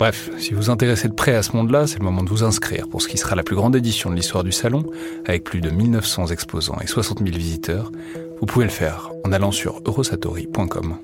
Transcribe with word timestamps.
Bref, 0.00 0.30
si 0.38 0.54
vous 0.54 0.62
vous 0.62 0.70
intéressez 0.70 1.08
de 1.08 1.12
près 1.12 1.34
à 1.34 1.42
ce 1.42 1.54
monde-là, 1.54 1.86
c'est 1.86 1.98
le 1.98 2.06
moment 2.06 2.22
de 2.22 2.30
vous 2.30 2.42
inscrire 2.42 2.88
pour 2.88 3.02
ce 3.02 3.08
qui 3.08 3.18
sera 3.18 3.36
la 3.36 3.42
plus 3.42 3.54
grande 3.54 3.76
édition 3.76 4.08
de 4.08 4.14
l'histoire 4.14 4.42
du 4.42 4.50
salon, 4.50 4.86
avec 5.26 5.44
plus 5.44 5.60
de 5.60 5.68
1900 5.68 6.28
exposants 6.28 6.78
et 6.80 6.86
60 6.86 7.18
000 7.18 7.36
visiteurs, 7.36 7.92
vous 8.40 8.46
pouvez 8.46 8.64
le 8.64 8.70
faire 8.70 9.10
en 9.24 9.32
allant 9.32 9.52
sur 9.52 9.82
eurosatori.com. 9.84 10.96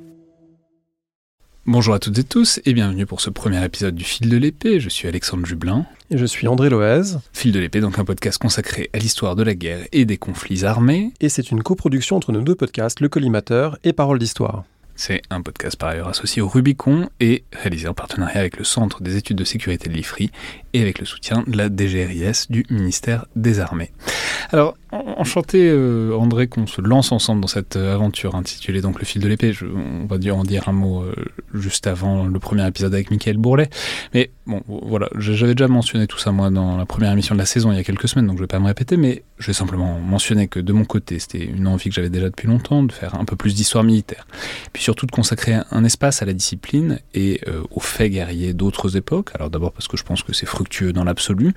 Bonjour 1.67 1.93
à 1.93 1.99
toutes 1.99 2.17
et 2.17 2.25
tous 2.25 2.59
et 2.65 2.73
bienvenue 2.73 3.05
pour 3.05 3.21
ce 3.21 3.29
premier 3.29 3.63
épisode 3.63 3.95
du 3.95 4.05
Fil 4.05 4.31
de 4.31 4.37
l'épée. 4.39 4.81
Je 4.81 4.89
suis 4.89 5.07
Alexandre 5.07 5.45
Jublin. 5.45 5.85
Et 6.11 6.17
je 6.17 6.25
suis 6.25 6.49
André 6.49 6.71
Loez. 6.71 7.19
Fil 7.35 7.53
de 7.53 7.61
l'épée, 7.61 7.81
donc 7.81 7.99
un 7.99 8.05
podcast 8.07 8.39
consacré 8.39 8.89
à 8.95 8.99
l'histoire 8.99 9.37
de 9.37 9.43
la 9.43 9.55
guerre 9.55 9.87
et 9.93 10.07
des 10.07 10.17
conflits 10.17 10.65
armés. 10.65 11.13
Et 11.21 11.29
c'est 11.29 11.51
une 11.51 11.63
coproduction 11.63 12.17
entre 12.17 12.33
nos 12.33 12.41
deux 12.41 12.55
podcasts, 12.55 13.01
Le 13.01 13.11
Collimateur 13.11 13.77
et 13.85 13.93
Parole 13.93 14.19
d'Histoire. 14.19 14.65
C'est 14.97 15.21
un 15.29 15.43
podcast 15.43 15.77
par 15.77 15.91
ailleurs 15.91 16.09
associé 16.09 16.41
au 16.41 16.49
Rubicon 16.49 17.11
et 17.21 17.45
réalisé 17.53 17.87
en 17.87 17.93
partenariat 17.93 18.41
avec 18.41 18.57
le 18.57 18.65
Centre 18.65 19.03
des 19.03 19.17
études 19.17 19.37
de 19.37 19.45
sécurité 19.45 19.91
de 19.91 19.95
l'IFRI 19.95 20.31
et 20.77 20.83
avec 20.83 20.99
le 20.99 21.07
soutien 21.07 21.43
de 21.47 21.57
la 21.57 21.69
DGRIS 21.71 22.49
du 22.51 22.67
ministère 22.69 23.25
des 23.35 23.61
Armées. 23.61 23.91
Alors, 24.53 24.77
enchanté 24.93 25.69
euh, 25.69 26.15
André 26.17 26.47
qu'on 26.47 26.67
se 26.67 26.81
lance 26.81 27.13
ensemble 27.13 27.41
dans 27.41 27.49
cette 27.49 27.77
euh, 27.77 27.95
aventure 27.95 28.35
intitulée 28.35 28.81
donc 28.81 28.99
le 28.99 29.05
fil 29.05 29.23
de 29.23 29.29
l'épée. 29.29 29.53
On 29.63 30.07
va 30.07 30.19
dire 30.19 30.37
en 30.37 30.45
dire 30.45 30.69
un 30.69 30.73
mot 30.73 31.03
euh, 31.03 31.15
juste 31.55 31.87
avant 31.87 32.27
le 32.27 32.39
premier 32.39 32.67
épisode 32.67 32.93
avec 32.93 33.11
Michael 33.11 33.39
Bourlet. 33.39 33.71
Mais 34.13 34.31
bon, 34.47 34.63
voilà, 34.69 35.09
j'avais 35.17 35.55
déjà 35.55 35.69
mentionné 35.69 36.07
tout 36.07 36.19
ça 36.19 36.31
moi 36.31 36.51
dans 36.51 36.77
la 36.77 36.87
première 36.87 37.11
émission 37.13 37.35
de 37.35 37.41
la 37.41 37.47
saison 37.47 37.73
il 37.73 37.77
y 37.77 37.81
a 37.81 37.85
quelques 37.85 38.09
semaines, 38.09 38.27
donc 38.27 38.37
je 38.37 38.43
vais 38.43 38.47
pas 38.47 38.61
me 38.61 38.67
répéter, 38.67 38.97
mais 38.97 39.23
je 39.39 39.47
vais 39.49 39.53
simplement 39.53 39.99
mentionner 39.99 40.47
que 40.47 40.61
de 40.61 40.73
mon 40.73 40.85
côté, 40.85 41.19
c'était 41.19 41.45
une 41.45 41.67
envie 41.67 41.89
que 41.89 41.95
j'avais 41.95 42.11
déjà 42.11 42.29
depuis 42.29 42.49
longtemps 42.49 42.83
de 42.83 42.93
faire 42.93 43.15
un 43.15 43.25
peu 43.25 43.37
plus 43.37 43.55
d'histoire 43.55 43.85
militaire, 43.85 44.27
puis 44.73 44.83
surtout 44.83 45.07
de 45.07 45.11
consacrer 45.11 45.57
un 45.71 45.85
espace 45.85 46.23
à 46.23 46.27
la 46.27 46.33
discipline 46.33 47.01
et 47.15 47.41
aux 47.71 47.81
faits 47.81 48.13
guerriers 48.13 48.53
d'autres 48.53 48.97
époques. 48.97 49.31
Alors 49.35 49.51
d'abord 49.51 49.73
parce 49.73 49.89
que 49.89 49.97
je 49.97 50.05
pense 50.05 50.23
que 50.23 50.33
c'est 50.33 50.47
fructueux 50.47 50.66
dans 50.93 51.05
l'absolu 51.05 51.55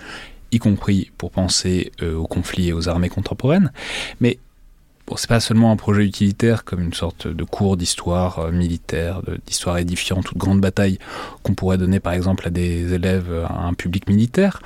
y 0.52 0.60
compris 0.60 1.12
pour 1.18 1.32
penser 1.32 1.92
euh, 2.02 2.16
aux 2.16 2.28
conflits 2.28 2.70
et 2.70 2.74
aux 2.74 2.90
armées 2.90 3.10
contemporaines. 3.10 3.72
Mais 4.20 4.40
bon, 5.08 5.16
c'est 5.16 5.30
pas 5.30 5.40
seulement 5.40 5.72
un 5.72 5.76
projet 5.76 6.04
utilitaire 6.04 6.64
comme 6.64 6.82
une 6.82 6.94
sorte 6.94 7.28
de 7.28 7.44
cours 7.44 7.78
d'histoire 7.78 8.40
euh, 8.40 8.52
militaire, 8.52 9.22
d'histoire 9.46 9.78
édifiante 9.78 10.32
ou 10.32 10.34
de 10.34 10.40
grande 10.40 10.62
bataille 10.62 10.98
qu'on 11.44 11.54
pourrait 11.54 11.78
donner 11.78 12.00
par 12.00 12.14
exemple 12.14 12.48
à 12.48 12.50
des 12.50 12.94
élèves, 12.94 13.32
à 13.48 13.62
un 13.62 13.74
public 13.74 14.08
militaire. 14.10 14.62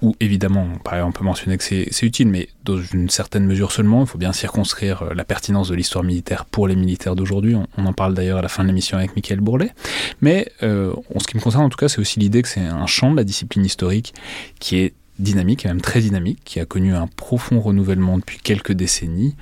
Ou 0.00 0.14
évidemment, 0.20 0.66
on 0.84 1.12
peut 1.12 1.24
mentionner 1.24 1.58
que 1.58 1.64
c'est 1.64 2.02
utile, 2.02 2.28
mais 2.28 2.48
dans 2.64 2.80
une 2.80 3.10
certaine 3.10 3.44
mesure 3.44 3.72
seulement. 3.72 4.02
Il 4.02 4.06
faut 4.06 4.18
bien 4.18 4.32
circonscrire 4.32 5.02
euh, 5.02 5.14
la 5.14 5.24
pertinence 5.24 5.68
de 5.68 5.74
l'histoire 5.74 6.04
militaire 6.04 6.44
pour 6.44 6.68
les 6.68 6.76
militaires 6.76 7.16
d'aujourd'hui. 7.16 7.56
On, 7.76 7.86
en 7.86 7.92
parle 7.92 8.14
d'ailleurs 8.14 8.38
à 8.38 8.42
la 8.42 8.48
fin 8.48 8.62
de 8.62 8.68
l'émission 8.68 8.98
avec 8.98 9.16
Michael 9.16 9.40
Bourlet. 9.40 9.72
Mais 10.20 10.52
en 10.62 11.20
ce 11.20 11.26
qui 11.26 11.36
me 11.36 11.40
concerne, 11.40 11.64
en 11.64 11.68
tout 11.68 11.76
cas, 11.76 11.88
c'est 11.88 12.00
aussi 12.00 12.20
l'idée 12.20 12.42
que 12.42 12.48
c'est 12.48 12.60
un 12.60 12.86
champ 12.86 13.10
de 13.10 13.16
la 13.16 13.24
discipline 13.24 13.64
historique 13.64 14.14
qui 14.60 14.76
est 14.76 14.94
dynamique, 15.18 15.64
et 15.64 15.68
même 15.68 15.80
très 15.80 16.00
dynamique, 16.00 16.40
qui 16.44 16.60
a 16.60 16.64
connu 16.64 16.94
un 16.94 17.06
profond 17.06 17.60
renouvellement 17.60 18.18
depuis 18.18 18.38
quelques 18.38 18.72
décennies, 18.72 19.34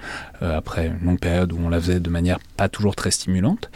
euh, 0.42 0.56
après 0.56 0.86
une 0.86 1.06
longue 1.06 1.18
période 1.18 1.52
où 1.52 1.58
on 1.62 1.68
la 1.68 1.80
faisait 1.80 2.00
de 2.00 2.10
manière 2.10 2.38
pas 2.56 2.68
toujours 2.68 2.96
très 2.96 3.10
stimulante, 3.10 3.70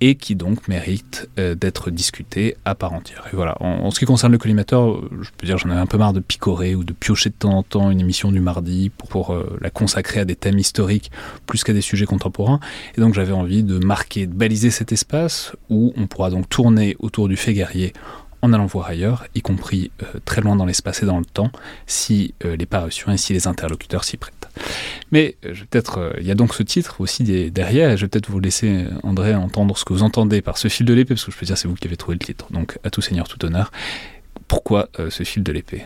et 0.00 0.14
qui 0.14 0.34
donc 0.34 0.68
mérite 0.68 1.28
euh, 1.38 1.54
d'être 1.54 1.90
discuté 1.90 2.56
à 2.64 2.74
part 2.74 2.92
entière. 2.92 3.24
Et 3.32 3.36
voilà, 3.36 3.56
en, 3.60 3.90
ce 3.90 3.98
qui 3.98 4.04
concerne 4.04 4.32
le 4.32 4.38
collimateur, 4.38 5.00
je 5.22 5.30
peux 5.36 5.46
dire 5.46 5.58
j'en 5.58 5.70
avais 5.70 5.80
un 5.80 5.86
peu 5.86 5.98
marre 5.98 6.12
de 6.12 6.20
picorer 6.20 6.74
ou 6.74 6.84
de 6.84 6.92
piocher 6.92 7.30
de 7.30 7.34
temps 7.34 7.56
en 7.56 7.62
temps 7.62 7.90
une 7.90 8.00
émission 8.00 8.30
du 8.30 8.40
mardi 8.40 8.90
pour, 8.90 9.32
euh, 9.32 9.58
la 9.60 9.70
consacrer 9.70 10.20
à 10.20 10.24
des 10.24 10.36
thèmes 10.36 10.58
historiques 10.58 11.10
plus 11.46 11.64
qu'à 11.64 11.72
des 11.72 11.80
sujets 11.80 12.06
contemporains, 12.06 12.60
et 12.96 13.00
donc 13.00 13.14
j'avais 13.14 13.32
envie 13.32 13.62
de 13.62 13.78
marquer, 13.78 14.26
de 14.26 14.34
baliser 14.34 14.70
cet 14.70 14.92
espace 14.92 15.52
où 15.70 15.92
on 15.96 16.06
pourra 16.06 16.30
donc 16.30 16.48
tourner 16.48 16.96
autour 16.98 17.28
du 17.28 17.36
fait 17.36 17.54
guerrier 17.54 17.92
en 18.46 18.52
allant 18.52 18.66
voir 18.66 18.86
ailleurs, 18.86 19.26
y 19.34 19.42
compris 19.42 19.90
euh, 20.02 20.20
très 20.24 20.40
loin 20.40 20.56
dans 20.56 20.64
l'espace 20.64 21.02
et 21.02 21.06
dans 21.06 21.18
le 21.18 21.24
temps, 21.24 21.50
si 21.86 22.34
euh, 22.44 22.56
les 22.56 22.66
parutions 22.66 23.12
et 23.12 23.16
si 23.16 23.32
les 23.32 23.46
interlocuteurs 23.46 24.04
s'y 24.04 24.16
prêtent. 24.16 24.48
Mais 25.10 25.36
euh, 25.44 25.54
peut-être, 25.68 26.14
il 26.20 26.26
y 26.26 26.30
a 26.30 26.34
donc 26.34 26.54
ce 26.54 26.62
titre 26.62 27.00
aussi 27.00 27.24
derrière, 27.50 27.90
et 27.90 27.96
je 27.96 28.02
vais 28.02 28.08
peut-être 28.08 28.30
vous 28.30 28.40
laisser, 28.40 28.86
André, 29.02 29.34
entendre 29.34 29.76
ce 29.76 29.84
que 29.84 29.92
vous 29.92 30.02
entendez 30.02 30.40
par 30.40 30.58
ce 30.58 30.68
fil 30.68 30.86
de 30.86 30.94
l'épée, 30.94 31.14
parce 31.14 31.24
que 31.24 31.32
je 31.32 31.36
peux 31.36 31.46
dire 31.46 31.58
c'est 31.58 31.68
vous 31.68 31.74
qui 31.74 31.86
avez 31.86 31.96
trouvé 31.96 32.16
le 32.18 32.24
titre. 32.24 32.46
Donc, 32.50 32.78
à 32.84 32.90
tout 32.90 33.00
seigneur, 33.00 33.28
tout 33.28 33.44
honneur. 33.44 33.72
Pourquoi 34.48 34.88
ce 35.10 35.24
fil 35.24 35.42
de 35.42 35.50
l'épée? 35.50 35.84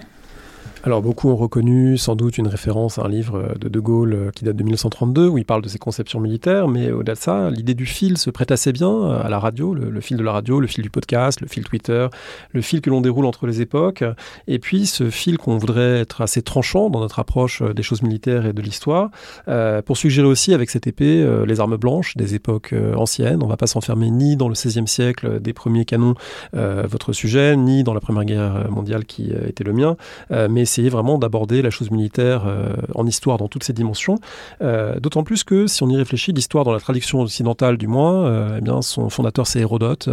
Alors 0.82 1.02
beaucoup 1.02 1.28
ont 1.28 1.36
reconnu 1.36 1.98
sans 1.98 2.16
doute 2.16 2.38
une 2.38 2.48
référence 2.48 2.98
à 2.98 3.02
un 3.02 3.08
livre 3.08 3.54
de 3.60 3.68
De 3.68 3.80
Gaulle 3.80 4.14
euh, 4.14 4.30
qui 4.30 4.46
date 4.46 4.56
de 4.56 4.62
1932 4.62 5.28
où 5.28 5.36
il 5.36 5.44
parle 5.44 5.60
de 5.60 5.68
ses 5.68 5.78
conceptions 5.78 6.20
militaires, 6.20 6.68
mais 6.68 6.91
au-delà 6.91 7.14
de 7.14 7.18
ça, 7.18 7.50
l'idée 7.50 7.74
du 7.74 7.84
fil 7.84 8.16
se 8.16 8.30
prête 8.30 8.50
assez 8.50 8.72
bien 8.72 8.88
euh, 8.91 9.22
à 9.22 9.28
la 9.28 9.38
radio, 9.38 9.74
le, 9.74 10.00
fil 10.00 10.16
de 10.16 10.22
la 10.22 10.32
radio, 10.32 10.58
le 10.58 10.66
fil 10.66 10.82
du 10.82 10.88
podcast, 10.88 11.42
le 11.42 11.48
fil 11.48 11.64
Twitter, 11.64 12.06
le 12.52 12.62
fil 12.62 12.80
que 12.80 12.88
l'on 12.88 13.02
déroule 13.02 13.26
entre 13.26 13.46
les 13.46 13.60
époques, 13.60 14.04
et 14.46 14.58
puis 14.58 14.86
ce 14.86 15.10
fil 15.10 15.36
qu'on 15.36 15.58
voudrait 15.58 16.00
être 16.00 16.22
assez 16.22 16.41
tranchant 16.41 16.88
dans 16.88 17.00
notre 17.00 17.18
approche 17.18 17.60
euh, 17.60 17.74
des 17.74 17.82
choses 17.82 18.00
militaires 18.02 18.47
et 18.47 18.54
de 18.54 18.62
l'histoire, 18.62 19.10
pour 19.84 19.97
suggérer 19.97 20.26
aussi 20.26 20.54
avec 20.54 20.70
cette 20.70 20.86
épée 20.86 21.26
les 21.47 21.60
armes 21.60 21.76
blanches 21.76 22.16
des 22.16 22.34
époques 22.34 22.74
anciennes. 22.97 23.42
On 23.42 23.47
ne 23.47 23.50
va 23.50 23.56
pas 23.56 23.66
s'enfermer 23.66 24.10
ni 24.10 24.36
dans 24.36 24.48
le 24.48 24.54
XVIe 24.54 24.86
siècle 24.86 25.41
des 25.41 25.52
premiers 25.52 25.84
canons, 25.84 26.14
votre 26.52 27.12
sujet, 27.12 27.56
ni 27.56 27.82
dans 27.82 27.94
la 27.94 28.00
Première 28.00 28.24
Guerre 28.24 28.70
mondiale 28.70 29.04
qui 29.04 29.30
était 29.30 29.64
le 29.64 29.72
mien, 29.72 29.97
mais 30.48 30.64
essayer 30.70 30.88
vraiment 30.88 31.19
d'aborder 31.19 31.62
la 31.62 31.70
chose 31.70 31.91
militaire 31.91 32.44
euh, 32.47 32.75
en 32.94 33.06
histoire 33.06 33.38
dans 33.38 33.48
toutes 33.48 33.64
ses 33.64 33.72
dimensions. 33.72 34.19
Euh, 34.62 35.00
d'autant 35.00 35.25
plus 35.25 35.42
que 35.42 35.66
si 35.66 35.82
on 35.82 35.88
y 35.88 35.97
réfléchit, 35.97 36.32
l'histoire 36.32 36.64
dans 36.64 36.72
la 36.72 36.78
traduction 36.78 37.20
occidentale 37.20 37.76
du 37.76 37.88
moins, 37.88 38.25
euh, 38.26 38.56
eh 38.58 38.60
bien 38.60 38.80
son 38.82 39.10
fondateur 39.10 39.47
c'est 39.47 39.60
Hérodote 39.60 40.09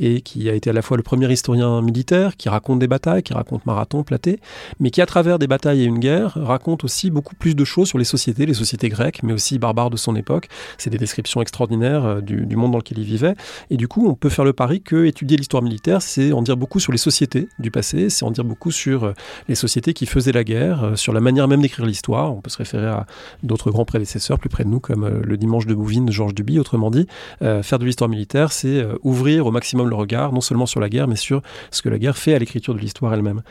et 0.00 0.22
qui 0.22 0.48
a 0.48 0.54
été 0.54 0.70
à 0.70 0.72
la 0.72 0.82
fois 0.82 0.96
le 0.96 1.02
premier 1.02 1.30
historien 1.30 1.82
militaire 1.82 2.36
qui 2.36 2.48
raconte 2.48 2.78
des 2.78 2.88
batailles, 2.88 3.22
qui 3.22 3.34
raconte 3.34 3.66
Marathon, 3.66 4.02
Platé, 4.02 4.40
mais 4.80 4.90
qui 4.90 5.02
à 5.02 5.06
travers 5.06 5.38
des 5.38 5.46
batailles 5.46 5.82
et 5.82 5.84
une 5.84 5.98
guerre 5.98 6.32
raconte 6.36 6.84
aussi 6.84 7.10
beaucoup 7.10 7.34
plus 7.34 7.54
de 7.54 7.64
choses 7.64 7.88
sur 7.88 7.98
les 7.98 8.04
sociétés, 8.04 8.46
les 8.46 8.54
sociétés 8.54 8.88
grecques, 8.88 9.22
mais 9.22 9.34
aussi 9.34 9.58
barbares 9.58 9.90
de 9.90 9.96
son 9.96 10.16
époque. 10.16 10.48
C'est 10.78 10.90
des 10.90 10.98
descriptions 10.98 11.42
extraordinaires 11.42 12.22
du, 12.22 12.46
du, 12.46 12.56
monde 12.56 12.72
dans 12.72 12.78
lequel 12.78 12.98
il 12.98 13.04
vivait. 13.04 13.34
Et 13.70 13.76
du 13.76 13.88
coup, 13.88 14.08
on 14.08 14.14
peut 14.14 14.30
faire 14.30 14.44
le 14.44 14.52
pari 14.52 14.80
que 14.80 15.04
étudier 15.04 15.36
l'histoire 15.36 15.62
militaire, 15.62 16.00
c'est 16.00 16.32
en 16.32 16.42
dire 16.42 16.56
beaucoup 16.56 16.80
sur 16.80 16.92
les 16.92 16.98
sociétés 16.98 17.48
du 17.58 17.70
passé, 17.70 18.08
c'est 18.08 18.24
en 18.24 18.30
dire 18.30 18.44
beaucoup 18.44 18.70
sur 18.70 19.12
les 19.48 19.54
sociétés 19.54 19.92
qui 19.98 20.06
faisait 20.06 20.30
la 20.30 20.44
guerre, 20.44 20.84
euh, 20.84 20.94
sur 20.94 21.12
la 21.12 21.20
manière 21.20 21.48
même 21.48 21.60
d'écrire 21.60 21.84
l'histoire. 21.84 22.32
On 22.32 22.40
peut 22.40 22.50
se 22.50 22.58
référer 22.58 22.86
à 22.86 23.06
d'autres 23.42 23.72
grands 23.72 23.84
prédécesseurs 23.84 24.38
plus 24.38 24.48
près 24.48 24.62
de 24.62 24.68
nous, 24.68 24.78
comme 24.78 25.02
euh, 25.02 25.20
le 25.24 25.36
Dimanche 25.36 25.66
de 25.66 25.74
Bouvines 25.74 26.12
Georges 26.12 26.34
Duby. 26.34 26.60
Autrement 26.60 26.92
dit, 26.92 27.08
euh, 27.42 27.64
faire 27.64 27.80
de 27.80 27.84
l'histoire 27.84 28.08
militaire, 28.08 28.52
c'est 28.52 28.86
ouvrir 29.02 29.46
au 29.46 29.50
maximum 29.50 29.88
le 29.88 29.96
regard, 29.96 30.32
non 30.32 30.40
seulement 30.40 30.66
sur 30.66 30.78
la 30.78 30.88
guerre, 30.88 31.08
mais 31.08 31.16
sur 31.16 31.42
ce 31.72 31.82
que 31.82 31.88
la 31.88 31.98
guerre 31.98 32.16
fait 32.16 32.32
à 32.32 32.38
l'écriture 32.38 32.74
de 32.74 32.78
l'histoire 32.78 33.12
elle-même. 33.12 33.42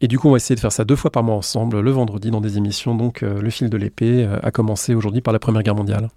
Et 0.00 0.08
du 0.08 0.18
coup, 0.18 0.26
on 0.26 0.32
va 0.32 0.38
essayer 0.38 0.56
de 0.56 0.60
faire 0.60 0.72
ça 0.72 0.84
deux 0.84 0.96
fois 0.96 1.12
par 1.12 1.22
mois 1.22 1.36
ensemble, 1.36 1.78
le 1.78 1.90
vendredi, 1.92 2.32
dans 2.32 2.40
des 2.40 2.58
émissions. 2.58 2.96
Donc, 2.96 3.20
le 3.20 3.50
fil 3.50 3.70
de 3.70 3.76
l'épée 3.76 4.28
a 4.42 4.50
commencé 4.50 4.94
aujourd'hui 4.94 5.20
par 5.20 5.32
la 5.32 5.38
Première 5.38 5.62
Guerre 5.62 5.76
mondiale. 5.76 6.10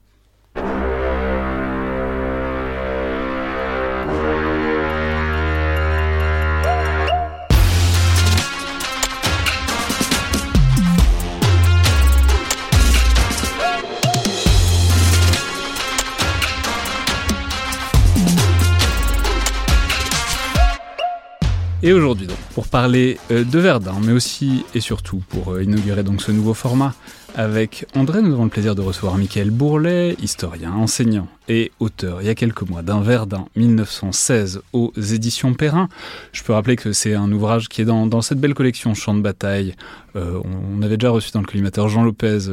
Et 21.88 21.94
aujourd'hui 21.94 22.28
donc, 22.28 22.38
pour 22.54 22.68
parler 22.68 23.18
euh, 23.32 23.46
de 23.46 23.60
Verdun, 23.60 23.96
mais 24.04 24.12
aussi 24.12 24.66
et 24.76 24.82
surtout 24.82 25.24
pour 25.30 25.54
euh, 25.54 25.64
inaugurer 25.64 26.04
donc 26.04 26.22
ce 26.22 26.34
nouveau 26.34 26.54
format 26.54 26.94
Avec 27.34 27.86
André, 27.96 28.22
nous 28.22 28.34
avons 28.34 28.44
le 28.44 28.50
plaisir 28.50 28.76
de 28.76 28.82
recevoir 28.82 29.18
Michael 29.18 29.52
Bourlet, 29.52 30.18
historien, 30.22 30.74
enseignant 30.74 31.30
et 31.48 31.72
auteur, 31.80 32.22
il 32.22 32.28
y 32.28 32.30
a 32.30 32.36
quelques 32.36 32.64
mois, 32.64 32.82
d'un 32.82 33.00
Verdun 33.00 33.46
1916 33.56 34.64
aux 34.74 34.92
éditions 34.98 35.54
Perrin. 35.54 35.88
Je 36.34 36.44
peux 36.44 36.52
rappeler 36.52 36.76
que 36.76 36.92
c'est 36.92 37.14
un 37.14 37.32
ouvrage 37.32 37.70
qui 37.70 37.84
est 37.84 37.86
dans, 37.86 38.22
cette 38.22 38.42
belle 38.42 38.54
collection 38.54 38.94
Champ 38.94 39.14
de 39.14 39.22
bataille. 39.22 39.74
Euh, 40.18 40.42
on, 40.44 40.82
avait 40.82 40.98
déjà 40.98 41.12
reçu 41.12 41.32
dans 41.32 41.40
le 41.40 41.48
collimateur 41.48 41.88
Jean 41.88 42.04
Lopez 42.04 42.50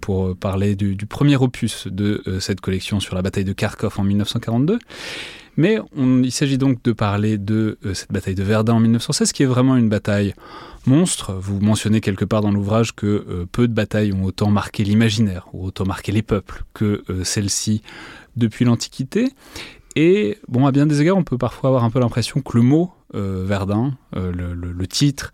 pour 0.00 0.34
parler 0.36 0.74
du, 0.74 0.96
premier 1.06 1.36
opus 1.36 1.86
de 1.86 2.24
cette 2.40 2.60
collection 2.60 2.98
sur 2.98 3.14
la 3.14 3.22
bataille 3.22 3.44
de 3.44 3.52
Kharkov 3.52 3.94
en 3.98 4.02
1942. 4.02 4.80
Mais 5.56 5.78
il 5.96 6.32
s'agit 6.32 6.58
donc 6.58 6.82
de 6.82 6.92
parler 6.92 7.38
de 7.38 7.78
cette 7.92 8.10
bataille 8.10 8.34
de 8.34 8.42
Verdun 8.42 8.74
en 8.74 8.80
1916, 8.80 9.32
qui 9.32 9.44
est 9.44 9.46
vraiment 9.46 9.76
une 9.76 9.88
bataille 9.88 10.34
monstre. 10.86 11.32
Vous 11.34 11.60
mentionnez 11.60 12.00
quelque 12.00 12.24
part 12.24 12.40
dans 12.40 12.50
l'ouvrage 12.50 12.94
que 12.94 13.06
euh, 13.06 13.46
peu 13.50 13.68
de 13.68 13.72
batailles 13.72 14.12
ont 14.12 14.24
autant 14.24 14.50
marqué 14.50 14.84
l'imaginaire 14.84 15.48
ou 15.52 15.66
autant 15.66 15.84
marqué 15.84 16.12
les 16.12 16.22
peuples 16.22 16.64
que 16.74 17.02
euh, 17.08 17.24
celle-ci 17.24 17.82
depuis 18.36 18.64
l'Antiquité. 18.64 19.32
Et 19.96 20.38
bon, 20.48 20.66
à 20.66 20.72
bien 20.72 20.86
des 20.86 21.00
égards, 21.00 21.16
on 21.16 21.24
peut 21.24 21.38
parfois 21.38 21.68
avoir 21.68 21.84
un 21.84 21.90
peu 21.90 22.00
l'impression 22.00 22.40
que 22.40 22.56
le 22.56 22.62
mot 22.62 22.92
euh, 23.14 23.44
Verdun, 23.46 23.96
le, 24.12 24.86
titre, 24.86 25.30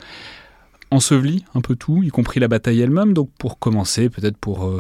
ensevelit 0.91 1.45
un 1.55 1.63
peu 1.63 1.77
tout, 1.77 2.03
y 2.03 2.09
compris 2.09 2.41
la 2.41 2.49
bataille 2.49 2.81
elle-même. 2.81 3.15
Donc 3.15 3.31
pour 3.39 3.59
commencer, 3.59 4.11
peut-être 4.11 4.37
pour 4.37 4.71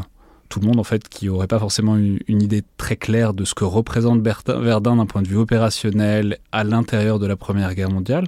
tout 0.50 0.60
le 0.60 0.66
monde 0.66 0.78
en 0.78 0.84
fait 0.84 1.08
qui 1.08 1.26
n'aurait 1.26 1.46
pas 1.46 1.58
forcément 1.58 1.96
une, 1.96 2.18
idée 2.28 2.62
très 2.76 2.96
claire 2.96 3.32
de 3.32 3.44
ce 3.44 3.54
que 3.54 3.64
représente 3.64 4.20
Verdun 4.20 4.96
d'un 4.96 5.06
point 5.06 5.22
de 5.22 5.28
vue 5.28 5.36
opérationnel 5.36 6.38
à 6.52 6.64
l'intérieur 6.64 7.18
de 7.18 7.26
la 7.26 7.36
Première 7.36 7.74
Guerre 7.74 7.90
mondiale. 7.90 8.26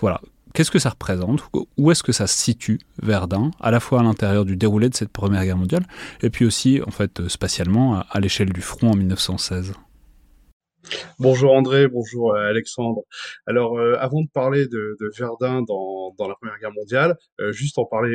Voilà, 0.00 0.20
Qu'est-ce 0.54 0.70
que 0.70 0.78
ça 0.78 0.90
représente? 0.90 1.42
Où 1.78 1.90
est-ce 1.90 2.02
que 2.02 2.12
ça 2.12 2.26
situe, 2.26 2.78
Verdun, 3.02 3.52
à 3.58 3.70
la 3.70 3.80
fois 3.80 4.00
à 4.00 4.02
l'intérieur 4.02 4.44
du 4.44 4.54
déroulé 4.54 4.90
de 4.90 4.94
cette 4.94 5.08
Première 5.08 5.44
Guerre 5.44 5.56
mondiale, 5.56 5.86
et 6.22 6.28
puis 6.28 6.44
aussi, 6.44 6.82
en 6.86 6.90
fait, 6.90 7.20
euh, 7.20 7.28
spatialement, 7.30 8.02
à, 8.10 8.20
l'échelle 8.20 8.52
du 8.52 8.60
front 8.60 8.90
en 8.90 8.94
1916 8.94 9.72
Bonjour 11.18 11.52
André, 11.52 11.88
bonjour 11.88 12.34
euh, 12.34 12.48
Alexandre. 12.48 13.02
Alors 13.46 13.78
euh, 13.78 13.94
avant 13.98 14.22
de 14.22 14.28
parler 14.28 14.66
de, 14.66 14.96
Verdun 15.16 15.62
dans, 15.62 16.14
la 16.18 16.34
Première 16.34 16.58
Guerre 16.58 16.72
mondiale, 16.72 17.16
juste 17.50 17.78
en 17.78 17.84
parler 17.84 18.14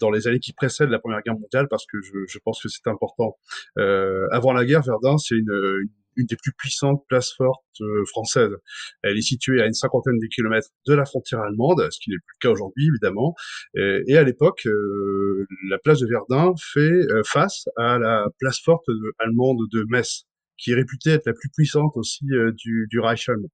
dans 0.00 0.10
les 0.10 0.26
années 0.26 0.40
qui 0.40 0.52
précèdent 0.52 0.90
la 0.90 0.98
Première 0.98 1.22
Guerre 1.22 1.38
mondiale 1.38 1.66
parce 1.68 1.86
que 1.86 1.98
je, 2.02 2.38
pense 2.44 2.62
que 2.62 2.68
c'est 2.68 2.86
important. 2.86 3.36
avant 3.76 4.52
la 4.52 4.64
guerre, 4.64 4.82
Verdun 4.82 5.18
c'est 5.18 5.34
une, 5.34 5.50
une 5.82 5.90
une 6.16 6.26
des 6.26 6.36
plus 6.36 6.52
puissantes 6.52 7.04
places 7.08 7.32
fortes 7.32 7.62
euh, 7.80 8.04
françaises. 8.06 8.54
Elle 9.02 9.16
est 9.16 9.22
située 9.22 9.62
à 9.62 9.66
une 9.66 9.72
cinquantaine 9.72 10.18
de 10.18 10.26
kilomètres 10.26 10.68
de 10.86 10.94
la 10.94 11.04
frontière 11.04 11.40
allemande, 11.40 11.86
ce 11.90 11.98
qui 12.00 12.10
n'est 12.10 12.16
plus 12.16 12.34
le 12.40 12.48
cas 12.48 12.52
aujourd'hui 12.52 12.88
évidemment. 12.88 13.34
Et, 13.74 14.16
à 14.16 14.22
l'époque, 14.22 14.66
euh, 14.66 15.46
la 15.68 15.78
place 15.78 16.00
de 16.00 16.06
Verdun 16.06 16.54
fait 16.58 16.80
euh, 16.80 17.22
face 17.24 17.68
à 17.76 17.98
la 17.98 18.26
place 18.38 18.60
forte 18.60 18.84
allemande 19.18 19.58
de 19.72 19.84
Metz, 19.88 20.24
qui 20.62 20.72
est 20.72 20.74
réputée 20.74 21.10
être 21.10 21.26
la 21.26 21.32
plus 21.32 21.50
puissante 21.50 21.92
aussi 21.96 22.24
du, 22.24 22.86
du 22.88 23.00
Reich 23.00 23.28
allemand. 23.28 23.50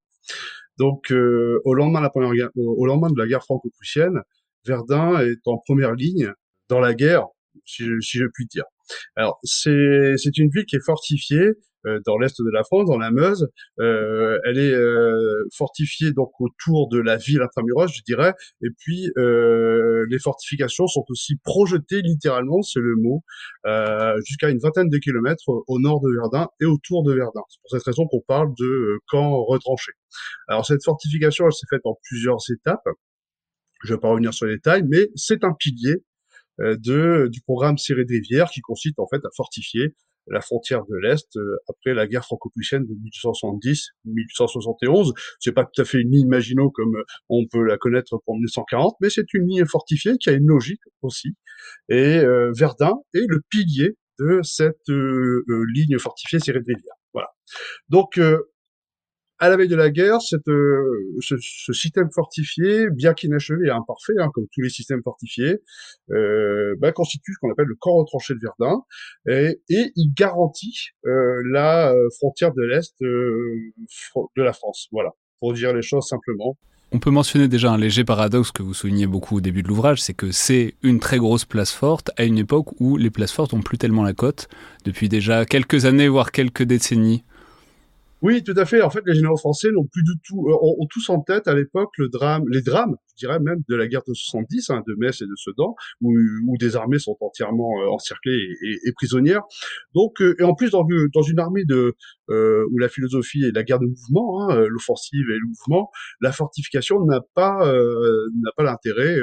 Donc, 0.79 1.11
au 1.11 1.75
lendemain 1.75 2.01
de 2.01 2.05
la 2.05 2.11
première 2.11 2.33
guerre, 2.33 2.51
au, 2.57 2.87
lendemain 2.87 3.09
de 3.11 3.19
la 3.19 3.27
guerre 3.27 3.43
franco-prussienne, 3.43 4.21
Verdun 4.65 5.21
est 5.21 5.47
en 5.47 5.59
première 5.59 5.95
ligne 5.95 6.33
dans 6.69 6.81
la 6.81 6.95
guerre, 6.95 7.27
si 7.65 7.85
si 8.01 8.19
je 8.19 8.27
puis 8.33 8.47
dire. 8.47 8.65
Alors, 9.17 9.41
c'est 9.43 10.37
une 10.37 10.51
ville 10.51 10.67
qui 10.67 10.77
est 10.77 10.85
fortifiée 10.85 11.39
euh, 11.39 11.55
dans 11.85 12.19
l'est 12.19 12.35
de 12.41 12.51
la 12.51 12.65
France, 12.65 12.87
dans 12.87 12.99
la 12.99 13.11
Meuse. 13.11 13.49
Euh, 13.81 14.39
elle 14.45 14.59
est 14.59 14.73
euh, 14.73 15.47
fortifiée 15.57 16.13
donc 16.13 16.33
autour 16.41 16.89
de 16.89 16.99
la 16.99 17.17
ville 17.17 17.41
intramuros, 17.43 17.89
je 17.89 18.03
dirais. 18.07 18.35
Et 18.63 18.69
puis 18.77 19.11
les 19.17 20.19
fortifications 20.19 20.87
sont 20.87 21.05
aussi 21.09 21.37
projetées 21.45 22.03
littéralement, 22.03 22.63
c'est 22.63 22.81
le 22.81 22.97
mot, 22.97 23.23
jusqu'à 24.25 24.51
une 24.51 24.59
vingtaine 24.59 24.89
de 24.89 24.99
kilomètres 24.99 25.45
au 25.49 25.79
nord 25.79 26.01
de 26.01 26.09
Verdun 26.15 26.49
et 26.61 26.65
autour 26.65 27.05
de 27.05 27.13
Verdun. 27.13 27.43
C'est 27.49 27.61
pour 27.61 27.71
cette 27.71 27.85
raison 27.85 28.07
qu'on 28.07 28.23
parle 28.27 28.49
de 28.59 28.99
camp 29.09 29.43
retranché. 29.45 29.93
Alors 30.49 30.67
cette 30.67 30.85
fortification, 30.85 31.47
elle 31.47 31.53
s'est 31.53 31.67
faite 31.71 31.83
en 31.85 31.99
plusieurs 32.05 32.39
étapes. 32.51 32.87
Je 33.85 33.93
ne 33.93 33.97
vais 33.97 34.01
pas 34.01 34.09
revenir 34.09 34.35
sur 34.35 34.47
les 34.47 34.57
détails, 34.57 34.83
mais 34.89 35.09
c'est 35.15 35.45
un 35.45 35.53
pilier 35.53 35.97
de, 36.59 37.29
du 37.31 37.41
programme 37.43 37.79
Serré 37.79 38.05
de 38.05 38.13
Rivière 38.13 38.51
qui 38.51 38.61
consiste 38.61 38.99
en 38.99 39.07
fait 39.07 39.25
à 39.25 39.29
fortifier 39.37 39.95
la 40.31 40.41
frontière 40.41 40.85
de 40.85 40.97
l'Est 40.97 41.37
euh, 41.37 41.57
après 41.69 41.95
la 41.95 42.07
guerre 42.07 42.25
franco-prussienne 42.25 42.85
de 42.85 42.95
1870-1871. 44.07 45.13
C'est 45.41 45.53
pas 45.53 45.65
tout 45.65 45.83
à 45.83 45.85
fait 45.85 46.01
une 46.01 46.11
ligne 46.11 46.29
Maginot 46.29 46.71
comme 46.71 46.97
euh, 46.97 47.05
on 47.29 47.47
peut 47.47 47.63
la 47.63 47.77
connaître 47.77 48.19
pour 48.25 48.35
1940, 48.35 48.97
mais 49.01 49.11
c'est 49.11 49.33
une 49.35 49.47
ligne 49.47 49.67
fortifiée 49.67 50.17
qui 50.19 50.31
a 50.31 50.33
une 50.33 50.47
logique 50.47 50.81
aussi. 51.03 51.35
Et 51.89 52.19
euh, 52.19 52.53
Verdun 52.57 52.95
est 53.15 53.27
le 53.29 53.41
pilier 53.51 53.97
de 54.19 54.41
cette 54.43 54.89
ligne 54.89 55.97
fortifiée 55.99 56.41
serrée 56.41 56.59
de 56.59 56.65
rivière. 56.67 56.95
Voilà. 57.13 57.29
Donc 57.89 58.19
à 59.39 59.49
la 59.49 59.57
veille 59.57 59.69
de 59.69 59.77
la 59.77 59.91
guerre, 59.91 60.19
euh, 60.49 60.83
ce, 61.21 61.73
système 61.73 62.11
fortifié, 62.13 62.91
bien 62.91 63.15
qu'inachevé 63.15 63.67
et 63.67 63.71
imparfait, 63.71 64.15
hein, 64.19 64.31
comme 64.35 64.47
tous 64.53 64.63
les 64.63 64.69
systèmes 64.69 65.03
fortifiés, 65.03 65.59
euh, 66.11 66.75
bah, 66.79 66.93
constitue 66.93 67.35
ce 67.35 67.39
qu'on 67.41 67.53
appelle 67.53 67.67
le 67.67 67.77
corps 67.77 67.97
retranché 67.97 68.35
de 68.35 68.41
Verdun, 68.43 68.83
et, 69.29 69.61
il 69.69 70.13
garantit 70.15 70.89
euh, 71.07 71.41
la 71.53 71.95
frontière 72.19 72.53
de 72.53 72.63
l'Est 72.63 72.95
de 73.01 74.43
la 74.43 74.53
France. 74.53 74.89
Voilà, 74.91 75.11
pour 75.41 75.53
dire 75.53 75.73
les 75.73 75.83
choses 75.83 76.07
simplement. 76.09 76.57
On 76.91 77.01
peut 77.01 77.11
mentionner 77.11 77.49
déjà 77.49 77.71
un 77.71 77.77
léger 77.77 78.03
paradoxe 78.03 78.51
que 78.51 78.63
vous 78.63 78.73
soulignez 78.73 79.07
beaucoup 79.07 79.37
au 79.37 79.41
début 79.43 79.63
de 79.63 79.69
l'ouvrage, 79.69 80.01
c'est 80.01 80.15
que 80.15 80.33
c'est 80.33 80.75
une 80.83 81.01
très 81.01 81.19
grosse 81.19 81.45
place 81.45 81.71
forte 81.71 82.11
à 82.17 82.25
une 82.25 82.39
époque 82.39 82.69
où 82.81 82.97
les 82.97 83.11
places 83.11 83.33
fortes 83.33 83.53
ont 83.53 83.61
plus 83.61 83.77
tellement 83.77 84.03
la 84.03 84.15
cote, 84.15 84.49
depuis 84.87 85.11
déjà 85.11 85.45
quelques 85.45 85.85
années, 85.85 86.09
voire 86.09 86.33
quelques 86.33 86.63
décennies. 86.63 87.25
Oui, 88.21 88.43
tout 88.43 88.55
à 88.57 88.65
fait. 88.65 88.83
En 88.83 88.91
fait, 88.91 89.03
les 89.07 89.15
généraux 89.15 89.37
français 89.37 89.71
n'ont 89.71 89.87
plus 89.87 90.03
du 90.03 90.13
tout, 90.27 90.49
euh, 90.49 90.57
ont, 90.61 90.87
tous 90.91 91.09
en 91.09 91.21
tête 91.21 91.47
à 91.47 91.55
l'époque 91.55 91.91
le 91.99 92.09
drame, 92.09 92.43
les 92.49 92.63
drames, 92.63 92.97
je 93.11 93.27
dirais 93.27 93.39
même 93.39 93.63
de 93.69 93.77
la 93.77 93.87
guerre 93.87 94.03
de 94.09 94.13
70, 94.13 94.71
hein, 94.71 94.83
de 94.89 94.95
Metz 94.99 95.23
et 95.23 95.27
de 95.27 95.37
Sedan, 95.37 95.77
où, 96.01 96.13
où 96.49 96.57
des 96.59 96.75
armées 96.75 96.99
sont 96.99 97.17
entièrement 97.21 97.81
euh, 97.81 97.91
encerclées 97.91 98.57
et, 98.61 98.89
et, 98.89 98.93
prisonnières. 98.93 99.43
Donc, 99.95 100.21
euh, 100.21 100.35
et 100.41 100.43
en 100.43 100.55
plus 100.55 100.71
dans, 100.71 100.85
dans 101.15 101.23
une 101.23 101.39
armée 101.39 101.65
de 101.65 101.95
où 102.29 102.79
la 102.79 102.89
philosophie 102.89 103.45
est 103.45 103.55
la 103.55 103.63
guerre 103.63 103.79
de 103.79 103.87
mouvement, 103.87 104.51
hein, 104.51 104.67
l'offensive 104.69 105.31
et 105.31 105.39
le 105.39 105.47
mouvement, 105.47 105.91
la 106.21 106.33
fortification 106.33 107.05
n'a 107.05 107.21
pas 107.35 107.65
n'a 107.65 108.51
pas 108.57 108.65
l'intérêt 108.65 109.17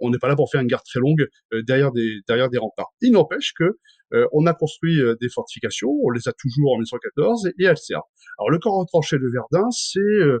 on 0.00 0.10
n'est 0.10 0.18
pas 0.18 0.28
là 0.28 0.34
pour 0.34 0.50
faire 0.50 0.60
une 0.60 0.66
guerre 0.66 0.82
très 0.82 0.98
longue 0.98 1.28
derrière 1.52 1.92
des 1.92 2.20
derrière 2.26 2.50
des 2.50 2.58
remparts. 2.58 2.92
Il 3.00 3.12
n'empêche 3.12 3.52
que 3.56 3.78
euh, 4.14 4.26
on 4.32 4.46
a 4.46 4.54
construit 4.54 5.00
euh, 5.00 5.16
des 5.20 5.28
fortifications, 5.28 5.90
on 6.02 6.10
les 6.10 6.28
a 6.28 6.32
toujours 6.32 6.72
en 6.72 6.76
1914 6.76 7.46
et, 7.58 7.64
elles 7.64 7.76
servent. 7.76 8.02
Alors 8.38 8.50
le 8.50 8.58
camp 8.58 8.78
retranché 8.78 9.18
de 9.18 9.28
Verdun, 9.28 9.70
c'est, 9.70 10.00
euh, 10.00 10.40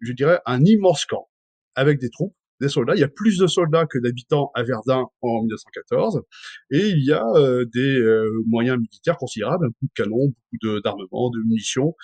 je 0.00 0.12
dirais, 0.12 0.40
un 0.46 0.64
immense 0.64 1.04
camp 1.04 1.28
avec 1.74 1.98
des 2.00 2.10
troupes, 2.10 2.34
des 2.60 2.68
soldats. 2.68 2.94
Il 2.94 3.00
y 3.00 3.04
a 3.04 3.08
plus 3.08 3.38
de 3.38 3.46
soldats 3.46 3.84
que 3.84 3.98
d'habitants 3.98 4.50
à 4.54 4.62
Verdun 4.62 5.04
en 5.20 5.42
1914, 5.42 6.22
et 6.70 6.88
il 6.88 7.04
y 7.04 7.12
a 7.12 7.22
des 7.66 8.28
moyens 8.46 8.78
militaires 8.78 9.18
considérables, 9.18 9.66
beaucoup 9.66 9.86
de 9.86 10.02
canons, 10.02 10.32
beaucoup 10.52 10.80
d'armements, 10.80 11.30
de, 11.30 11.38
munitions 11.46 11.94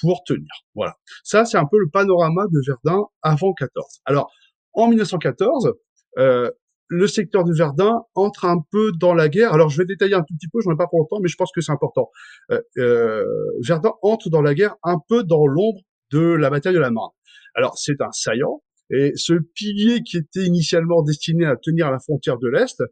pour 0.00 0.24
tenir. 0.24 0.48
Voilà. 0.74 0.94
Ça, 1.22 1.44
c'est 1.44 1.58
un 1.58 1.66
peu 1.66 1.78
le 1.78 1.90
panorama 1.90 2.46
de 2.50 2.60
Verdun 2.66 3.04
avant 3.20 3.52
14. 3.52 4.00
Alors, 4.06 4.32
en 4.72 4.88
1914, 4.88 5.74
euh, 6.18 6.50
le 6.90 7.06
secteur 7.06 7.44
de 7.44 7.54
Verdun 7.54 8.02
entre 8.16 8.44
un 8.44 8.58
peu 8.72 8.90
dans 8.92 9.14
la 9.14 9.28
guerre. 9.28 9.54
Alors, 9.54 9.70
je 9.70 9.78
vais 9.78 9.86
détailler 9.86 10.14
un 10.14 10.22
tout 10.22 10.34
petit 10.34 10.48
peu, 10.48 10.60
j'en 10.60 10.72
ai 10.72 10.76
pas 10.76 10.88
pour 10.88 10.98
longtemps, 10.98 11.20
mais 11.22 11.28
je 11.28 11.36
pense 11.36 11.52
que 11.54 11.60
c'est 11.60 11.72
important. 11.72 12.10
Euh, 12.50 12.60
euh, 12.78 13.24
Verdun 13.64 13.92
entre 14.02 14.28
dans 14.28 14.42
la 14.42 14.54
guerre 14.54 14.74
un 14.82 14.98
peu 15.08 15.22
dans 15.22 15.46
l'ombre 15.46 15.80
de 16.10 16.20
la 16.20 16.50
bataille 16.50 16.74
de 16.74 16.80
la 16.80 16.90
Marne. 16.90 17.12
Alors, 17.54 17.78
c'est 17.78 18.00
un 18.00 18.10
saillant, 18.10 18.62
et 18.90 19.12
ce 19.14 19.34
pilier 19.54 20.02
qui 20.02 20.16
était 20.16 20.44
initialement 20.44 21.02
destiné 21.02 21.46
à 21.46 21.56
tenir 21.56 21.92
la 21.92 22.00
frontière 22.00 22.38
de 22.38 22.48
l'Est 22.48 22.82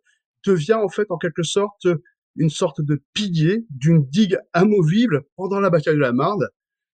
devient 0.47 0.75
en 0.75 0.89
fait 0.89 1.11
en 1.11 1.19
quelque 1.19 1.43
sorte 1.43 1.89
une 2.37 2.51
sorte 2.51 2.81
de 2.81 3.03
pilier 3.15 3.67
d'une 3.71 4.07
digue 4.07 4.39
amovible 4.53 5.25
pendant 5.37 5.59
la 5.59 5.71
bataille 5.71 5.97
de 5.97 6.01
la 6.01 6.13
Marne, 6.13 6.47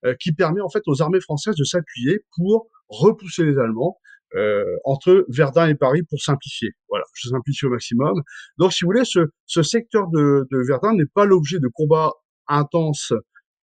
euh, 0.06 0.14
qui 0.18 0.32
permet 0.32 0.62
en 0.62 0.70
fait 0.70 0.82
aux 0.86 1.02
armées 1.02 1.20
françaises 1.20 1.56
de 1.56 1.64
s'appuyer 1.64 2.24
pour 2.34 2.68
repousser 2.88 3.44
les 3.44 3.58
Allemands 3.58 3.98
entre 4.84 5.24
Verdun 5.28 5.68
et 5.68 5.74
Paris 5.74 6.02
pour 6.02 6.20
simplifier. 6.20 6.70
Voilà, 6.88 7.04
je 7.14 7.28
simplifie 7.28 7.66
au 7.66 7.70
maximum. 7.70 8.22
Donc, 8.58 8.72
si 8.72 8.84
vous 8.84 8.88
voulez, 8.88 9.04
ce, 9.04 9.20
ce 9.46 9.62
secteur 9.62 10.08
de, 10.08 10.46
de 10.50 10.58
Verdun 10.66 10.94
n'est 10.94 11.06
pas 11.14 11.24
l'objet 11.24 11.58
de 11.58 11.68
combats 11.72 12.12
intenses 12.48 13.12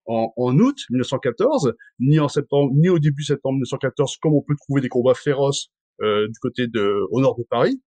en, 0.07 0.33
en, 0.37 0.59
août 0.59 0.77
1914, 0.91 1.75
ni 2.01 2.19
en 2.19 2.29
septembre, 2.29 2.73
ni 2.75 2.89
au 2.89 2.99
début 2.99 3.23
septembre 3.23 3.55
1914, 3.55 4.17
comme 4.21 4.35
on 4.35 4.43
peut 4.43 4.57
trouver 4.57 4.81
des 4.81 4.89
combats 4.89 5.15
féroces 5.15 5.69
euh, 6.03 6.27
du 6.27 6.39
côté 6.41 6.67
de, 6.67 7.07
au 7.11 7.21
nord 7.21 7.37
de 7.37 7.45
Paris. 7.49 7.81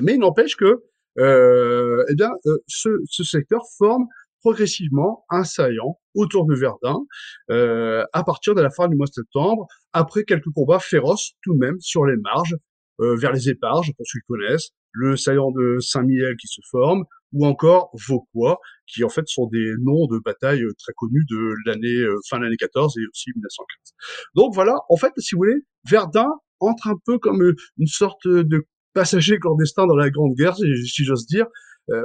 Mais 0.00 0.14
il 0.14 0.20
n'empêche 0.20 0.56
que, 0.56 0.82
euh, 1.18 2.04
eh 2.10 2.14
bien, 2.14 2.30
euh, 2.46 2.58
ce, 2.66 2.88
ce 3.06 3.24
secteur 3.24 3.62
forme 3.78 4.06
progressivement 4.40 5.24
un 5.30 5.44
saillant 5.44 5.98
autour 6.14 6.46
de 6.46 6.54
Verdun 6.54 6.98
euh, 7.50 8.04
à 8.12 8.24
partir 8.24 8.54
de 8.54 8.60
la 8.60 8.70
fin 8.70 8.88
du 8.88 8.96
mois 8.96 9.06
de 9.06 9.12
septembre, 9.12 9.66
après 9.92 10.24
quelques 10.24 10.50
combats 10.54 10.78
féroces 10.78 11.32
tout 11.42 11.54
de 11.54 11.58
même 11.58 11.78
sur 11.80 12.04
les 12.06 12.16
marges, 12.16 12.56
euh, 13.00 13.16
vers 13.16 13.32
les 13.32 13.48
éparges, 13.48 13.92
pour 13.96 14.06
ceux 14.06 14.18
qui 14.20 14.26
connaissent, 14.26 14.70
le 14.92 15.16
saillant 15.16 15.52
de 15.52 15.78
Saint-Mihiel 15.80 16.36
qui 16.36 16.48
se 16.48 16.60
forme, 16.70 17.04
ou 17.32 17.46
encore 17.46 17.90
Vauquois, 18.08 18.58
qui 18.86 19.04
en 19.04 19.08
fait 19.08 19.26
sont 19.28 19.46
des 19.46 19.72
noms 19.80 20.06
de 20.06 20.18
batailles 20.24 20.64
très 20.78 20.92
connus 20.96 21.24
de 21.30 21.54
l'année 21.66 22.06
fin 22.28 22.38
de 22.38 22.44
l'année 22.44 22.56
14 22.56 22.96
et 22.98 23.06
aussi 23.12 23.30
1915. 23.34 23.92
Donc 24.34 24.54
voilà, 24.54 24.74
en 24.88 24.96
fait, 24.96 25.12
si 25.18 25.34
vous 25.34 25.40
voulez, 25.40 25.60
Verdun 25.88 26.28
entre 26.60 26.88
un 26.88 26.96
peu 27.04 27.18
comme 27.18 27.54
une 27.78 27.86
sorte 27.86 28.26
de 28.26 28.66
passager 28.94 29.38
clandestin 29.38 29.86
dans 29.86 29.94
la 29.94 30.10
Grande 30.10 30.34
Guerre, 30.34 30.56
si 30.56 31.04
j'ose 31.04 31.26
dire, 31.26 31.44
euh, 31.44 31.48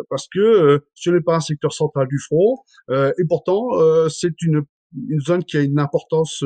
parce 0.10 0.28
que 0.32 0.40
euh, 0.40 0.80
ce 0.94 1.10
n'est 1.10 1.22
pas 1.22 1.36
un 1.36 1.40
secteur 1.40 1.74
central 1.74 2.08
du 2.08 2.20
front, 2.20 2.58
euh, 2.90 3.12
et 3.20 3.26
pourtant 3.28 3.70
c'est 4.10 4.42
une, 4.42 4.64
une, 5.10 5.20
zone 5.20 5.44
qui 5.44 5.58
a 5.58 5.62
une 5.62 5.80
importance 5.80 6.44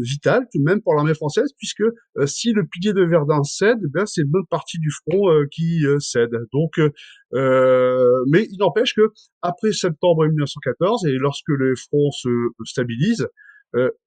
vitale 0.00 0.46
tout 0.52 0.58
de 0.58 0.64
même 0.64 0.80
pour 0.82 0.94
l'armée 0.94 1.14
française, 1.14 1.50
puisque 1.58 1.84
si 2.26 2.52
le 2.52 2.66
pilier 2.66 2.92
de 2.92 3.02
Verdun 3.02 3.42
cède, 3.42 3.78
eh 3.82 4.02
c'est 4.06 4.22
une 4.22 4.30
bonne 4.30 4.46
partie 4.50 4.78
du 4.78 4.90
front 4.90 5.28
qui 5.52 5.84
cède. 6.00 6.30
Donc, 6.52 6.78
mais 7.32 8.46
il 8.50 8.56
n'empêche 8.58 8.94
que 8.94 9.12
après 9.42 9.72
septembre 9.72 10.26
1914 10.26 11.06
et 11.06 11.12
lorsque 11.12 11.48
le 11.48 11.74
front 11.76 12.10
se 12.10 12.28
stabilise, 12.64 13.28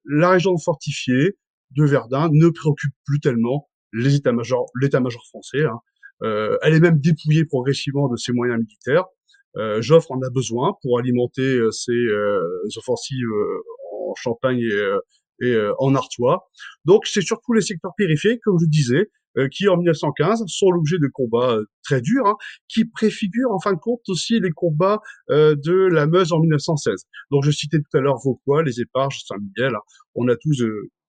la 0.05 0.29
région 0.29 0.57
fortifiée 0.57 1.37
de 1.75 1.85
Verdun 1.85 2.29
ne 2.31 2.49
préoccupe 2.49 2.93
plus 3.05 3.19
tellement 3.19 3.69
les 3.93 4.15
états-majors, 4.15 4.65
l'état-major 4.79 5.23
français. 5.27 5.65
Hein. 5.65 5.79
Euh, 6.23 6.57
elle 6.61 6.73
est 6.73 6.79
même 6.79 6.99
dépouillée 6.99 7.45
progressivement 7.45 8.09
de 8.09 8.17
ses 8.17 8.33
moyens 8.33 8.59
militaires. 8.59 9.05
Euh, 9.57 9.81
Joffre 9.81 10.11
en 10.11 10.21
a 10.21 10.29
besoin 10.29 10.73
pour 10.81 10.99
alimenter 10.99 11.57
euh, 11.57 11.71
ses 11.71 11.91
euh, 11.91 12.39
offensives 12.77 13.27
en 13.91 14.13
Champagne 14.15 14.59
et, 14.59 15.47
et 15.47 15.57
en 15.79 15.95
Artois. 15.95 16.49
Donc 16.85 17.05
c'est 17.07 17.21
surtout 17.21 17.53
les 17.53 17.61
secteurs 17.61 17.93
périphériques, 17.97 18.41
comme 18.43 18.57
je 18.59 18.67
disais, 18.67 19.09
qui 19.51 19.67
en 19.69 19.77
1915 19.77 20.43
sont 20.47 20.71
l'objet 20.71 20.97
de 20.97 21.07
combats 21.13 21.57
très 21.83 22.01
durs, 22.01 22.25
hein, 22.25 22.35
qui 22.67 22.85
préfigurent 22.85 23.51
en 23.51 23.59
fin 23.59 23.73
de 23.73 23.79
compte 23.79 24.01
aussi 24.09 24.39
les 24.39 24.49
combats 24.49 24.99
de 25.29 25.87
la 25.93 26.07
Meuse 26.07 26.33
en 26.33 26.39
1916. 26.39 27.05
Donc 27.31 27.45
je 27.45 27.51
citais 27.51 27.77
tout 27.77 27.97
à 27.97 28.01
l'heure 28.01 28.17
Vauquois, 28.17 28.63
les 28.63 28.81
Éparges, 28.81 29.21
Saint-Mihiel. 29.27 29.75
Hein. 29.75 29.81
On 30.15 30.27
a 30.27 30.35
tous 30.35 30.63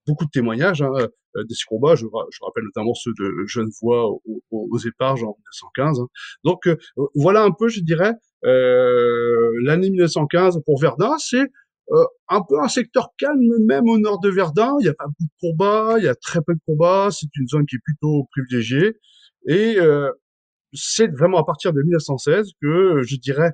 beaucoup 0.06 0.24
de 0.24 0.30
témoignages 0.30 0.82
hein, 0.82 0.90
euh, 0.96 1.44
de 1.44 1.54
ces 1.54 1.64
combats. 1.66 1.94
Je, 1.94 2.06
je, 2.06 2.44
rappelle 2.44 2.64
notamment 2.64 2.94
ceux 2.94 3.12
de 3.18 3.46
Genevois 3.46 4.08
aux, 4.10 4.42
aux 4.50 4.78
Éparges 4.78 5.22
en 5.22 5.36
1915. 5.38 6.00
Hein. 6.00 6.06
Donc 6.44 6.66
euh, 6.66 6.76
voilà 7.14 7.42
un 7.42 7.52
peu, 7.52 7.68
je 7.68 7.80
dirais, 7.80 8.14
euh, 8.44 9.50
l'année 9.62 9.90
1915 9.90 10.60
pour 10.64 10.80
Verdun, 10.80 11.16
c'est 11.18 11.46
euh, 11.92 12.04
un 12.28 12.42
peu 12.48 12.60
un 12.60 12.68
secteur 12.68 13.10
calme 13.18 13.40
même 13.66 13.88
au 13.88 13.98
nord 13.98 14.20
de 14.20 14.30
Verdun. 14.30 14.74
Il 14.80 14.84
n'y 14.84 14.88
a 14.88 14.94
pas 14.94 15.06
beaucoup 15.06 15.24
de 15.24 15.40
combats, 15.40 15.94
il 15.98 16.04
y 16.04 16.08
a 16.08 16.14
très 16.14 16.40
peu 16.40 16.54
de 16.54 16.60
combats. 16.66 17.08
C'est 17.10 17.28
une 17.36 17.48
zone 17.48 17.66
qui 17.66 17.76
est 17.76 17.82
plutôt 17.84 18.28
privilégiée. 18.32 18.96
Et 19.48 19.78
c'est 20.72 21.08
vraiment 21.08 21.38
à 21.38 21.44
partir 21.44 21.72
de 21.72 21.80
1916 21.82 22.50
que 22.60 23.02
je 23.02 23.16
dirais 23.16 23.52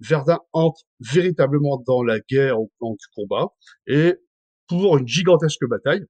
Verdun 0.00 0.38
entre 0.52 0.82
véritablement 1.00 1.82
dans 1.86 2.02
la 2.02 2.20
guerre 2.20 2.60
au 2.60 2.70
plan 2.78 2.90
du 2.90 3.06
combat. 3.14 3.48
Et 3.86 4.14
pour 4.68 4.98
une 4.98 5.08
gigantesque 5.08 5.66
bataille, 5.66 6.04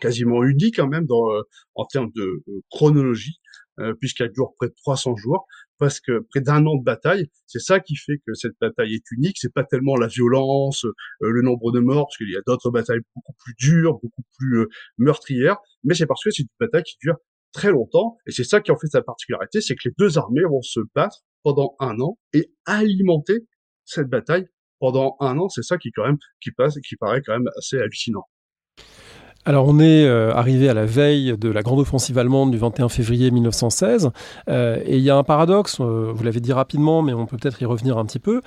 quasiment 0.00 0.42
unique 0.44 0.76
quand 0.76 0.88
même 0.88 1.06
dans, 1.06 1.32
euh, 1.32 1.42
en 1.74 1.86
termes 1.86 2.10
de 2.14 2.22
euh, 2.22 2.60
chronologie, 2.70 3.38
euh, 3.78 3.94
puisqu'elle 3.94 4.30
dure 4.32 4.52
près 4.58 4.68
de 4.68 4.74
300 4.76 5.16
jours, 5.16 5.46
parce 5.78 6.00
que 6.00 6.20
près 6.30 6.40
d'un 6.40 6.66
an 6.66 6.76
de 6.76 6.84
bataille, 6.84 7.28
c'est 7.46 7.60
ça 7.60 7.80
qui 7.80 7.96
fait 7.96 8.18
que 8.26 8.34
cette 8.34 8.54
bataille 8.60 8.94
est 8.94 9.10
unique. 9.10 9.38
C'est 9.40 9.52
pas 9.52 9.64
tellement 9.64 9.96
la 9.96 10.06
violence, 10.06 10.86
le 11.20 11.42
nombre 11.42 11.72
de 11.72 11.80
morts, 11.80 12.06
parce 12.06 12.18
qu'il 12.18 12.30
y 12.30 12.36
a 12.36 12.42
d'autres 12.46 12.70
batailles 12.70 13.00
beaucoup 13.16 13.32
plus 13.38 13.54
dures, 13.58 13.94
beaucoup 13.94 14.22
plus 14.38 14.68
meurtrières, 14.98 15.56
mais 15.82 15.94
c'est 15.94 16.06
parce 16.06 16.22
que 16.22 16.30
c'est 16.30 16.42
une 16.42 16.48
bataille 16.60 16.84
qui 16.84 16.96
dure 17.00 17.16
très 17.52 17.70
longtemps, 17.70 18.16
et 18.26 18.32
c'est 18.32 18.44
ça 18.44 18.60
qui 18.60 18.70
en 18.70 18.78
fait 18.78 18.88
sa 18.88 19.02
particularité, 19.02 19.60
c'est 19.60 19.74
que 19.74 19.88
les 19.88 19.94
deux 19.98 20.18
armées 20.18 20.44
vont 20.48 20.62
se 20.62 20.80
battre 20.94 21.18
pendant 21.42 21.74
un 21.80 21.98
an 22.00 22.18
et 22.32 22.52
alimenter 22.64 23.46
cette 23.84 24.08
bataille 24.08 24.46
pendant 24.82 25.14
un 25.20 25.38
an, 25.38 25.48
c'est 25.48 25.62
ça 25.62 25.78
qui 25.78 25.92
quand 25.92 26.04
même 26.04 26.18
qui 26.40 26.50
passe 26.50 26.74
qui 26.80 26.96
paraît 26.96 27.22
quand 27.24 27.34
même 27.34 27.48
assez 27.56 27.78
hallucinant. 27.78 28.24
Alors 29.44 29.68
on 29.68 29.78
est 29.78 30.04
euh, 30.04 30.34
arrivé 30.34 30.68
à 30.68 30.74
la 30.74 30.86
veille 30.86 31.38
de 31.38 31.48
la 31.50 31.62
grande 31.62 31.78
offensive 31.78 32.18
allemande 32.18 32.50
du 32.50 32.58
21 32.58 32.88
février 32.88 33.30
1916 33.30 34.10
euh, 34.48 34.80
et 34.84 34.96
il 34.96 35.02
y 35.02 35.10
a 35.10 35.16
un 35.16 35.22
paradoxe, 35.22 35.78
euh, 35.80 36.10
vous 36.12 36.24
l'avez 36.24 36.40
dit 36.40 36.52
rapidement 36.52 37.00
mais 37.02 37.12
on 37.12 37.26
peut 37.26 37.36
peut-être 37.36 37.62
y 37.62 37.64
revenir 37.64 37.96
un 37.96 38.04
petit 38.04 38.18
peu 38.18 38.40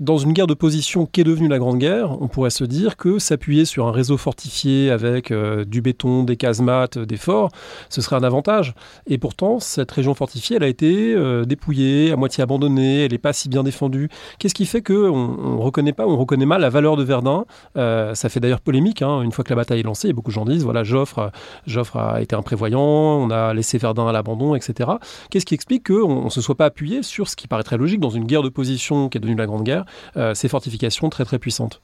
dans 0.00 0.18
une 0.18 0.32
guerre 0.32 0.48
de 0.48 0.54
position 0.54 1.06
qu'est 1.06 1.22
devenue 1.22 1.46
la 1.46 1.58
Grande 1.58 1.78
Guerre, 1.78 2.20
on 2.20 2.26
pourrait 2.26 2.50
se 2.50 2.64
dire 2.64 2.96
que 2.96 3.20
s'appuyer 3.20 3.64
sur 3.64 3.86
un 3.86 3.92
réseau 3.92 4.16
fortifié 4.16 4.90
avec 4.90 5.30
euh, 5.30 5.64
du 5.64 5.82
béton, 5.82 6.24
des 6.24 6.36
casemates, 6.36 6.98
des 6.98 7.16
forts, 7.16 7.50
ce 7.90 8.00
serait 8.00 8.16
un 8.16 8.24
avantage. 8.24 8.74
Et 9.06 9.18
pourtant, 9.18 9.60
cette 9.60 9.92
région 9.92 10.14
fortifiée, 10.14 10.56
elle 10.56 10.64
a 10.64 10.68
été 10.68 11.14
euh, 11.14 11.44
dépouillée, 11.44 12.10
à 12.10 12.16
moitié 12.16 12.42
abandonnée, 12.42 13.04
elle 13.04 13.12
n'est 13.12 13.18
pas 13.18 13.32
si 13.32 13.48
bien 13.48 13.62
défendue. 13.62 14.08
Qu'est-ce 14.40 14.54
qui 14.54 14.66
fait 14.66 14.82
qu'on 14.82 15.54
ne 15.54 15.62
reconnaît 15.62 15.92
pas, 15.92 16.06
on 16.06 16.16
reconnaît 16.16 16.46
mal 16.46 16.60
la 16.60 16.70
valeur 16.70 16.96
de 16.96 17.04
Verdun? 17.04 17.44
Euh, 17.76 18.14
Ça 18.14 18.28
fait 18.28 18.40
d'ailleurs 18.40 18.60
polémique, 18.60 19.00
hein, 19.00 19.22
une 19.22 19.30
fois 19.30 19.44
que 19.44 19.50
la 19.50 19.56
bataille 19.56 19.80
est 19.80 19.84
lancée, 19.84 20.12
beaucoup 20.12 20.30
de 20.30 20.34
gens 20.34 20.44
disent, 20.44 20.64
voilà, 20.64 20.82
Joffre, 20.82 21.30
Joffre 21.68 21.98
a 21.98 22.20
été 22.20 22.34
imprévoyant, 22.34 22.80
on 22.80 23.30
a 23.30 23.54
laissé 23.54 23.78
Verdun 23.78 24.08
à 24.08 24.12
l'abandon, 24.12 24.56
etc. 24.56 24.90
Qu'est-ce 25.30 25.46
qui 25.46 25.54
explique 25.54 25.86
qu'on 25.86 26.24
ne 26.24 26.30
se 26.30 26.40
soit 26.40 26.56
pas 26.56 26.66
appuyé 26.66 27.04
sur 27.04 27.28
ce 27.28 27.36
qui 27.36 27.46
paraît 27.46 27.62
très 27.62 27.76
logique 27.76 28.00
dans 28.00 28.10
une 28.10 28.24
guerre 28.24 28.42
de 28.42 28.48
position 28.48 29.08
qui 29.08 29.18
est 29.18 29.20
devenue 29.20 29.38
la 29.38 29.46
Grande 29.46 29.62
Guerre? 29.62 29.83
Euh, 30.16 30.34
ces 30.34 30.48
fortifications 30.48 31.08
très 31.10 31.24
très 31.24 31.38
puissantes. 31.38 31.80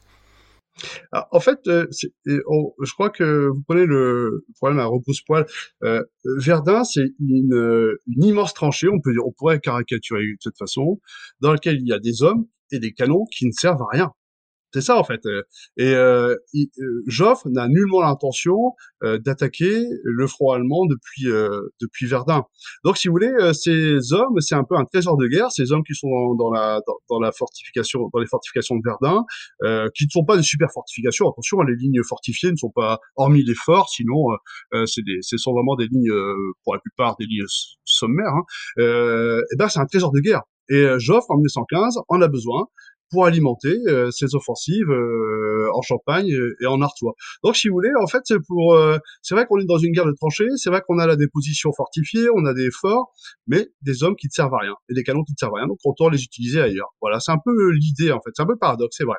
en 1.30 1.40
fait, 1.40 1.58
euh, 1.66 1.86
je 2.26 2.92
crois 2.92 3.10
que 3.10 3.48
vous 3.48 3.62
prenez 3.66 3.86
le 3.86 4.44
problème 4.56 4.78
à 4.78 4.86
repousse-poil. 4.86 5.46
Euh, 5.82 6.02
Verdun, 6.38 6.84
c'est 6.84 7.06
une, 7.20 7.96
immense 8.06 8.54
tranchée, 8.54 8.88
on 8.88 9.00
peut 9.00 9.12
dire, 9.12 9.26
on 9.26 9.32
pourrait 9.32 9.60
caricaturer 9.60 10.22
de 10.22 10.38
cette 10.40 10.58
façon, 10.58 11.00
dans 11.40 11.52
laquelle 11.52 11.76
il 11.76 11.86
y 11.86 11.92
a 11.92 11.98
des 11.98 12.22
hommes 12.22 12.46
et 12.72 12.78
des 12.78 12.92
canons 12.92 13.24
qui 13.36 13.46
ne 13.46 13.52
servent 13.52 13.82
à 13.82 13.88
rien. 13.90 14.12
C'est 14.72 14.82
ça 14.82 14.96
en 14.96 15.04
fait. 15.04 15.20
Et 15.76 15.94
euh, 15.94 16.36
euh 16.56 17.02
Joffre 17.06 17.48
n'a 17.48 17.66
nullement 17.66 18.02
l'intention 18.02 18.74
euh, 19.02 19.18
d'attaquer 19.18 19.84
le 20.04 20.26
front 20.28 20.52
allemand 20.52 20.86
depuis 20.86 21.28
euh, 21.28 21.60
depuis 21.80 22.06
Verdun. 22.06 22.44
Donc 22.84 22.96
si 22.96 23.08
vous 23.08 23.14
voulez, 23.14 23.32
ces 23.52 24.12
hommes, 24.12 24.40
c'est 24.40 24.54
un 24.54 24.64
peu 24.64 24.76
un 24.76 24.84
trésor 24.84 25.16
de 25.16 25.26
guerre. 25.26 25.50
Ces 25.50 25.72
hommes 25.72 25.82
qui 25.84 25.94
sont 25.94 26.34
dans, 26.34 26.52
la 26.52 26.80
dans, 27.08 27.20
la 27.20 27.32
fortification, 27.32 28.10
dans 28.12 28.20
les 28.20 28.26
fortifications 28.26 28.76
de 28.76 28.82
Verdun, 28.84 29.24
qui 29.94 30.04
ne 30.04 30.10
sont 30.10 30.24
pas 30.24 30.36
des 30.36 30.42
super 30.42 30.70
fortifications. 30.72 31.28
Attention, 31.28 31.62
les 31.62 31.74
lignes 31.76 32.02
fortifiées 32.08 32.52
ne 32.52 32.56
sont 32.56 32.70
pas, 32.70 32.98
hormis 33.16 33.42
les 33.42 33.54
forts, 33.54 33.88
sinon 33.88 34.36
c'est 34.86 35.02
des, 35.02 35.18
ce 35.22 35.36
sont 35.36 35.52
vraiment 35.52 35.74
des 35.76 35.86
lignes 35.86 36.12
pour 36.64 36.74
la 36.74 36.80
plupart 36.80 37.16
des 37.18 37.26
lignes 37.26 37.44
sommaires. 37.84 38.32
Hein. 38.34 38.44
et 38.78 39.56
ben 39.56 39.68
c'est 39.68 39.80
un 39.80 39.86
trésor 39.86 40.12
de 40.12 40.20
guerre. 40.20 40.42
Et 40.68 40.86
Joffre 40.98 41.30
en 41.30 41.36
1915 41.36 41.98
en 42.08 42.22
a 42.22 42.28
besoin 42.28 42.68
pour 43.10 43.26
alimenter 43.26 43.76
euh, 43.88 44.10
ces 44.10 44.34
offensives 44.34 44.90
euh, 44.90 45.68
en 45.74 45.82
Champagne 45.82 46.32
et 46.60 46.66
en 46.66 46.80
Artois. 46.80 47.14
Donc, 47.42 47.56
si 47.56 47.68
vous 47.68 47.74
voulez, 47.74 47.90
en 48.00 48.06
fait, 48.06 48.20
c'est 48.24 48.38
pour, 48.46 48.74
euh, 48.74 48.98
c'est 49.22 49.34
vrai 49.34 49.46
qu'on 49.46 49.58
est 49.58 49.66
dans 49.66 49.78
une 49.78 49.92
guerre 49.92 50.06
de 50.06 50.12
tranchées, 50.12 50.48
c'est 50.56 50.70
vrai 50.70 50.82
qu'on 50.86 50.98
a 50.98 51.06
là 51.06 51.16
des 51.16 51.28
positions 51.28 51.72
fortifiées, 51.72 52.28
on 52.34 52.44
a 52.46 52.54
des 52.54 52.70
forts, 52.70 53.12
mais 53.46 53.68
des 53.82 54.02
hommes 54.02 54.16
qui 54.16 54.28
ne 54.28 54.32
servent 54.32 54.54
à 54.54 54.58
rien 54.58 54.74
et 54.88 54.94
des 54.94 55.02
canons 55.02 55.24
qui 55.24 55.32
ne 55.32 55.38
servent 55.38 55.54
à 55.56 55.58
rien. 55.58 55.66
Donc, 55.66 55.78
autant 55.84 56.08
les 56.08 56.22
utiliser 56.22 56.60
ailleurs. 56.60 56.94
Voilà, 57.00 57.20
c'est 57.20 57.32
un 57.32 57.40
peu 57.44 57.70
l'idée 57.72 58.12
en 58.12 58.20
fait, 58.20 58.30
c'est 58.34 58.42
un 58.42 58.46
peu 58.46 58.56
paradoxe, 58.56 58.96
c'est 58.96 59.04
vrai. 59.04 59.18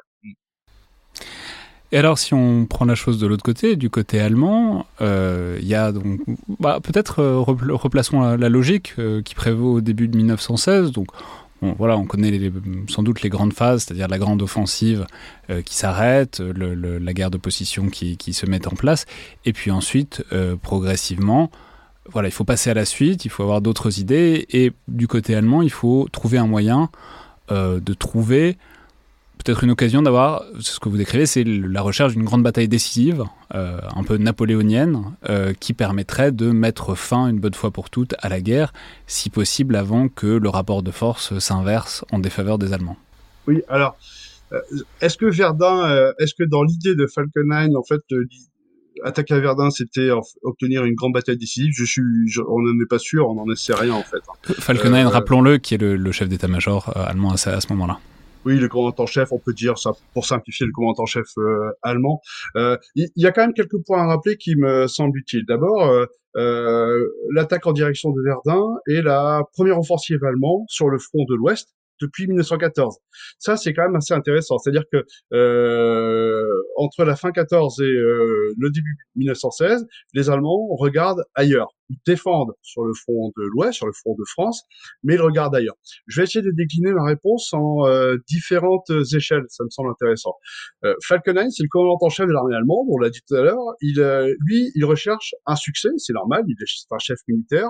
Et 1.94 1.98
alors, 1.98 2.18
si 2.18 2.34
on 2.34 2.66
prend 2.68 2.86
la 2.86 2.96
chose 2.96 3.20
de 3.20 3.28
l'autre 3.28 3.44
côté, 3.44 3.76
du 3.76 3.90
côté 3.90 4.22
allemand, 4.22 4.86
il 5.02 5.68
y 5.68 5.76
a 5.76 5.92
donc, 5.92 6.22
bah, 6.60 6.80
peut-être 6.82 7.22
replaçons 7.22 8.22
la, 8.22 8.38
la 8.38 8.48
logique 8.48 8.94
qui 9.26 9.36
prévaut 9.36 9.74
au 9.74 9.82
début 9.82 10.08
de 10.08 10.16
1916. 10.16 10.92
Donc, 10.94 11.08
on 11.62 12.06
connaît 12.06 12.52
sans 12.88 13.04
doute 13.04 13.22
les 13.22 13.30
grandes 13.30 13.54
phases, 13.54 13.84
c'est-à-dire 13.84 14.08
la 14.08 14.18
grande 14.18 14.42
offensive 14.42 15.06
euh, 15.50 15.62
qui 15.62 15.76
s'arrête, 15.76 16.40
la 16.40 17.14
guerre 17.14 17.32
de 17.32 17.38
position 17.38 17.90
qui, 17.90 18.34
se 18.34 18.46
met 18.46 18.68
en 18.68 18.72
place, 18.72 19.06
et 19.46 19.54
puis 19.54 19.72
ensuite, 19.72 20.24
euh, 20.32 20.56
progressivement, 20.56 21.52
il 22.16 22.32
faut 22.32 22.44
passer 22.44 22.70
à 22.70 22.74
la 22.74 22.86
suite, 22.86 23.26
il 23.26 23.30
faut 23.30 23.44
avoir 23.44 23.62
d'autres 23.62 24.00
idées, 24.00 24.48
et 24.50 24.72
du 24.88 25.08
côté 25.08 25.36
allemand, 25.36 25.62
il 25.62 25.70
faut 25.70 26.08
trouver 26.12 26.38
un 26.38 26.48
moyen 26.48 26.90
euh, 27.52 27.80
de 27.80 27.94
trouver 27.94 28.58
peut-être 29.44 29.64
une 29.64 29.72
occasion 29.72 30.02
d'avoir, 30.02 30.44
ce 30.60 30.80
que 30.80 30.90
vous 30.90 30.98
décrivez, 30.98 31.26
c'est 31.26 31.44
la 31.44 31.82
recherche 31.82 32.14
d'une 32.14 32.24
grande 32.24 32.44
bataille 32.44 32.68
décisive, 32.68 33.24
euh, 33.56 33.80
un 33.96 34.04
peu 34.04 34.18
napoléonienne, 34.18 35.16
euh, 35.30 35.54
qui 35.54 35.74
permettrait 35.74 36.32
de 36.32 36.52
mettre 36.52 36.96
fin 36.96 37.28
une 37.28 37.40
bonne 37.40 37.54
fois 37.54 37.72
pour 37.72 37.90
toutes 37.90 38.16
à 38.20 38.30
la 38.30 38.42
guerre, 38.42 38.74
si 39.08 39.30
possible 39.30 39.76
avant 39.76 40.08
que 40.08 40.28
le 40.28 40.50
rapport 40.50 40.84
de 40.84 40.92
force 40.92 41.38
s'inverse 41.40 42.06
en 42.12 42.20
défaveur 42.20 42.58
des 42.58 42.74
Allemands. 42.74 42.98
Oui, 43.48 43.62
alors, 43.68 43.96
euh, 44.54 44.60
est-ce 45.02 45.18
que 45.18 45.26
Verdun, 45.26 46.12
est-ce 46.20 46.34
que 46.36 46.44
dans 46.44 46.64
l'idée 46.64 46.96
de 46.96 47.08
Falkenhayn, 47.08 47.76
en 47.76 47.84
fait, 47.84 48.02
attaquer 49.04 49.34
à 49.34 49.40
Verdun, 49.40 49.72
c'était 49.72 50.10
obtenir 50.44 50.86
une 50.86 50.96
grande 50.96 51.14
bataille 51.14 51.38
décisive? 51.38 51.72
Je 51.76 51.86
suis, 51.86 52.04
on 52.48 52.62
n'en 52.62 52.80
est 52.84 52.90
pas 52.90 53.00
sûr, 53.00 53.28
on 53.30 53.46
n'en 53.46 53.56
sait 53.56 53.74
rien 53.74 53.94
en 53.94 54.04
fait. 54.04 54.22
Falkenhayn, 54.60 55.08
rappelons-le, 55.08 55.58
qui 55.58 55.76
est 55.76 55.78
le, 55.78 56.12
chef 56.12 56.30
d'état-major 56.30 56.96
allemand 56.96 57.32
à 57.32 57.38
ce 57.38 57.68
moment-là 57.70 58.00
oui, 58.46 58.58
le 58.58 58.68
commandant 58.68 59.04
en 59.04 59.06
chef, 59.06 59.32
on 59.32 59.40
peut 59.40 59.54
dire 59.54 59.78
ça 59.78 59.92
pour 60.14 60.26
simplifier 60.26 60.66
le 60.66 60.72
commandant 60.72 61.04
en 61.04 61.06
chef 61.06 61.28
euh, 61.38 61.72
allemand. 61.82 62.22
Euh, 62.56 62.78
il 62.96 63.10
y, 63.16 63.26
a 63.26 63.32
quand 63.32 63.42
même 63.42 63.54
quelques 63.54 63.82
points 63.86 64.02
à 64.02 64.08
rappeler 64.08 64.38
qui 64.38 64.56
me 64.56 64.88
semblent 64.88 65.18
utiles. 65.18 65.46
D'abord, 65.48 66.08
euh, 66.38 67.08
l'attaque 67.34 67.68
en 67.68 67.74
direction 67.74 68.12
de 68.12 68.22
Verdun 68.22 68.76
et 68.88 69.02
la 69.02 69.44
première 69.54 69.80
offensive 69.80 70.24
allemande 70.24 70.64
sur 70.70 70.90
le 70.90 70.98
front 70.98 71.26
de 71.28 71.36
l'Ouest 71.36 71.70
depuis 72.02 72.28
1914. 72.28 72.98
Ça, 73.38 73.58
c'est 73.58 73.74
quand 73.74 73.84
même 73.84 73.96
assez 73.96 74.14
intéressant. 74.14 74.58
C'est-à-dire 74.58 74.86
que 74.92 75.06
euh, 75.34 76.48
entre 76.78 77.04
la 77.06 77.16
fin 77.16 77.32
14 77.32 77.80
et 77.82 77.84
euh, 77.84 78.54
le 78.58 78.70
début 78.72 78.96
1916, 79.16 79.86
les 80.14 80.30
Allemands 80.30 80.68
regardent 80.80 81.24
ailleurs 81.36 81.76
ils 81.92 82.00
défendent 82.06 82.54
sur 82.62 82.84
le 82.84 82.94
front 82.94 83.32
de 83.38 83.44
l'Ouest, 83.44 83.74
sur 83.74 83.86
le 83.86 83.94
front 83.94 84.16
de 84.18 84.24
France, 84.26 84.64
mais 85.04 85.16
ils 85.16 85.22
regardent 85.22 85.56
ailleurs. 85.56 85.76
Je 86.08 86.20
vais 86.20 86.24
essayer 86.24 86.44
de 86.44 86.52
décliner 86.52 86.94
ma 86.94 87.04
réponse 87.04 87.54
en 87.54 87.86
euh, 87.86 88.18
différentes 88.28 88.90
échelles, 89.14 89.44
ça 89.50 89.64
me 89.64 89.70
semble 89.70 89.90
intéressant. 89.90 90.34
Euh, 90.86 90.96
Falkenhayn, 91.06 91.50
c'est 91.50 91.64
le 91.64 91.70
commandant 91.70 91.98
en 92.02 92.10
chef 92.10 92.28
de 92.28 92.34
l'armée 92.34 92.56
allemande, 92.56 92.88
on 92.90 92.98
l'a 92.98 93.10
dit 93.10 93.20
tout 93.28 93.36
à 93.36 93.42
l'heure, 93.42 93.76
il, 93.82 94.00
euh, 94.00 94.34
lui, 94.40 94.72
il 94.76 94.86
recherche 94.86 95.36
un 95.46 95.56
succès, 95.56 95.90
c'est 95.98 96.14
normal, 96.14 96.44
il 96.48 96.56
est 96.60 96.94
un 96.94 97.00
chef 97.00 97.20
militaire, 97.28 97.70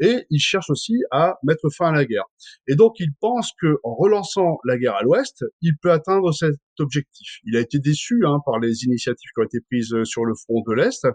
et 0.00 0.24
il 0.30 0.40
cherche 0.40 0.70
aussi 0.70 0.94
à 1.10 1.38
mettre 1.42 1.68
fin 1.70 1.90
à 1.90 1.92
la 1.92 2.04
guerre. 2.04 2.24
Et 2.66 2.74
donc 2.74 2.94
il 2.98 3.10
pense 3.20 3.52
que 3.60 3.76
en 3.84 3.94
relançant 3.94 4.58
la 4.64 4.78
guerre 4.78 4.94
à 4.94 5.02
l'Ouest, 5.02 5.44
il 5.60 5.74
peut 5.80 5.92
atteindre 5.92 6.32
cet 6.32 6.54
objectif. 6.78 7.38
Il 7.44 7.56
a 7.56 7.60
été 7.60 7.78
déçu 7.78 8.24
hein, 8.24 8.38
par 8.46 8.58
les 8.58 8.84
initiatives 8.84 9.30
qui 9.34 9.40
ont 9.40 9.44
été 9.44 9.58
prises 9.60 9.94
sur 10.04 10.24
le 10.24 10.34
front 10.34 10.62
de 10.66 10.74
l'Est, 10.74 11.06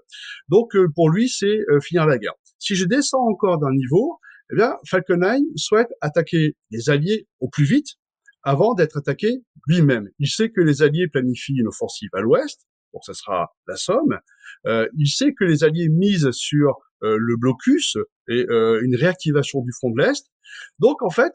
donc 0.49 0.75
pour 0.95 1.09
lui, 1.09 1.29
c'est 1.29 1.59
finir 1.81 2.05
la 2.05 2.17
guerre. 2.17 2.33
Si 2.63 2.75
je 2.75 2.85
descends 2.85 3.27
encore 3.27 3.59
d'un 3.59 3.73
niveau, 3.73 4.21
eh 4.49 4.55
bien, 4.55 4.77
Falkenhayn 4.89 5.43
souhaite 5.57 5.89
attaquer 5.99 6.55
les 6.71 6.89
Alliés 6.89 7.27
au 7.41 7.49
plus 7.49 7.65
vite 7.65 7.97
avant 8.41 8.73
d'être 8.73 8.95
attaqué 8.95 9.43
lui-même. 9.67 10.07
Il 10.17 10.29
sait 10.29 10.49
que 10.49 10.61
les 10.61 10.81
Alliés 10.81 11.09
planifient 11.11 11.59
une 11.59 11.67
offensive 11.67 12.07
à 12.13 12.21
l'ouest, 12.21 12.61
donc 12.93 13.03
ça 13.03 13.13
sera 13.13 13.53
la 13.67 13.75
Somme. 13.75 14.17
Euh, 14.65 14.87
il 14.97 15.07
sait 15.07 15.33
que 15.33 15.43
les 15.43 15.65
Alliés 15.65 15.89
misent 15.89 16.31
sur 16.31 16.77
euh, 17.03 17.17
le 17.19 17.35
blocus 17.35 17.97
et 18.29 18.45
euh, 18.49 18.79
une 18.81 18.95
réactivation 18.95 19.59
du 19.59 19.73
front 19.73 19.89
de 19.89 20.01
l'Est. 20.01 20.31
Donc 20.79 21.01
en 21.01 21.09
fait, 21.09 21.33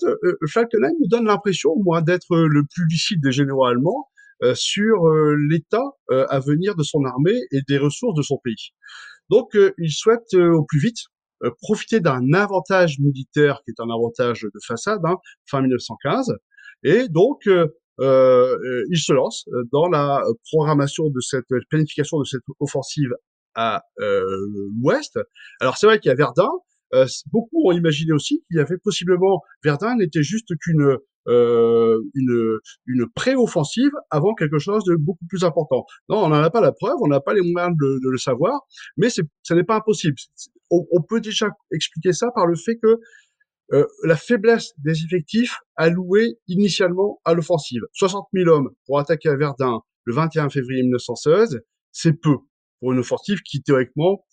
Falkenhayn 0.50 0.94
me 0.98 1.10
donne 1.10 1.26
l'impression, 1.26 1.72
moi, 1.84 2.00
d'être 2.00 2.38
le 2.38 2.62
plus 2.74 2.86
lucide 2.88 3.22
des 3.22 3.32
généraux 3.32 3.66
allemands 3.66 4.08
sur 4.54 5.08
l'état 5.48 5.82
à 6.08 6.38
venir 6.38 6.76
de 6.76 6.84
son 6.84 7.04
armée 7.04 7.36
et 7.50 7.58
des 7.66 7.76
ressources 7.76 8.16
de 8.16 8.22
son 8.22 8.38
pays. 8.38 8.70
Donc 9.28 9.58
il 9.78 9.90
souhaite 9.90 10.32
au 10.34 10.62
plus 10.62 10.78
vite 10.78 10.98
euh, 11.44 11.50
profiter 11.62 12.00
d'un 12.00 12.32
avantage 12.32 12.98
militaire 12.98 13.60
qui 13.64 13.70
est 13.70 13.80
un 13.80 13.90
avantage 13.90 14.42
de 14.42 14.60
façade, 14.66 15.00
hein, 15.04 15.16
fin 15.46 15.60
1915, 15.60 16.34
et 16.82 17.08
donc 17.08 17.46
euh, 17.46 17.68
euh, 18.00 18.84
il 18.90 18.98
se 18.98 19.12
lance 19.12 19.44
dans 19.72 19.88
la 19.88 20.22
programmation 20.50 21.10
de 21.10 21.20
cette 21.20 21.46
planification 21.68 22.18
de 22.18 22.24
cette 22.24 22.42
offensive 22.60 23.10
à 23.54 23.82
l'ouest. 23.98 25.18
Alors 25.60 25.76
c'est 25.76 25.86
vrai 25.86 25.98
qu'il 25.98 26.10
y 26.10 26.12
a 26.12 26.14
Verdun, 26.14 26.50
beaucoup 27.32 27.68
ont 27.68 27.72
imaginé 27.72 28.12
aussi 28.12 28.44
qu'il 28.46 28.58
y 28.58 28.60
avait 28.60 28.78
possiblement 28.78 29.42
Verdun 29.64 29.96
n'était 29.96 30.22
juste 30.22 30.56
qu'une 30.60 30.98
euh, 31.28 32.00
une, 32.14 32.58
une 32.86 33.06
pré-offensive 33.14 33.90
avant 34.10 34.34
quelque 34.34 34.58
chose 34.58 34.82
de 34.84 34.96
beaucoup 34.96 35.26
plus 35.28 35.44
important. 35.44 35.84
Non, 36.08 36.24
on 36.24 36.28
n'en 36.28 36.42
a 36.42 36.48
pas 36.48 36.62
la 36.62 36.72
preuve, 36.72 36.94
on 37.02 37.08
n'a 37.08 37.20
pas 37.20 37.34
les 37.34 37.42
moyens 37.42 37.76
de, 37.78 38.00
de 38.02 38.08
le 38.08 38.16
savoir, 38.16 38.60
mais 38.96 39.10
ça 39.10 39.54
n'est 39.54 39.64
pas 39.64 39.76
impossible. 39.76 40.16
On, 40.70 41.02
peut 41.02 41.20
déjà 41.20 41.48
expliquer 41.72 42.12
ça 42.12 42.28
par 42.34 42.46
le 42.46 42.54
fait 42.54 42.76
que 42.76 43.00
euh, 43.72 43.86
la 44.04 44.16
faiblesse 44.16 44.72
des 44.78 45.04
effectifs 45.04 45.56
alloués 45.76 46.38
initialement 46.46 47.20
à 47.24 47.34
l'offensive. 47.34 47.82
60 47.92 48.26
000 48.34 48.48
hommes 48.48 48.70
pour 48.86 48.98
attaquer 48.98 49.28
à 49.28 49.36
Verdun 49.36 49.80
le 50.04 50.14
21 50.14 50.48
février 50.48 50.82
1916, 50.82 51.60
c'est 51.92 52.14
peu 52.14 52.36
pour 52.80 52.92
une 52.92 52.98
offensive 52.98 53.40
qui 53.40 53.62
théoriquement 53.62 54.24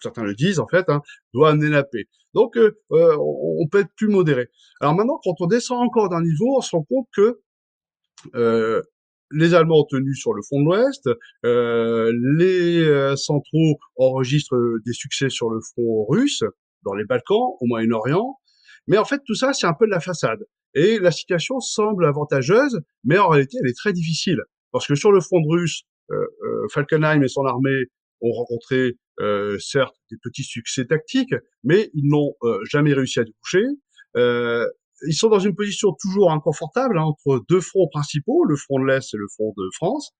certains 0.00 0.22
le 0.22 0.34
disent 0.34 0.60
en 0.60 0.68
fait, 0.68 0.88
hein, 0.88 1.02
doit 1.34 1.50
amener 1.50 1.70
la 1.70 1.82
paix. 1.82 2.04
Donc 2.34 2.56
euh, 2.56 2.78
euh, 2.92 3.16
on 3.18 3.66
peut 3.68 3.80
être 3.80 3.92
plus 3.96 4.08
modéré. 4.08 4.48
Alors 4.80 4.94
maintenant, 4.94 5.18
quand 5.24 5.34
on 5.40 5.46
descend 5.46 5.82
encore 5.84 6.08
d'un 6.08 6.22
niveau, 6.22 6.56
on 6.56 6.60
se 6.60 6.70
rend 6.76 6.84
compte 6.84 7.08
que 7.12 7.40
les 9.30 9.54
Allemands 9.54 9.80
ont 9.80 9.86
tenu 9.88 10.14
sur 10.14 10.32
le 10.34 10.42
front 10.42 10.60
de 10.60 10.64
l'Ouest, 10.64 11.08
les 11.42 13.16
centraux 13.16 13.78
enregistrent 13.96 14.56
des 14.84 14.92
succès 14.92 15.28
sur 15.28 15.50
le 15.50 15.60
front 15.60 16.06
russe, 16.08 16.42
dans 16.84 16.94
les 16.94 17.04
Balkans, 17.04 17.54
au 17.60 17.66
Moyen-Orient, 17.66 18.36
mais 18.86 18.98
en 18.98 19.04
fait 19.04 19.20
tout 19.26 19.34
ça 19.34 19.52
c'est 19.52 19.66
un 19.66 19.74
peu 19.74 19.86
de 19.86 19.90
la 19.90 20.00
façade. 20.00 20.40
Et 20.74 20.98
la 20.98 21.10
situation 21.10 21.60
semble 21.60 22.06
avantageuse, 22.06 22.80
mais 23.04 23.18
en 23.18 23.28
réalité 23.28 23.58
elle 23.62 23.70
est 23.70 23.76
très 23.76 23.92
difficile, 23.92 24.40
parce 24.72 24.86
que 24.86 24.94
sur 24.94 25.12
le 25.12 25.20
front 25.20 25.42
russe, 25.46 25.82
Falkenhayn 26.72 27.22
et 27.22 27.28
son 27.28 27.44
armée 27.44 27.86
ont 28.20 28.32
rencontré 28.32 28.96
euh, 29.20 29.58
certes 29.58 29.96
des 30.10 30.16
petits 30.22 30.44
succès 30.44 30.84
tactiques, 30.86 31.34
mais 31.64 31.90
ils 31.94 32.08
n'ont 32.08 32.34
euh, 32.42 32.58
jamais 32.64 32.92
réussi 32.92 33.20
à 33.20 33.24
déboucher. 33.24 33.64
Euh, 34.16 34.66
ils 35.06 35.14
sont 35.14 35.28
dans 35.28 35.38
une 35.38 35.54
position 35.54 35.94
toujours 36.00 36.32
inconfortable 36.32 36.98
hein, 36.98 37.02
entre 37.02 37.44
deux 37.48 37.60
fronts 37.60 37.88
principaux, 37.88 38.44
le 38.44 38.56
front 38.56 38.80
de 38.80 38.86
l'Est 38.86 39.14
et 39.14 39.16
le 39.16 39.26
front 39.28 39.52
de 39.56 39.68
France. 39.74 40.12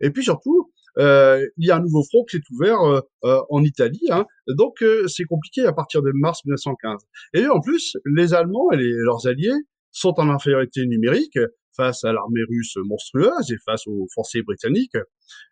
Et 0.00 0.10
puis 0.10 0.22
surtout, 0.22 0.70
euh, 0.98 1.44
il 1.56 1.66
y 1.66 1.70
a 1.70 1.76
un 1.76 1.80
nouveau 1.80 2.04
front 2.04 2.24
qui 2.24 2.36
s'est 2.36 2.42
ouvert 2.52 2.78
euh, 2.80 3.40
en 3.50 3.62
Italie, 3.64 4.06
hein, 4.10 4.24
donc 4.46 4.84
c'est 5.08 5.24
compliqué 5.24 5.66
à 5.66 5.72
partir 5.72 6.02
de 6.02 6.12
mars 6.14 6.44
1915. 6.44 7.02
Et 7.34 7.46
en 7.46 7.60
plus, 7.60 7.96
les 8.04 8.34
Allemands 8.34 8.70
et 8.72 8.78
leurs 8.78 9.26
alliés 9.26 9.54
sont 9.90 10.14
en 10.18 10.28
infériorité 10.28 10.86
numérique 10.86 11.38
face 11.76 12.04
à 12.04 12.12
l'armée 12.12 12.42
russe 12.48 12.76
monstrueuse 12.76 13.50
et 13.50 13.56
face 13.64 13.86
aux 13.86 14.06
forces 14.14 14.36
britanniques. 14.44 14.96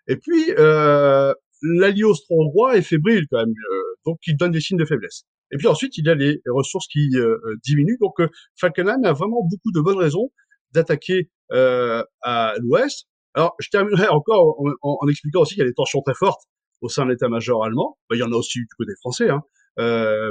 Et 0.06 0.16
puis, 0.16 0.52
euh, 0.58 1.32
l'allié 1.62 2.04
austro-hongrois 2.04 2.76
est 2.76 2.82
fébrile 2.82 3.26
quand 3.30 3.38
même, 3.38 3.50
euh, 3.50 3.82
donc 4.04 4.18
il 4.26 4.36
donne 4.36 4.50
des 4.50 4.60
signes 4.60 4.78
de 4.78 4.84
faiblesse. 4.84 5.24
Et 5.52 5.56
puis 5.56 5.66
ensuite, 5.66 5.96
il 5.98 6.06
y 6.06 6.10
a 6.10 6.14
les 6.14 6.40
ressources 6.46 6.86
qui 6.88 7.10
euh, 7.14 7.36
euh, 7.44 7.56
diminuent. 7.64 7.98
Donc 8.00 8.16
Falkenhayn 8.58 9.04
a 9.04 9.12
vraiment 9.12 9.42
beaucoup 9.42 9.70
de 9.72 9.80
bonnes 9.80 9.98
raisons 9.98 10.30
d'attaquer 10.72 11.30
à 11.50 12.54
l'ouest. 12.60 13.06
Alors, 13.34 13.54
je 13.60 13.68
terminerai 13.68 14.08
encore 14.10 14.56
en, 14.82 15.08
expliquant 15.08 15.42
aussi 15.42 15.54
qu'il 15.54 15.62
y 15.62 15.66
a 15.66 15.68
des 15.68 15.74
tensions 15.74 16.00
très 16.02 16.14
fortes 16.14 16.42
au 16.80 16.88
sein 16.88 17.04
de 17.04 17.10
l'état-major 17.10 17.64
allemand. 17.64 17.98
Ben, 18.08 18.16
il 18.16 18.20
y 18.20 18.22
en 18.22 18.32
a 18.32 18.36
aussi 18.36 18.58
du 18.58 18.74
côté 18.78 18.92
français, 19.00 19.28
hein. 19.28 19.42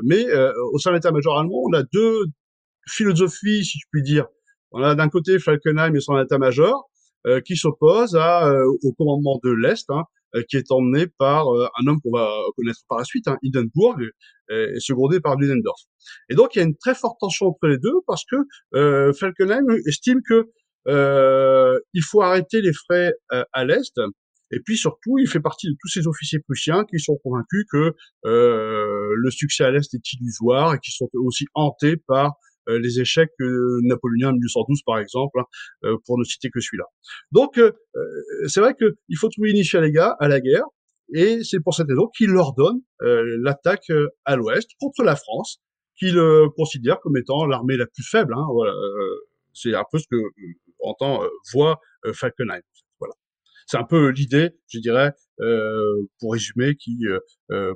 mais 0.04 0.26
au 0.74 0.80
sein 0.80 0.90
de 0.90 0.96
l'état-major 0.96 1.38
allemand, 1.38 1.62
on 1.70 1.74
a 1.74 1.84
deux 1.84 2.26
philosophies, 2.88 3.64
si 3.64 3.78
je 3.78 3.86
puis 3.92 4.02
dire. 4.02 4.26
On 4.72 4.82
a 4.82 4.96
d'un 4.96 5.10
côté 5.10 5.38
Falkenhayn 5.38 5.94
et 5.94 6.00
son 6.00 6.20
état-major, 6.20 6.90
qui 7.46 7.56
s'oppose 7.56 8.16
au 8.16 8.94
commandement 8.94 9.40
de 9.44 9.52
l'Est, 9.52 9.88
hein, 9.90 10.02
euh, 10.02 10.21
qui 10.50 10.58
est 10.58 10.72
emmené 10.72 11.08
par 11.08 11.48
euh, 11.50 11.68
un 11.80 11.88
homme 11.88 12.00
qu'on 12.02 12.12
va 12.12 12.30
connaître 12.56 12.80
par 12.88 13.00
la 13.00 13.04
suite, 13.04 13.28
hein, 13.28 13.38
Hindenburg, 13.44 14.02
et 14.50 14.80
secondé 14.80 15.22
par 15.22 15.38
Ludendorff. 15.38 15.82
Et 16.30 16.36
donc 16.36 16.56
il 16.56 16.60
y 16.60 16.62
a 16.62 16.66
une 16.66 16.76
très 16.76 16.94
forte 16.94 17.18
tension 17.22 17.48
entre 17.48 17.68
les 17.68 17.78
deux 17.78 17.94
parce 18.06 18.24
que 18.30 18.36
euh, 18.76 19.14
Falkenhayn 19.14 19.64
estime 19.88 20.20
que 20.28 20.50
euh, 20.88 21.80
il 21.94 22.04
faut 22.04 22.22
arrêter 22.22 22.62
les 22.62 22.74
frais 22.74 23.14
à 23.54 23.64
l'est. 23.64 23.94
Et 24.52 24.60
puis 24.60 24.78
surtout, 24.78 25.18
il 25.18 25.28
fait 25.28 25.40
partie 25.40 25.68
de 25.68 25.76
tous 25.80 25.88
ces 25.88 26.08
officiers 26.08 26.40
prussiens 26.40 26.84
qui 26.84 27.00
sont 27.00 27.18
convaincus 27.24 27.66
que 27.72 27.94
euh, 28.26 29.14
le 29.16 29.32
succès 29.32 29.64
à 29.64 29.72
l'est 29.72 29.94
est 29.94 30.14
illusoire 30.14 30.76
et 30.76 30.80
qui 30.80 30.92
sont 30.92 31.10
aussi 31.14 31.46
hantés 31.54 31.96
par 31.96 32.26
euh, 32.28 32.51
les 32.68 33.00
échecs 33.00 33.32
euh, 33.42 33.80
napoléoniens 33.84 34.32
de 34.32 34.38
1812 34.38 34.82
par 34.86 35.00
exemple, 35.00 35.40
hein, 35.40 35.46
euh, 35.86 35.98
pour 36.06 36.18
ne 36.18 36.24
citer 36.24 36.50
que 36.50 36.60
celui-là. 36.60 36.86
Donc 37.32 37.60
c'est 38.48 38.60
vrai 38.60 38.76
qu'il 38.76 39.18
faut 39.18 39.30
trouver 39.30 39.52
une 39.52 39.58
issue 39.58 39.78
à, 39.78 40.16
à 40.20 40.28
la 40.28 40.40
guerre, 40.40 40.66
et 41.14 41.44
c'est 41.44 41.60
pour 41.60 41.74
cette 41.74 41.88
raison 41.88 42.08
qu'il 42.16 42.30
leur 42.30 42.54
donne 42.54 42.82
l'attaque 43.00 43.92
à 44.26 44.36
l'ouest 44.36 44.70
contre 44.80 45.04
la 45.04 45.16
France, 45.16 45.62
qu'il 45.98 46.18
considère 46.56 47.00
comme 47.02 47.18
étant 47.18 47.46
l'armée 47.46 47.78
la 47.78 47.86
plus 47.86 48.04
faible. 48.04 48.34
Hein, 48.34 48.46
voilà, 48.54 48.74
c'est 49.54 49.76
un 49.76 49.84
peu 49.92 50.00
ce 50.00 50.06
que 50.10 50.18
entend 50.80 51.22
voit 51.54 51.80
Falkenhayn. 52.14 52.62
Voilà. 53.00 53.14
C'est 53.68 53.78
un 53.78 53.84
peu 53.84 54.10
l'idée, 54.10 54.52
je 54.68 54.80
dirais, 54.80 55.12
pour 56.20 56.34
résumer, 56.34 56.76
qui 56.76 56.98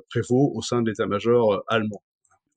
prévaut 0.08 0.52
au 0.54 0.62
sein 0.62 0.82
de 0.82 0.88
l'état-major 0.88 1.62
allemand 1.68 2.02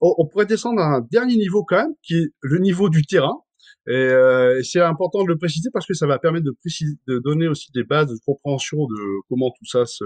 on, 0.00 0.26
pourrait 0.26 0.46
descendre 0.46 0.80
à 0.80 0.96
un 0.96 1.00
dernier 1.00 1.36
niveau 1.36 1.64
quand 1.64 1.76
même, 1.76 1.94
qui 2.02 2.14
est 2.14 2.32
le 2.40 2.58
niveau 2.58 2.88
du 2.88 3.02
terrain. 3.02 3.42
Et, 3.86 3.92
euh, 3.92 4.62
c'est 4.62 4.80
important 4.80 5.22
de 5.22 5.28
le 5.28 5.36
préciser 5.36 5.70
parce 5.72 5.86
que 5.86 5.94
ça 5.94 6.06
va 6.06 6.18
permettre 6.18 6.46
de, 6.46 6.54
préciser, 6.60 6.94
de 7.06 7.18
donner 7.18 7.48
aussi 7.48 7.70
des 7.72 7.84
bases 7.84 8.08
de 8.08 8.18
compréhension 8.24 8.78
de 8.86 9.28
comment 9.28 9.50
tout 9.50 9.66
ça 9.66 9.86
se, 9.86 10.04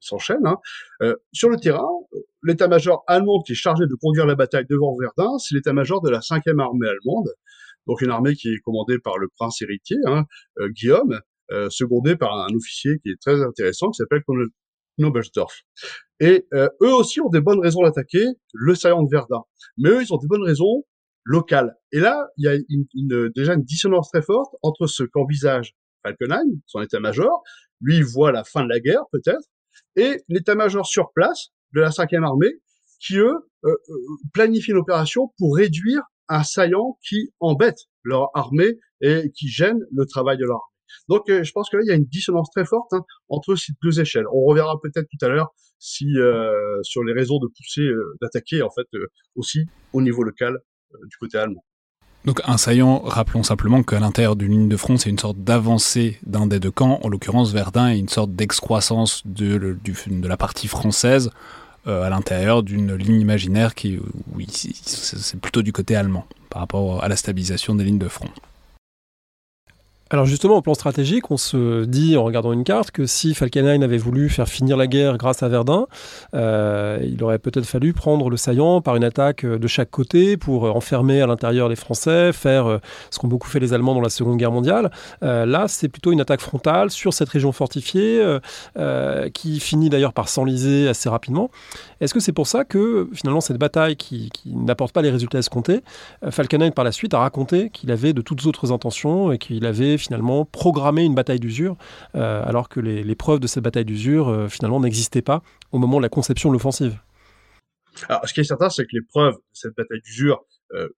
s'enchaîne. 0.00 0.46
Hein. 0.46 0.56
Euh, 1.02 1.14
sur 1.32 1.48
le 1.48 1.56
terrain, 1.56 1.86
l'état-major 2.42 3.04
allemand 3.06 3.42
qui 3.42 3.52
est 3.52 3.56
chargé 3.56 3.86
de 3.86 3.94
conduire 3.94 4.26
la 4.26 4.34
bataille 4.34 4.66
devant 4.68 4.96
Verdun, 4.98 5.38
c'est 5.38 5.54
l'état-major 5.54 6.00
de 6.02 6.10
la 6.10 6.20
5e 6.20 6.60
armée 6.60 6.88
allemande, 6.88 7.28
donc 7.86 8.00
une 8.00 8.10
armée 8.10 8.34
qui 8.34 8.48
est 8.48 8.58
commandée 8.58 8.98
par 8.98 9.18
le 9.18 9.28
prince 9.28 9.62
héritier, 9.62 9.98
hein, 10.06 10.24
euh, 10.58 10.68
Guillaume, 10.70 11.20
euh, 11.52 11.68
secondé 11.70 12.16
par 12.16 12.34
un 12.34 12.54
officier 12.54 12.98
qui 13.02 13.10
est 13.10 13.20
très 13.20 13.42
intéressant, 13.42 13.90
qui 13.90 13.98
s'appelle 13.98 14.22
Knobelsdorff. 14.98 15.62
Et 16.20 16.46
euh, 16.52 16.68
eux 16.82 16.92
aussi 16.92 17.20
ont 17.20 17.30
des 17.30 17.40
bonnes 17.40 17.60
raisons 17.60 17.82
d'attaquer 17.82 18.24
le 18.52 18.74
saillant 18.74 19.02
de 19.02 19.08
Verdun. 19.10 19.42
Mais 19.78 19.88
eux, 19.90 20.02
ils 20.02 20.12
ont 20.12 20.18
des 20.18 20.26
bonnes 20.26 20.44
raisons 20.44 20.84
locales. 21.24 21.76
Et 21.92 22.00
là, 22.00 22.28
il 22.36 22.44
y 22.44 22.48
a 22.48 22.54
une, 22.54 23.30
déjà 23.34 23.54
une 23.54 23.64
dissonance 23.64 24.10
très 24.10 24.22
forte 24.22 24.54
entre 24.62 24.86
ce 24.86 25.02
qu'envisage 25.02 25.74
Falkenhayn, 26.02 26.60
son 26.66 26.80
état-major, 26.80 27.42
lui 27.80 27.96
il 27.96 28.04
voit 28.04 28.32
la 28.32 28.44
fin 28.44 28.64
de 28.64 28.68
la 28.68 28.80
guerre 28.80 29.02
peut-être, 29.12 29.48
et 29.96 30.22
l'état-major 30.28 30.86
sur 30.86 31.12
place 31.12 31.48
de 31.74 31.80
la 31.80 31.90
5e 31.90 32.24
armée, 32.24 32.60
qui 33.00 33.16
eux 33.16 33.34
planifient 34.32 34.72
une 34.72 34.78
opération 34.78 35.32
pour 35.38 35.56
réduire 35.56 36.02
un 36.28 36.42
saillant 36.42 36.98
qui 37.06 37.32
embête 37.40 37.78
leur 38.02 38.30
armée 38.34 38.78
et 39.02 39.30
qui 39.34 39.48
gêne 39.48 39.78
le 39.92 40.06
travail 40.06 40.38
de 40.38 40.44
leur 40.44 40.56
armée. 40.56 40.66
Donc, 41.08 41.24
je 41.28 41.52
pense 41.52 41.68
que 41.70 41.76
là, 41.76 41.82
il 41.84 41.88
y 41.88 41.92
a 41.92 41.96
une 41.96 42.06
dissonance 42.06 42.50
très 42.50 42.64
forte 42.64 42.92
hein, 42.92 43.04
entre 43.28 43.54
ces 43.54 43.72
deux 43.82 44.00
échelles. 44.00 44.26
On 44.32 44.44
reverra 44.44 44.80
peut-être 44.82 45.06
tout 45.08 45.24
à 45.24 45.28
l'heure 45.28 45.52
si 45.80 46.14
sur 46.82 47.02
les 47.02 47.12
raisons 47.12 47.38
de 47.38 47.48
pousser, 47.48 47.88
d'attaquer 48.20 48.62
en 48.62 48.70
fait 48.70 48.86
aussi 49.34 49.66
au 49.92 50.02
niveau 50.02 50.22
local 50.22 50.58
du 51.08 51.16
côté 51.16 51.38
allemand. 51.38 51.64
Donc 52.26 52.42
un 52.44 52.58
saillant, 52.58 53.00
rappelons 53.00 53.42
simplement 53.42 53.82
qu'à 53.82 53.98
l'intérieur 53.98 54.36
d'une 54.36 54.52
ligne 54.52 54.68
de 54.68 54.76
front, 54.76 54.98
c'est 54.98 55.08
une 55.08 55.18
sorte 55.18 55.38
d'avancée 55.38 56.18
d'un 56.26 56.46
des 56.46 56.60
deux 56.60 56.70
camps, 56.70 57.00
en 57.02 57.08
l'occurrence 57.08 57.52
Verdun 57.52 57.88
est 57.88 57.98
une 57.98 58.10
sorte 58.10 58.32
d'excroissance 58.32 59.22
de, 59.24 59.78
la 60.22 60.36
partie 60.36 60.68
française 60.68 61.30
euh, 61.86 62.02
à 62.02 62.10
l'intérieur 62.10 62.62
d'une 62.62 62.94
ligne 62.94 63.20
imaginaire 63.20 63.74
qui, 63.74 63.98
c'est 64.46 65.40
plutôt 65.40 65.62
du 65.62 65.72
côté 65.72 65.96
allemand 65.96 66.26
par 66.50 66.60
rapport 66.60 67.02
à 67.02 67.08
la 67.08 67.16
stabilisation 67.16 67.74
des 67.74 67.84
lignes 67.84 67.98
de 67.98 68.08
front. 68.08 68.28
Alors 70.12 70.26
justement, 70.26 70.56
au 70.56 70.60
plan 70.60 70.74
stratégique, 70.74 71.30
on 71.30 71.36
se 71.36 71.84
dit 71.84 72.16
en 72.16 72.24
regardant 72.24 72.52
une 72.52 72.64
carte 72.64 72.90
que 72.90 73.06
si 73.06 73.32
Falkenhayn 73.32 73.80
avait 73.80 73.96
voulu 73.96 74.28
faire 74.28 74.48
finir 74.48 74.76
la 74.76 74.88
guerre 74.88 75.16
grâce 75.16 75.44
à 75.44 75.48
Verdun, 75.48 75.86
euh, 76.34 76.98
il 77.04 77.22
aurait 77.22 77.38
peut-être 77.38 77.64
fallu 77.64 77.92
prendre 77.92 78.28
le 78.28 78.36
saillant 78.36 78.80
par 78.80 78.96
une 78.96 79.04
attaque 79.04 79.46
de 79.46 79.66
chaque 79.68 79.90
côté 79.90 80.36
pour 80.36 80.64
enfermer 80.74 81.22
à 81.22 81.28
l'intérieur 81.28 81.68
les 81.68 81.76
Français, 81.76 82.32
faire 82.32 82.66
euh, 82.66 82.78
ce 83.12 83.20
qu'ont 83.20 83.28
beaucoup 83.28 83.48
fait 83.48 83.60
les 83.60 83.72
Allemands 83.72 83.94
dans 83.94 84.00
la 84.00 84.08
Seconde 84.08 84.36
Guerre 84.36 84.50
mondiale. 84.50 84.90
Euh, 85.22 85.46
là, 85.46 85.66
c'est 85.68 85.88
plutôt 85.88 86.10
une 86.10 86.20
attaque 86.20 86.40
frontale 86.40 86.90
sur 86.90 87.14
cette 87.14 87.28
région 87.28 87.52
fortifiée 87.52 88.20
qui 89.32 89.60
finit 89.60 89.90
d'ailleurs 89.90 90.12
par 90.12 90.28
s'enliser 90.28 90.88
assez 90.88 91.08
rapidement. 91.08 91.50
Est-ce 92.00 92.14
que 92.14 92.20
c'est 92.20 92.32
pour 92.32 92.46
ça 92.46 92.64
que 92.64 93.08
finalement 93.12 93.40
cette 93.40 93.58
bataille 93.58 93.96
qui, 93.96 94.30
n'apporte 94.46 94.92
pas 94.92 95.02
les 95.02 95.10
résultats 95.10 95.38
escomptés, 95.38 95.80
Falkenhayn 96.30 96.70
par 96.70 96.84
la 96.84 96.92
suite 96.92 97.14
a 97.14 97.18
raconté 97.18 97.70
qu'il 97.70 97.90
avait 97.90 98.12
de 98.12 98.22
toutes 98.22 98.46
autres 98.46 98.72
intentions 98.72 99.32
et 99.32 99.38
qu'il 99.38 99.66
avait 99.66 99.98
finalement 99.98 100.44
programmer 100.44 101.04
une 101.04 101.14
bataille 101.14 101.40
d'usure, 101.40 101.76
euh, 102.14 102.42
alors 102.44 102.68
que 102.68 102.80
les, 102.80 103.14
preuves 103.14 103.40
de 103.40 103.46
cette 103.46 103.62
bataille 103.64 103.84
d'usure 103.84 104.28
euh, 104.28 104.48
finalement 104.48 104.80
n'existaient 104.80 105.22
pas 105.22 105.42
au 105.72 105.78
moment 105.78 105.98
de 105.98 106.02
la 106.02 106.08
conception 106.08 106.48
de 106.48 106.54
l'offensive? 106.54 106.98
Alors, 108.08 108.26
ce 108.26 108.32
qui 108.32 108.40
est 108.40 108.44
certain, 108.44 108.70
c'est 108.70 108.84
que 108.84 108.92
les 108.92 109.02
preuves 109.02 109.34
de 109.34 109.40
cette 109.52 109.76
bataille 109.76 110.00
d'usure, 110.00 110.44
euh, 110.72 110.88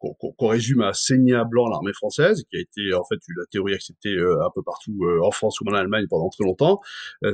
qu'on 0.00 0.46
résume 0.46 0.80
à 0.80 0.92
saigner 0.92 1.34
à 1.34 1.44
blanc 1.44 1.68
l'armée 1.68 1.92
française, 1.92 2.44
qui 2.50 2.56
a 2.56 2.60
été 2.60 2.94
en 2.94 3.04
fait 3.04 3.18
la 3.36 3.44
théorie 3.50 3.74
acceptée 3.74 4.16
un 4.18 4.50
peu 4.54 4.62
partout 4.62 4.98
en 5.22 5.30
France 5.30 5.60
ou 5.60 5.68
en 5.68 5.74
Allemagne 5.74 6.06
pendant 6.08 6.28
très 6.30 6.44
longtemps. 6.44 6.80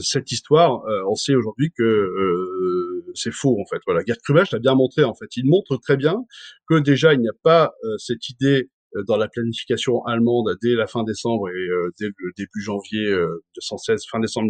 cette 0.00 0.32
histoire, 0.32 0.82
on 1.08 1.14
sait 1.14 1.34
aujourd'hui 1.34 1.70
que 1.76 3.04
c'est 3.14 3.32
faux 3.32 3.56
en 3.60 3.64
fait. 3.66 3.80
Voilà, 3.86 4.02
Gerd 4.06 4.20
Krubach 4.20 4.50
l'a 4.52 4.58
bien 4.58 4.74
montré 4.74 5.04
en 5.04 5.14
fait. 5.14 5.36
Il 5.36 5.46
montre 5.46 5.76
très 5.76 5.96
bien 5.96 6.24
que 6.68 6.78
déjà 6.78 7.14
il 7.14 7.20
n'y 7.20 7.28
a 7.28 7.36
pas 7.42 7.74
cette 7.98 8.28
idée 8.28 8.70
euh, 8.96 9.02
dans 9.06 9.16
la 9.16 9.28
planification 9.28 10.04
allemande 10.04 10.56
dès 10.62 10.74
la 10.74 10.86
fin 10.86 11.02
décembre 11.04 11.48
et 11.48 11.52
euh, 11.52 11.90
dès 11.98 12.06
le 12.06 12.32
début 12.36 12.60
janvier 12.60 13.04
1916, 13.04 14.00
euh, 14.00 14.04
fin 14.10 14.20
décembre 14.20 14.48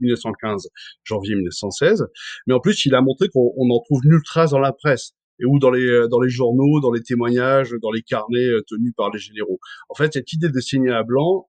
1915, 0.00 0.68
janvier 1.04 1.34
1916. 1.34 2.06
Mais 2.46 2.54
en 2.54 2.60
plus, 2.60 2.84
il 2.86 2.94
a 2.94 3.00
montré 3.00 3.28
qu'on 3.28 3.70
en 3.70 3.80
trouve 3.80 4.00
nulle 4.04 4.22
trace 4.24 4.50
dans 4.50 4.58
la 4.58 4.72
presse 4.72 5.12
et 5.40 5.44
ou 5.44 5.58
dans 5.58 5.70
les 5.70 6.06
dans 6.10 6.20
les 6.20 6.30
journaux, 6.30 6.80
dans 6.80 6.92
les 6.92 7.02
témoignages, 7.02 7.74
dans 7.82 7.90
les 7.90 8.02
carnets 8.02 8.48
tenus 8.68 8.92
par 8.96 9.10
les 9.10 9.18
généraux. 9.18 9.58
En 9.88 9.94
fait, 9.94 10.12
cette 10.12 10.32
idée 10.32 10.48
de 10.48 10.60
signer 10.60 10.90
à 10.90 11.02
blanc, 11.02 11.48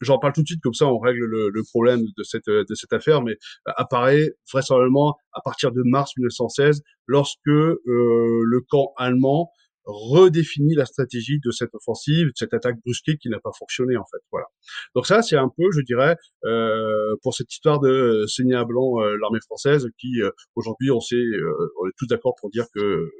j'en 0.00 0.18
parle 0.18 0.32
tout 0.32 0.42
de 0.42 0.46
suite 0.46 0.62
comme 0.62 0.74
ça, 0.74 0.86
on 0.86 0.98
règle 0.98 1.24
le, 1.24 1.50
le, 1.50 1.62
problème 1.62 2.02
de 2.16 2.22
cette 2.22 2.48
de 2.48 2.74
cette 2.74 2.92
affaire, 2.92 3.22
mais 3.22 3.36
apparaît 3.66 4.30
vraisemblablement 4.52 5.16
à 5.32 5.40
partir 5.40 5.72
de 5.72 5.82
mars 5.84 6.12
1916, 6.16 6.82
lorsque 7.06 7.46
le 7.46 8.60
camp 8.68 8.92
allemand 8.96 9.50
redéfinit 9.88 10.74
la 10.74 10.84
stratégie 10.84 11.40
de 11.42 11.50
cette 11.50 11.74
offensive, 11.74 12.26
de 12.26 12.32
cette 12.34 12.52
attaque 12.52 12.76
brusquée 12.84 13.16
qui 13.16 13.30
n'a 13.30 13.40
pas 13.40 13.52
fonctionné 13.58 13.96
en 13.96 14.04
fait. 14.04 14.20
Voilà. 14.30 14.46
Donc 14.94 15.06
ça, 15.06 15.22
c'est 15.22 15.36
un 15.36 15.48
peu, 15.48 15.64
je 15.74 15.80
dirais, 15.80 16.16
euh, 16.44 17.16
pour 17.22 17.34
cette 17.34 17.52
histoire 17.52 17.80
de 17.80 18.24
saigner 18.28 18.54
à 18.54 18.64
blanc 18.64 19.00
euh, 19.00 19.16
l'armée 19.20 19.40
française, 19.40 19.88
qui 19.98 20.20
euh, 20.20 20.30
aujourd'hui, 20.54 20.90
on 20.90 21.00
sait, 21.00 21.16
euh, 21.16 21.72
on 21.80 21.88
est 21.88 21.92
tous 21.96 22.06
d'accord 22.06 22.34
pour 22.38 22.50
dire 22.50 22.66
que 22.74 23.10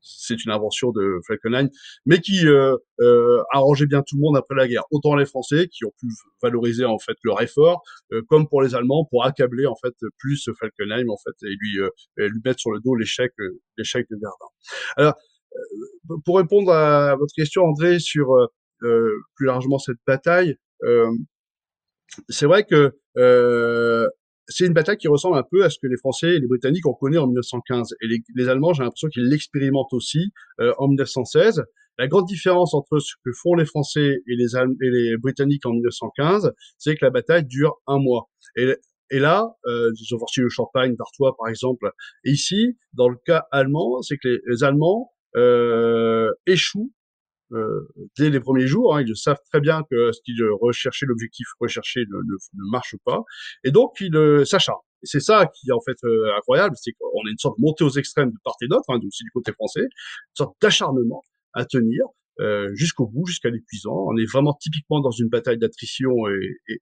c'est 0.00 0.44
une 0.44 0.50
invention 0.50 0.90
de 0.92 1.20
Falkenhayn, 1.26 1.68
mais 2.06 2.20
qui 2.20 2.46
euh, 2.46 2.76
euh, 3.00 3.42
arrangeait 3.52 3.86
bien 3.86 4.02
tout 4.02 4.16
le 4.16 4.22
monde 4.22 4.36
après 4.36 4.54
la 4.54 4.68
guerre. 4.68 4.84
Autant 4.90 5.14
les 5.14 5.26
Français 5.26 5.68
qui 5.68 5.84
ont 5.84 5.92
pu 6.00 6.06
valoriser 6.42 6.84
en 6.84 6.98
fait 6.98 7.16
leur 7.24 7.40
effort, 7.42 7.82
comme 8.28 8.48
pour 8.48 8.62
les 8.62 8.74
Allemands 8.74 9.06
pour 9.10 9.24
accabler 9.24 9.66
en 9.66 9.76
fait 9.76 9.94
plus 10.18 10.50
Falkenhayn 10.58 11.08
en 11.08 11.16
fait 11.16 11.46
et 11.46 11.54
lui 11.58 11.78
lui 12.16 12.40
mettre 12.44 12.60
sur 12.60 12.72
le 12.72 12.80
dos 12.80 12.94
l'échec 12.94 13.32
l'échec 13.76 14.06
de 14.10 14.16
Verdun. 14.16 14.46
Alors 14.96 15.14
euh, 16.10 16.16
pour 16.24 16.38
répondre 16.38 16.72
à 16.72 17.16
votre 17.16 17.32
question, 17.34 17.64
André, 17.64 17.98
sur 17.98 18.34
euh, 18.34 18.46
euh, 18.82 19.12
plus 19.34 19.46
largement 19.46 19.78
cette 19.78 19.98
bataille, 20.06 20.56
c'est 22.28 22.46
vrai 22.46 22.64
que 22.64 22.94
c'est 24.48 24.66
une 24.66 24.72
bataille 24.72 24.96
qui 24.96 25.08
ressemble 25.08 25.36
un 25.36 25.44
peu 25.48 25.64
à 25.64 25.70
ce 25.70 25.78
que 25.80 25.86
les 25.86 25.96
Français 25.96 26.36
et 26.36 26.40
les 26.40 26.46
Britanniques 26.46 26.86
ont 26.86 26.94
connu 26.94 27.18
en 27.18 27.26
1915. 27.26 27.94
Et 28.02 28.06
les, 28.34 28.48
Allemands, 28.48 28.72
j'ai 28.72 28.82
l'impression 28.82 29.08
qu'ils 29.08 29.28
l'expérimentent 29.28 29.92
aussi 29.92 30.32
en 30.58 30.88
1916. 30.88 31.64
La 31.98 32.06
grande 32.06 32.26
différence 32.26 32.74
entre 32.74 33.00
ce 33.00 33.14
que 33.24 33.32
font 33.32 33.54
les 33.54 33.64
Français 33.64 34.20
et 34.28 34.36
les, 34.36 34.56
et 34.56 34.90
les 34.90 35.16
Britanniques 35.16 35.66
en 35.66 35.72
1915, 35.72 36.52
c'est 36.78 36.94
que 36.94 37.04
la 37.04 37.10
bataille 37.10 37.44
dure 37.44 37.74
un 37.88 37.98
mois. 37.98 38.30
Et, 38.54 39.18
là, 39.18 39.56
euh, 39.66 39.90
ils 39.98 40.14
ont 40.14 40.18
forcé 40.18 40.40
le 40.40 40.48
Champagne, 40.48 40.94
d'Artois 40.94 41.34
par 41.36 41.48
exemple. 41.48 41.90
Et 42.24 42.30
ici, 42.30 42.78
dans 42.92 43.08
le 43.08 43.16
cas 43.26 43.46
allemand, 43.50 44.00
c'est 44.02 44.16
que 44.16 44.40
les 44.46 44.62
Allemands 44.62 45.12
euh, 45.34 46.30
échouent 46.46 46.92
euh, 47.52 47.88
dès 48.16 48.30
les 48.30 48.40
premiers 48.40 48.66
jours. 48.66 48.96
Hein, 48.96 49.02
ils 49.02 49.16
savent 49.16 49.40
très 49.50 49.60
bien 49.60 49.82
que 49.90 50.12
ce 50.12 50.20
qu'ils 50.24 50.42
recherchaient, 50.60 51.06
l'objectif 51.06 51.46
recherché 51.60 52.04
ne, 52.10 52.70
marche 52.70 52.96
pas, 53.04 53.22
et 53.64 53.70
donc 53.70 53.92
ils 54.00 54.14
euh, 54.16 54.44
s'acharnent. 54.44 54.78
Et 55.02 55.06
c'est 55.06 55.20
ça 55.20 55.46
qui 55.46 55.70
est 55.70 55.72
en 55.72 55.80
fait 55.80 55.96
euh, 56.04 56.36
incroyable, 56.36 56.74
c'est 56.80 56.92
qu'on 56.92 57.26
a 57.26 57.30
une 57.30 57.38
sorte 57.38 57.56
de 57.58 57.62
montée 57.62 57.84
aux 57.84 57.90
extrêmes 57.90 58.30
de 58.30 58.38
part 58.44 58.56
et 58.62 58.68
d'autre, 58.68 58.84
hein, 58.88 58.98
aussi 59.06 59.24
du 59.24 59.30
côté 59.30 59.52
français, 59.52 59.82
une 59.82 60.36
sorte 60.36 60.56
d'acharnement 60.60 61.22
à 61.54 61.64
tenir, 61.64 62.04
euh, 62.40 62.70
jusqu'au 62.74 63.06
bout, 63.06 63.26
jusqu'à 63.26 63.50
l'épuisant. 63.50 64.06
On 64.06 64.16
est 64.16 64.30
vraiment 64.30 64.54
typiquement 64.54 65.00
dans 65.00 65.10
une 65.10 65.28
bataille 65.28 65.58
d'attrition 65.58 66.10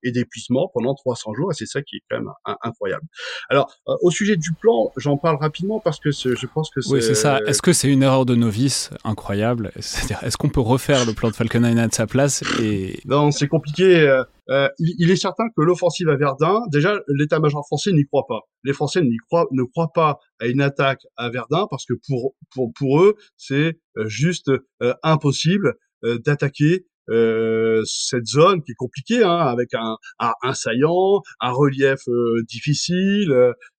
et, 0.02 0.10
d'épuisement 0.10 0.70
pendant 0.72 0.94
300 0.94 1.34
jours, 1.34 1.50
et 1.50 1.54
c'est 1.54 1.66
ça 1.66 1.82
qui 1.82 1.96
est 1.96 2.02
quand 2.10 2.18
même 2.18 2.30
incroyable. 2.62 3.06
Alors, 3.48 3.72
euh, 3.88 3.94
au 4.02 4.10
sujet 4.10 4.36
du 4.36 4.52
plan, 4.52 4.92
j'en 4.96 5.16
parle 5.16 5.36
rapidement 5.40 5.80
parce 5.80 5.98
que 5.98 6.10
je 6.10 6.46
pense 6.46 6.70
que 6.70 6.80
c'est... 6.80 6.92
Oui, 6.92 7.02
c'est 7.02 7.14
ça. 7.14 7.40
Est-ce 7.46 7.62
que 7.62 7.72
c'est 7.72 7.88
une 7.88 8.02
erreur 8.02 8.26
de 8.26 8.34
novice 8.34 8.90
incroyable? 9.04 9.72
C'est-à-dire, 9.80 10.22
est-ce 10.22 10.36
qu'on 10.36 10.48
peut 10.48 10.60
refaire 10.60 11.04
le 11.06 11.12
plan 11.12 11.30
de 11.30 11.34
Falkenhayn 11.34 11.78
à 11.78 11.88
sa 11.90 12.06
place 12.06 12.42
et... 12.60 13.00
Non, 13.04 13.30
c'est 13.30 13.48
compliqué. 13.48 14.24
Euh, 14.50 14.66
euh, 14.66 14.68
il, 14.78 15.10
est 15.10 15.16
certain 15.16 15.44
que 15.56 15.62
l'offensive 15.62 16.08
à 16.08 16.16
Verdun, 16.16 16.62
déjà, 16.70 17.00
l'état-major 17.08 17.64
français 17.66 17.92
n'y 17.92 18.04
croit 18.06 18.26
pas. 18.28 18.40
Les 18.64 18.72
Français 18.72 19.02
n'y 19.02 19.16
croient, 19.28 19.46
ne 19.50 19.64
croient 19.64 19.92
pas 19.92 20.18
à 20.40 20.46
une 20.46 20.60
attaque 20.60 21.02
à 21.16 21.30
Verdun 21.30 21.66
parce 21.70 21.84
que 21.84 21.94
pour 22.08 22.34
pour 22.54 22.72
pour 22.74 23.02
eux, 23.02 23.14
c'est 23.36 23.78
euh, 23.96 24.06
juste 24.06 24.50
euh, 24.82 24.94
impossible 25.02 25.74
d'attaquer 26.02 26.86
euh, 27.08 27.82
cette 27.84 28.26
zone 28.26 28.62
qui 28.62 28.72
est 28.72 28.76
compliquée, 28.76 29.22
hein, 29.22 29.38
avec 29.38 29.74
un, 29.74 29.96
un, 30.18 30.54
saillant, 30.54 31.22
un 31.40 31.50
relief 31.52 32.00
euh, 32.08 32.42
difficile, 32.48 33.32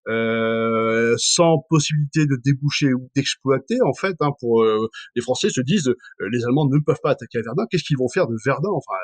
euh, 0.08 1.16
sans 1.18 1.66
possibilité 1.70 2.26
de 2.26 2.38
déboucher 2.44 2.94
ou 2.94 3.10
d'exploiter 3.16 3.78
en 3.86 3.94
fait. 3.94 4.16
Hein, 4.22 4.32
pour 4.40 4.66
les 5.16 5.22
Français 5.22 5.50
se 5.50 5.62
disent, 5.62 5.94
les 6.32 6.46
Allemands 6.46 6.68
ne 6.68 6.80
peuvent 6.80 7.02
pas 7.04 7.12
attaquer 7.12 7.40
à 7.40 7.42
Verdun. 7.42 7.66
Qu'est-ce 7.70 7.84
qu'ils 7.84 7.98
vont 7.98 8.10
faire 8.10 8.28
de 8.28 8.36
Verdun 8.46 8.70
Enfin, 8.72 8.96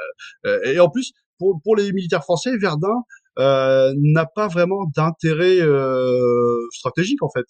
et 0.65 0.79
en 0.79 0.89
plus 0.89 1.11
pour, 1.39 1.61
pour 1.63 1.75
les 1.75 1.91
militaires 1.91 2.23
français, 2.23 2.57
Verdun 2.57 3.03
n'a 3.37 4.25
pas 4.25 4.47
vraiment 4.47 4.85
d'intérêt 4.95 5.57
stratégique 6.71 7.21
en 7.23 7.29
fait. 7.29 7.45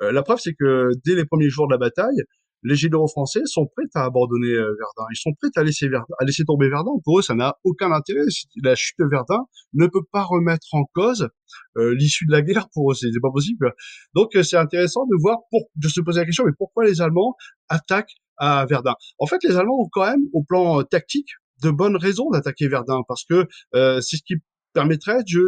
la 0.00 0.22
preuve, 0.22 0.38
c'est 0.40 0.54
que 0.54 0.90
dès 1.04 1.14
les 1.14 1.24
premiers 1.24 1.48
jours 1.48 1.68
de 1.68 1.72
la 1.72 1.78
bataille, 1.78 2.22
les 2.66 2.74
généraux 2.74 3.06
français 3.06 3.40
sont 3.44 3.66
prêts 3.66 3.86
à 3.94 4.04
abandonner 4.04 4.48
euh, 4.48 4.74
Verdun. 4.78 5.06
Ils 5.12 5.18
sont 5.18 5.32
prêts 5.40 5.50
à 5.56 5.62
laisser, 5.62 5.88
Verdun, 5.88 6.06
à 6.18 6.24
laisser 6.24 6.44
tomber 6.44 6.68
Verdun. 6.68 6.92
Pour 7.04 7.18
eux, 7.18 7.22
ça 7.22 7.34
n'a 7.34 7.54
aucun 7.64 7.92
intérêt. 7.92 8.24
La 8.62 8.74
chute 8.74 8.96
de 8.98 9.06
Verdun 9.08 9.44
ne 9.74 9.86
peut 9.86 10.02
pas 10.10 10.22
remettre 10.22 10.66
en 10.72 10.84
cause 10.94 11.28
euh, 11.76 11.94
l'issue 11.94 12.26
de 12.26 12.32
la 12.32 12.42
guerre. 12.42 12.68
Pour 12.74 12.90
eux, 12.90 12.94
c'est 12.94 13.08
pas 13.22 13.30
possible. 13.30 13.72
Donc, 14.14 14.34
euh, 14.34 14.42
c'est 14.42 14.56
intéressant 14.56 15.04
de 15.06 15.16
voir, 15.20 15.38
pour, 15.50 15.62
de 15.76 15.88
se 15.88 16.00
poser 16.00 16.20
la 16.20 16.26
question, 16.26 16.44
mais 16.44 16.52
pourquoi 16.58 16.84
les 16.84 17.00
Allemands 17.00 17.36
attaquent 17.68 18.14
à 18.38 18.66
Verdun? 18.66 18.94
En 19.18 19.26
fait, 19.26 19.38
les 19.44 19.56
Allemands 19.56 19.80
ont 19.80 19.88
quand 19.90 20.06
même, 20.06 20.22
au 20.32 20.42
plan 20.42 20.82
tactique, 20.82 21.30
de 21.62 21.70
bonnes 21.70 21.96
raisons 21.96 22.30
d'attaquer 22.30 22.68
Verdun, 22.68 23.02
parce 23.08 23.24
que 23.24 23.46
c'est 23.72 24.16
ce 24.16 24.22
qui 24.24 24.34
permettrait, 24.72 25.20
je, 25.26 25.40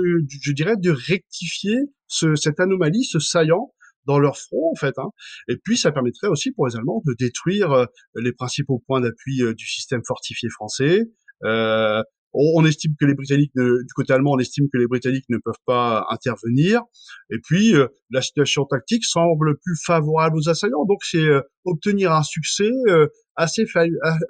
je 0.42 0.52
dirais, 0.52 0.76
de 0.76 0.90
rectifier 0.90 1.76
ce, 2.06 2.34
cette 2.34 2.60
anomalie, 2.60 3.04
ce 3.04 3.18
saillant 3.18 3.72
dans 4.08 4.18
leur 4.18 4.38
front 4.38 4.72
en 4.72 4.74
fait. 4.74 4.98
Hein. 4.98 5.10
Et 5.48 5.56
puis 5.62 5.76
ça 5.76 5.92
permettrait 5.92 6.28
aussi 6.28 6.50
pour 6.50 6.66
les 6.66 6.76
Allemands 6.76 7.02
de 7.06 7.14
détruire 7.16 7.70
euh, 7.72 7.84
les 8.16 8.32
principaux 8.32 8.82
points 8.86 9.00
d'appui 9.00 9.42
euh, 9.42 9.54
du 9.54 9.66
système 9.66 10.00
fortifié 10.04 10.48
français. 10.48 11.02
Euh, 11.44 12.02
on, 12.38 12.64
estime 12.64 12.94
que 12.98 13.04
les 13.04 13.14
Britanniques, 13.14 13.52
du 13.56 13.92
côté 13.94 14.12
allemand, 14.12 14.32
on 14.32 14.38
estime 14.38 14.66
que 14.72 14.78
les 14.78 14.86
Britanniques 14.86 15.26
ne 15.28 15.38
peuvent 15.38 15.54
pas 15.66 16.06
intervenir. 16.10 16.82
Et 17.30 17.38
puis, 17.42 17.74
la 18.10 18.22
situation 18.22 18.64
tactique 18.64 19.04
semble 19.04 19.56
plus 19.58 19.76
favorable 19.84 20.38
aux 20.38 20.48
assaillants. 20.48 20.84
Donc, 20.84 20.98
c'est 21.02 21.26
obtenir 21.64 22.12
un 22.12 22.22
succès 22.22 22.70
assez, 23.36 23.64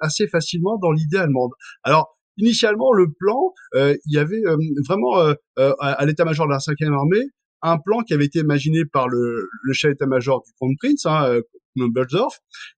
assez 0.01 0.27
facilement 0.27 0.77
dans 0.77 0.91
l'idée 0.91 1.17
allemande. 1.17 1.51
Alors, 1.83 2.17
initialement, 2.37 2.91
le 2.93 3.07
plan, 3.19 3.53
il 3.75 4.13
y 4.13 4.17
avait 4.17 4.41
vraiment 4.87 5.35
à, 5.57 6.05
l'état-major 6.05 6.47
de 6.47 6.51
la 6.51 6.59
5e 6.59 6.93
armée 6.93 7.25
un 7.61 7.77
plan 7.77 7.99
qui 7.99 8.13
avait 8.13 8.25
été 8.25 8.39
imaginé 8.39 8.85
par 8.85 9.09
le, 9.09 9.49
le 9.63 9.73
chef 9.73 9.91
d'état-major 9.91 10.43
du 10.45 10.51
Grand 10.59 10.73
Prince, 10.79 11.05
hein, 11.05 11.41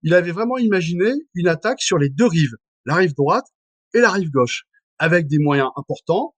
Il 0.02 0.13
avait 0.13 0.32
vraiment 0.32 0.58
imaginé 0.58 1.12
une 1.36 1.48
attaque 1.48 1.82
sur 1.82 1.98
les 1.98 2.10
deux 2.10 2.26
rives, 2.26 2.56
la 2.86 2.96
rive 2.96 3.13
droite 3.13 3.46
et 3.94 4.00
la 4.00 4.10
rive 4.10 4.32
gauche, 4.32 4.63
avec 5.02 5.28
des 5.28 5.40
moyens 5.40 5.70
importants, 5.76 6.36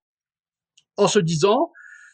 en 0.98 1.08
se 1.08 1.20
disant 1.20 1.72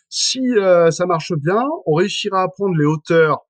si 0.09 0.41
ça 0.89 1.05
marche 1.05 1.33
bien, 1.33 1.61
on 1.85 1.93
réussira 1.93 2.41
à 2.41 2.47
prendre 2.47 2.75
les 2.75 2.85
hauteurs 2.85 3.41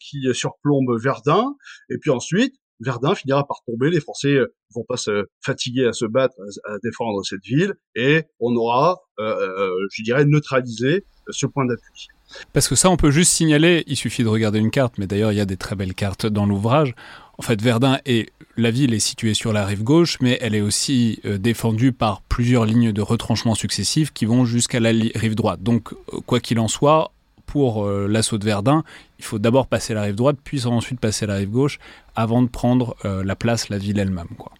qui 0.00 0.22
surplombent 0.32 0.98
Verdun, 0.98 1.54
et 1.90 1.98
puis 1.98 2.10
ensuite 2.10 2.54
Verdun 2.80 3.14
finira 3.14 3.46
par 3.46 3.62
tomber, 3.66 3.90
les 3.90 4.00
Français 4.00 4.34
euh, 4.34 4.54
vont 4.74 4.84
pas 4.86 4.96
se 4.96 5.26
fatiguer 5.44 5.86
à 5.86 5.92
se 5.92 6.04
battre, 6.04 6.34
à, 6.64 6.76
défendre 6.82 7.24
cette 7.24 7.42
ville, 7.42 7.74
et 7.94 8.24
on 8.40 8.54
aura, 8.56 8.98
euh, 9.18 9.24
euh, 9.24 9.70
je 9.92 10.02
dirais, 10.02 10.24
neutralisé 10.24 11.04
ce 11.30 11.46
point 11.46 11.64
d'appui. 11.64 12.08
Parce 12.52 12.68
que 12.68 12.74
ça, 12.74 12.90
on 12.90 12.96
peut 12.96 13.10
juste 13.10 13.32
signaler, 13.32 13.84
il 13.86 13.96
suffit 13.96 14.24
de 14.24 14.28
regarder 14.28 14.58
une 14.58 14.70
carte, 14.70 14.98
mais 14.98 15.06
d'ailleurs, 15.06 15.32
il 15.32 15.38
y 15.38 15.40
a 15.40 15.46
des 15.46 15.56
très 15.56 15.76
belles 15.76 15.94
cartes 15.94 16.26
dans 16.26 16.44
l'ouvrage. 16.44 16.94
En 17.38 17.42
fait, 17.42 17.60
Verdun 17.60 17.98
et 18.06 18.30
la 18.56 18.70
ville 18.70 18.94
est 18.94 18.98
située 18.98 19.34
sur 19.34 19.52
la 19.52 19.66
rive 19.66 19.82
gauche, 19.82 20.18
mais 20.20 20.38
elle 20.40 20.54
est 20.54 20.62
aussi 20.62 21.20
défendue 21.24 21.92
par 21.92 22.22
plusieurs 22.22 22.64
lignes 22.64 22.92
de 22.92 23.02
retranchement 23.02 23.54
successives 23.54 24.12
qui 24.12 24.24
vont 24.24 24.46
jusqu'à 24.46 24.80
la 24.80 24.90
rive 24.90 25.34
droite. 25.34 25.62
Donc, 25.62 25.92
quoi 26.24 26.40
qu'il 26.40 26.58
en 26.58 26.68
soit, 26.68 27.12
pour 27.46 27.86
euh, 27.86 28.06
l'assaut 28.06 28.38
de 28.38 28.44
Verdun, 28.44 28.84
il 29.18 29.24
faut 29.24 29.38
d'abord 29.38 29.66
passer 29.66 29.94
la 29.94 30.02
rive 30.02 30.16
droite, 30.16 30.36
puis 30.44 30.66
ensuite 30.66 31.00
passer 31.00 31.26
la 31.26 31.36
rive 31.36 31.50
gauche, 31.50 31.78
avant 32.14 32.42
de 32.42 32.48
prendre 32.48 32.96
euh, 33.04 33.24
la 33.24 33.36
place, 33.36 33.68
la 33.70 33.78
ville 33.78 33.98
elle-même. 33.98 34.28
Quoi. 34.36 34.52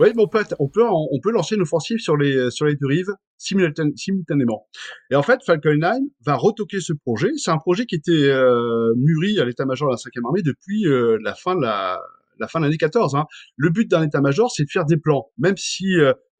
Oui, 0.00 0.08
mais 0.16 0.22
on 0.22 0.28
peut, 0.28 0.44
on 0.58 0.68
peut, 0.68 0.86
on 0.88 1.20
peut 1.22 1.30
lancer 1.30 1.56
une 1.56 1.62
offensive 1.62 1.98
sur 1.98 2.16
les, 2.16 2.50
sur 2.50 2.64
les 2.64 2.74
deux 2.74 2.86
rives 2.86 3.14
simultanément. 3.36 4.66
Et 5.10 5.14
en 5.14 5.22
fait, 5.22 5.40
Falkenheim 5.44 6.00
va 6.24 6.36
retoquer 6.36 6.80
ce 6.80 6.94
projet. 6.94 7.28
C'est 7.36 7.50
un 7.50 7.58
projet 7.58 7.84
qui 7.84 7.96
était 7.96 8.10
euh, 8.10 8.94
mûri 8.96 9.38
à 9.38 9.44
l'état-major 9.44 9.88
de 9.88 9.92
la 9.92 9.96
5e 9.96 10.26
armée 10.26 10.42
depuis 10.42 10.84
la 11.22 11.34
fin 11.34 11.54
de 11.54 11.62
la, 11.62 12.00
la 12.40 12.48
fin 12.48 12.60
de 12.60 12.64
l'année 12.64 12.78
14. 12.78 13.14
Hein. 13.14 13.26
Le 13.56 13.70
but 13.70 13.90
d'un 13.90 14.02
état-major, 14.02 14.50
c'est 14.50 14.64
de 14.64 14.70
faire 14.70 14.86
des 14.86 14.96
plans, 14.96 15.30
même 15.38 15.56
si 15.56 15.86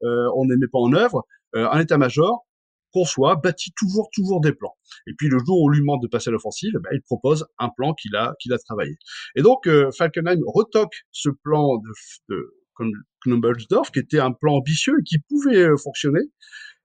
on 0.01 0.45
ne 0.45 0.53
les 0.53 0.57
met 0.57 0.67
pas 0.71 0.79
en 0.79 0.93
œuvre. 0.93 1.25
un 1.53 1.79
état-major, 1.79 2.45
conçoit, 2.91 3.35
bâtit 3.35 3.71
toujours, 3.75 4.09
toujours 4.13 4.41
des 4.41 4.53
plans. 4.53 4.75
Et 5.07 5.13
puis 5.17 5.27
le 5.27 5.39
jour 5.39 5.61
où 5.61 5.65
on 5.65 5.69
lui 5.69 5.79
demande 5.79 6.01
de 6.01 6.07
passer 6.07 6.29
à 6.29 6.31
l'offensive, 6.31 6.73
ben, 6.73 6.89
il 6.93 7.01
propose 7.01 7.45
un 7.57 7.69
plan 7.69 7.93
qu'il 7.93 8.15
a, 8.15 8.35
qu'il 8.39 8.53
a 8.53 8.57
travaillé. 8.57 8.97
Et 9.35 9.41
donc 9.41 9.67
euh, 9.67 9.89
Falkenheim 9.97 10.39
retoque 10.45 10.93
ce 11.11 11.29
plan 11.29 11.77
de, 11.77 11.91
de 12.29 12.91
Knobelsdorf, 13.25 13.91
qui 13.91 13.99
était 13.99 14.19
un 14.19 14.31
plan 14.31 14.55
ambitieux 14.55 14.95
et 14.99 15.03
qui 15.03 15.19
pouvait 15.19 15.63
euh, 15.63 15.77
fonctionner. 15.77 16.21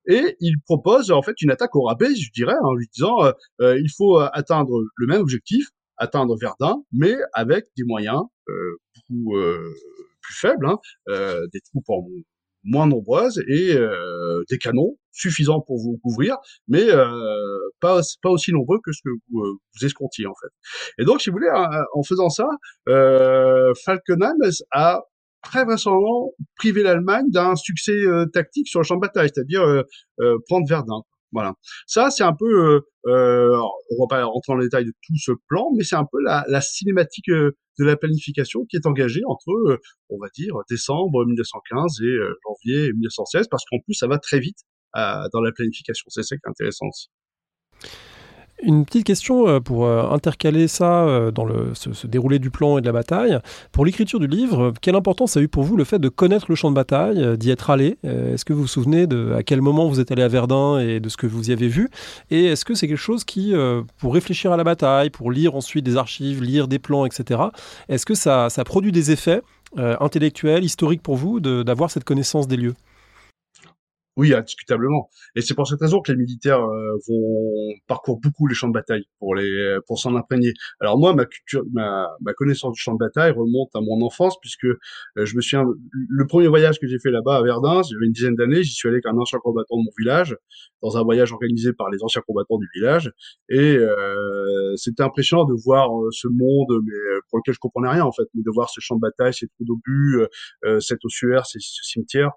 Et 0.08 0.36
il 0.40 0.60
propose 0.64 1.10
en 1.10 1.22
fait 1.22 1.40
une 1.42 1.50
attaque 1.50 1.74
au 1.74 1.82
rabais, 1.82 2.14
je 2.14 2.30
dirais, 2.32 2.54
en 2.62 2.74
lui 2.74 2.86
disant 2.92 3.24
euh, 3.24 3.32
euh 3.60 3.78
il 3.80 3.90
faut 3.90 4.18
atteindre 4.18 4.84
le 4.96 5.06
même 5.06 5.20
objectif, 5.20 5.68
atteindre 5.96 6.36
Verdun, 6.40 6.82
mais 6.92 7.16
avec 7.32 7.64
des 7.76 7.84
moyens 7.84 8.22
beaucoup 9.08 9.36
plus 10.22 10.34
faibles, 10.34 10.66
hein, 10.66 10.78
des 11.52 11.60
troupes 11.60 11.88
en 11.88 12.06
moins 12.66 12.86
nombreuses 12.86 13.42
et 13.48 13.74
euh, 13.74 14.42
des 14.50 14.58
canons 14.58 14.98
suffisants 15.12 15.60
pour 15.60 15.78
vous 15.78 15.98
couvrir, 16.02 16.36
mais 16.68 16.90
euh, 16.90 17.08
pas, 17.80 18.00
pas 18.22 18.28
aussi 18.28 18.52
nombreux 18.52 18.78
que 18.84 18.92
ce 18.92 19.00
que 19.02 19.10
vous, 19.30 19.40
euh, 19.40 19.52
vous 19.74 19.86
escomptiez 19.86 20.26
en 20.26 20.34
fait. 20.34 21.02
Et 21.02 21.04
donc, 21.06 21.22
si 21.22 21.30
vous 21.30 21.36
voulez, 21.36 21.50
en 21.94 22.02
faisant 22.02 22.28
ça, 22.28 22.48
euh, 22.88 23.72
Falkenheim 23.84 24.34
a 24.72 25.02
très 25.42 25.64
vraisemblablement 25.64 26.32
privé 26.56 26.82
l'Allemagne 26.82 27.30
d'un 27.30 27.54
succès 27.54 27.96
tactique 28.32 28.68
sur 28.68 28.80
le 28.80 28.84
champ 28.84 28.96
de 28.96 29.00
bataille, 29.00 29.30
c'est-à-dire 29.32 29.62
prendre 30.48 30.66
Verdun. 30.68 31.02
Voilà. 31.32 31.54
Ça, 31.86 32.10
c'est 32.10 32.22
un 32.22 32.32
peu, 32.32 32.46
euh, 32.46 32.80
euh, 33.06 33.60
on 33.90 34.04
va 34.04 34.06
pas 34.08 34.24
rentrer 34.24 34.52
dans 34.52 34.56
les 34.58 34.66
détails 34.66 34.86
de 34.86 34.92
tout 35.02 35.16
ce 35.18 35.32
plan, 35.48 35.70
mais 35.76 35.84
c'est 35.84 35.96
un 35.96 36.06
peu 36.10 36.18
la, 36.22 36.44
la 36.48 36.60
cinématique 36.60 37.28
euh, 37.28 37.56
de 37.78 37.84
la 37.84 37.96
planification 37.96 38.64
qui 38.70 38.76
est 38.76 38.86
engagée 38.86 39.22
entre, 39.26 39.50
euh, 39.50 39.78
on 40.08 40.18
va 40.18 40.28
dire, 40.34 40.54
décembre 40.70 41.26
1915 41.26 42.00
et 42.02 42.16
janvier 42.46 42.92
1916, 42.92 43.48
parce 43.50 43.64
qu'en 43.70 43.78
plus, 43.80 43.94
ça 43.94 44.06
va 44.06 44.18
très 44.18 44.40
vite 44.40 44.58
dans 44.94 45.42
la 45.42 45.52
planification. 45.52 46.06
C'est 46.08 46.22
ça 46.22 46.36
qui 46.36 46.40
est 46.46 46.50
intéressant 46.50 46.86
aussi. 46.86 47.08
Une 48.62 48.86
petite 48.86 49.04
question 49.04 49.46
euh, 49.46 49.60
pour 49.60 49.84
euh, 49.84 50.08
intercaler 50.10 50.66
ça 50.66 51.04
euh, 51.04 51.30
dans 51.30 51.44
le, 51.44 51.72
ce, 51.74 52.06
déroulé 52.06 52.38
du 52.38 52.50
plan 52.50 52.78
et 52.78 52.80
de 52.80 52.86
la 52.86 52.92
bataille. 52.92 53.38
Pour 53.70 53.84
l'écriture 53.84 54.18
du 54.18 54.26
livre, 54.26 54.72
quelle 54.80 54.94
importance 54.94 55.36
a 55.36 55.40
eu 55.40 55.48
pour 55.48 55.62
vous 55.62 55.76
le 55.76 55.84
fait 55.84 55.98
de 55.98 56.08
connaître 56.08 56.46
le 56.48 56.54
champ 56.54 56.70
de 56.70 56.74
bataille, 56.74 57.36
d'y 57.36 57.50
être 57.50 57.68
allé? 57.68 57.98
Est-ce 58.02 58.44
que 58.46 58.54
vous 58.54 58.62
vous 58.62 58.66
souvenez 58.66 59.06
de 59.06 59.34
à 59.34 59.42
quel 59.42 59.60
moment 59.60 59.88
vous 59.88 60.00
êtes 60.00 60.10
allé 60.10 60.22
à 60.22 60.28
Verdun 60.28 60.78
et 60.78 61.00
de 61.00 61.08
ce 61.10 61.18
que 61.18 61.26
vous 61.26 61.50
y 61.50 61.52
avez 61.52 61.68
vu? 61.68 61.90
Et 62.30 62.46
est-ce 62.46 62.64
que 62.64 62.74
c'est 62.74 62.88
quelque 62.88 62.96
chose 62.96 63.24
qui, 63.24 63.54
pour 63.98 64.14
réfléchir 64.14 64.52
à 64.52 64.56
la 64.56 64.64
bataille, 64.64 65.10
pour 65.10 65.30
lire 65.30 65.54
ensuite 65.54 65.84
des 65.84 65.96
archives, 65.96 66.42
lire 66.42 66.66
des 66.66 66.78
plans, 66.78 67.04
etc., 67.04 67.40
est-ce 67.88 68.06
que 68.06 68.14
ça, 68.14 68.48
ça 68.48 68.64
produit 68.64 68.92
des 68.92 69.10
effets 69.10 69.42
intellectuels, 69.76 70.64
historiques 70.64 71.02
pour 71.02 71.16
vous 71.16 71.40
d'avoir 71.40 71.90
cette 71.90 72.04
connaissance 72.04 72.48
des 72.48 72.56
lieux? 72.56 72.74
Oui, 74.16 74.32
indiscutablement. 74.34 75.10
Et 75.34 75.42
c'est 75.42 75.54
pour 75.54 75.66
cette 75.66 75.80
raison 75.80 76.00
que 76.00 76.10
les 76.10 76.18
militaires 76.18 76.60
euh, 76.60 76.96
vont 77.08 77.74
parcourir 77.86 78.20
beaucoup 78.22 78.46
les 78.46 78.54
champs 78.54 78.68
de 78.68 78.72
bataille 78.72 79.04
pour 79.18 79.34
les 79.34 79.76
pour 79.86 79.98
s'en 79.98 80.16
imprégner. 80.16 80.52
Alors 80.80 80.98
moi, 80.98 81.14
ma 81.14 81.26
culture, 81.26 81.62
ma, 81.72 82.08
ma 82.20 82.32
connaissance 82.32 82.72
du 82.72 82.80
champ 82.80 82.94
de 82.94 82.98
bataille 82.98 83.32
remonte 83.32 83.70
à 83.74 83.80
mon 83.80 84.04
enfance 84.04 84.38
puisque 84.40 84.64
euh, 84.64 84.76
je 85.16 85.36
me 85.36 85.40
souviens 85.40 85.64
le 85.92 86.26
premier 86.26 86.48
voyage 86.48 86.78
que 86.78 86.86
j'ai 86.86 86.98
fait 86.98 87.10
là-bas 87.10 87.36
à 87.36 87.42
Verdun, 87.42 87.82
j'avais 87.82 88.06
une 88.06 88.12
dizaine 88.12 88.34
d'années, 88.36 88.62
j'y 88.62 88.72
suis 88.72 88.88
allé 88.88 88.96
avec 88.96 89.06
un 89.06 89.18
ancien 89.18 89.38
combattant 89.38 89.76
de 89.76 89.84
mon 89.84 89.92
village 89.98 90.36
dans 90.82 90.96
un 90.96 91.02
voyage 91.02 91.32
organisé 91.32 91.72
par 91.72 91.90
les 91.90 92.02
anciens 92.02 92.22
combattants 92.26 92.58
du 92.58 92.68
village 92.74 93.12
et 93.48 93.76
euh, 93.76 94.74
c'était 94.76 95.02
impressionnant 95.02 95.44
de 95.44 95.54
voir 95.64 95.90
euh, 95.90 96.10
ce 96.10 96.28
monde 96.28 96.80
mais 96.84 96.92
pour 97.28 97.38
lequel 97.38 97.54
je 97.54 97.58
comprenais 97.58 97.88
rien 97.88 98.04
en 98.04 98.12
fait, 98.12 98.24
mais 98.34 98.42
de 98.42 98.50
voir 98.50 98.70
ce 98.70 98.80
champ 98.80 98.96
de 98.96 99.00
bataille, 99.00 99.34
ces 99.34 99.48
trous 99.48 99.64
d'obus, 99.64 100.26
euh, 100.64 100.80
cet 100.80 101.04
ossuaire, 101.04 101.46
ces, 101.46 101.58
ce 101.60 101.82
cimetière. 101.82 102.30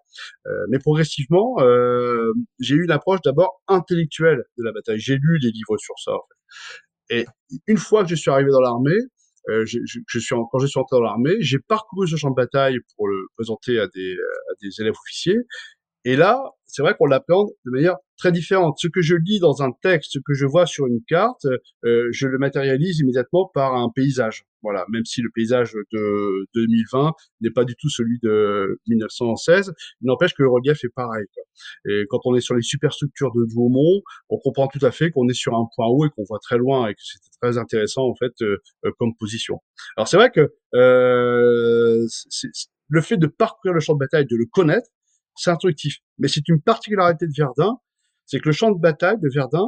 mais 0.69 0.79
progressivement 0.79 1.57
euh, 1.69 2.33
j'ai 2.59 2.75
eu 2.75 2.83
une 2.83 2.91
approche 2.91 3.21
d'abord 3.23 3.61
intellectuelle 3.67 4.43
de 4.57 4.63
la 4.63 4.71
bataille. 4.71 4.99
J'ai 4.99 5.15
lu 5.15 5.39
des 5.39 5.51
livres 5.51 5.77
sur 5.77 5.95
ça. 6.03 6.13
Et 7.09 7.25
une 7.67 7.77
fois 7.77 8.03
que 8.03 8.09
je 8.09 8.15
suis 8.15 8.31
arrivé 8.31 8.51
dans 8.51 8.61
l'armée, 8.61 8.97
euh, 9.49 9.65
quand 9.65 10.59
je 10.59 10.67
suis 10.67 10.79
entré 10.79 10.97
dans 10.97 11.01
l'armée, 11.01 11.35
j'ai 11.39 11.59
parcouru 11.59 12.07
ce 12.07 12.15
champ 12.15 12.29
de 12.29 12.35
bataille 12.35 12.77
pour 12.95 13.07
le 13.07 13.27
présenter 13.35 13.79
à 13.79 13.87
des, 13.87 14.13
à 14.13 14.53
des 14.61 14.69
élèves 14.79 14.93
officiers. 14.93 15.37
Et 16.05 16.15
là, 16.15 16.41
c'est 16.65 16.81
vrai 16.81 16.95
qu'on 16.97 17.07
l'appréhende 17.07 17.49
de 17.65 17.71
manière 17.71 17.97
très 18.17 18.31
différente. 18.31 18.77
Ce 18.79 18.87
que 18.87 19.01
je 19.01 19.15
lis 19.15 19.39
dans 19.39 19.61
un 19.61 19.71
texte, 19.81 20.13
ce 20.13 20.19
que 20.19 20.33
je 20.33 20.45
vois 20.45 20.65
sur 20.65 20.87
une 20.87 21.01
carte, 21.07 21.45
euh, 21.85 22.07
je 22.11 22.27
le 22.27 22.37
matérialise 22.37 22.99
immédiatement 22.99 23.49
par 23.53 23.75
un 23.75 23.89
paysage. 23.93 24.45
Voilà, 24.61 24.85
même 24.89 25.05
si 25.05 25.21
le 25.21 25.29
paysage 25.33 25.73
de 25.91 26.45
2020 26.53 27.13
n'est 27.41 27.51
pas 27.51 27.63
du 27.63 27.75
tout 27.75 27.89
celui 27.89 28.19
de 28.21 28.79
1916, 28.87 29.73
il 30.01 30.07
n'empêche 30.07 30.33
que 30.33 30.43
le 30.43 30.49
relief 30.49 30.83
est 30.83 30.93
pareil. 30.93 31.25
Quoi. 31.33 31.43
Et 31.89 32.05
quand 32.09 32.19
on 32.25 32.35
est 32.35 32.41
sur 32.41 32.55
les 32.55 32.61
superstructures 32.61 33.31
de 33.33 33.45
Douaumont, 33.53 34.01
on 34.29 34.37
comprend 34.37 34.67
tout 34.67 34.85
à 34.85 34.91
fait 34.91 35.11
qu'on 35.11 35.27
est 35.29 35.33
sur 35.33 35.55
un 35.55 35.65
point 35.75 35.87
haut 35.87 36.05
et 36.05 36.09
qu'on 36.09 36.23
voit 36.27 36.39
très 36.39 36.57
loin 36.57 36.87
et 36.87 36.93
que 36.93 37.01
c'est 37.01 37.19
très 37.41 37.57
intéressant 37.57 38.03
en 38.03 38.15
fait 38.15 38.33
euh, 38.41 38.57
euh, 38.85 38.91
comme 38.99 39.15
position. 39.17 39.61
Alors 39.95 40.07
c'est 40.07 40.17
vrai 40.17 40.29
que 40.29 40.53
euh, 40.75 42.05
le 42.89 43.01
fait 43.01 43.17
de 43.17 43.27
parcourir 43.27 43.73
le 43.73 43.79
champ 43.79 43.93
de 43.93 43.99
bataille, 43.99 44.25
de 44.25 44.35
le 44.35 44.45
connaître, 44.45 44.89
c'est 45.35 45.51
instructif. 45.51 45.97
Mais 46.17 46.27
c'est 46.27 46.47
une 46.49 46.61
particularité 46.61 47.27
de 47.27 47.33
Verdun, 47.35 47.77
c'est 48.25 48.39
que 48.39 48.49
le 48.49 48.53
champ 48.53 48.71
de 48.71 48.79
bataille 48.79 49.19
de 49.21 49.29
Verdun, 49.33 49.67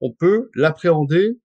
on 0.00 0.12
peut 0.12 0.50
l'appréhender 0.54 1.38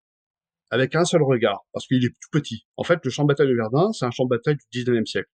avec 0.69 0.95
un 0.95 1.05
seul 1.05 1.23
regard, 1.23 1.65
parce 1.73 1.85
qu'il 1.87 2.03
est 2.03 2.09
tout 2.09 2.29
petit. 2.31 2.65
En 2.75 2.83
fait, 2.83 2.99
le 3.03 3.09
champ 3.09 3.23
de 3.23 3.27
bataille 3.27 3.47
de 3.47 3.55
Verdun, 3.55 3.91
c'est 3.93 4.05
un 4.05 4.11
champ 4.11 4.25
de 4.25 4.29
bataille 4.29 4.57
du 4.71 4.83
19e 4.83 5.05
siècle. 5.05 5.29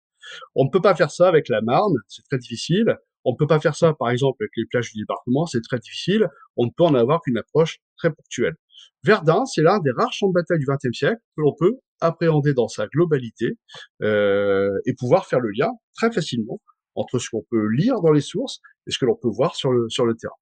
On 0.56 0.66
ne 0.66 0.70
peut 0.70 0.82
pas 0.82 0.96
faire 0.96 1.12
ça 1.12 1.28
avec 1.28 1.50
la 1.50 1.62
Marne, 1.62 1.96
c'est 2.08 2.24
très 2.24 2.38
difficile. 2.38 2.98
On 3.26 3.32
ne 3.32 3.38
peut 3.38 3.48
pas 3.48 3.60
faire 3.60 3.76
ça, 3.76 3.94
par 3.94 4.10
exemple, 4.10 4.44
avec 4.44 4.52
les 4.58 4.66
plages 4.70 4.92
du 4.92 5.00
département, 5.00 5.46
c'est 5.46 5.62
très 5.62 5.80
difficile. 5.80 6.28
On 6.58 6.66
ne 6.66 6.72
peut 6.76 6.84
en 6.84 6.94
avoir 6.94 7.22
qu'une 7.22 7.38
approche 7.38 7.78
très 7.98 8.12
ponctuelle. 8.12 8.56
Verdun, 9.04 9.46
c'est 9.46 9.62
l'un 9.62 9.80
des 9.80 9.92
rares 9.92 10.12
champs 10.12 10.28
de 10.28 10.34
bataille 10.34 10.60
du 10.60 10.66
XXe 10.66 10.98
siècle 10.98 11.22
que 11.36 11.42
l'on 11.42 11.54
peut 11.58 11.74
appréhender 12.02 12.54
dans 12.54 12.68
sa 12.68 12.88
globalité 12.88 13.58
euh, 14.02 14.70
et 14.86 14.94
pouvoir 14.94 15.26
faire 15.26 15.40
le 15.40 15.50
lien 15.58 15.72
très 15.96 16.12
facilement 16.12 16.60
entre 16.96 17.18
ce 17.18 17.30
qu'on 17.30 17.44
peut 17.50 17.68
lire 17.68 18.02
dans 18.02 18.12
les 18.12 18.22
sources 18.22 18.60
et 18.88 18.92
ce 18.92 19.00
que 19.00 19.06
l'on 19.06 19.16
peut 19.16 19.30
voir 19.30 19.56
sur 19.56 19.72
le, 19.72 19.88
sur 19.90 20.06
le 20.06 20.16
terrain. 20.16 20.36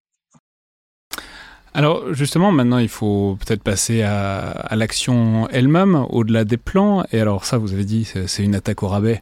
Alors 1.74 2.14
justement, 2.14 2.52
maintenant, 2.52 2.80
il 2.80 2.90
faut 2.90 3.38
peut-être 3.46 3.64
passer 3.64 4.02
à, 4.02 4.76
l'action 4.76 5.48
elle-même, 5.50 6.06
au-delà 6.10 6.44
des 6.44 6.58
plans. 6.58 7.04
Et 7.12 7.20
alors 7.20 7.46
ça, 7.46 7.58
vous 7.58 7.74
avez 7.74 7.86
dit, 7.86 8.06
c'est 8.26 8.44
une 8.44 8.56
attaque 8.56 8.84
au 8.84 8.88
rabais. 8.88 9.20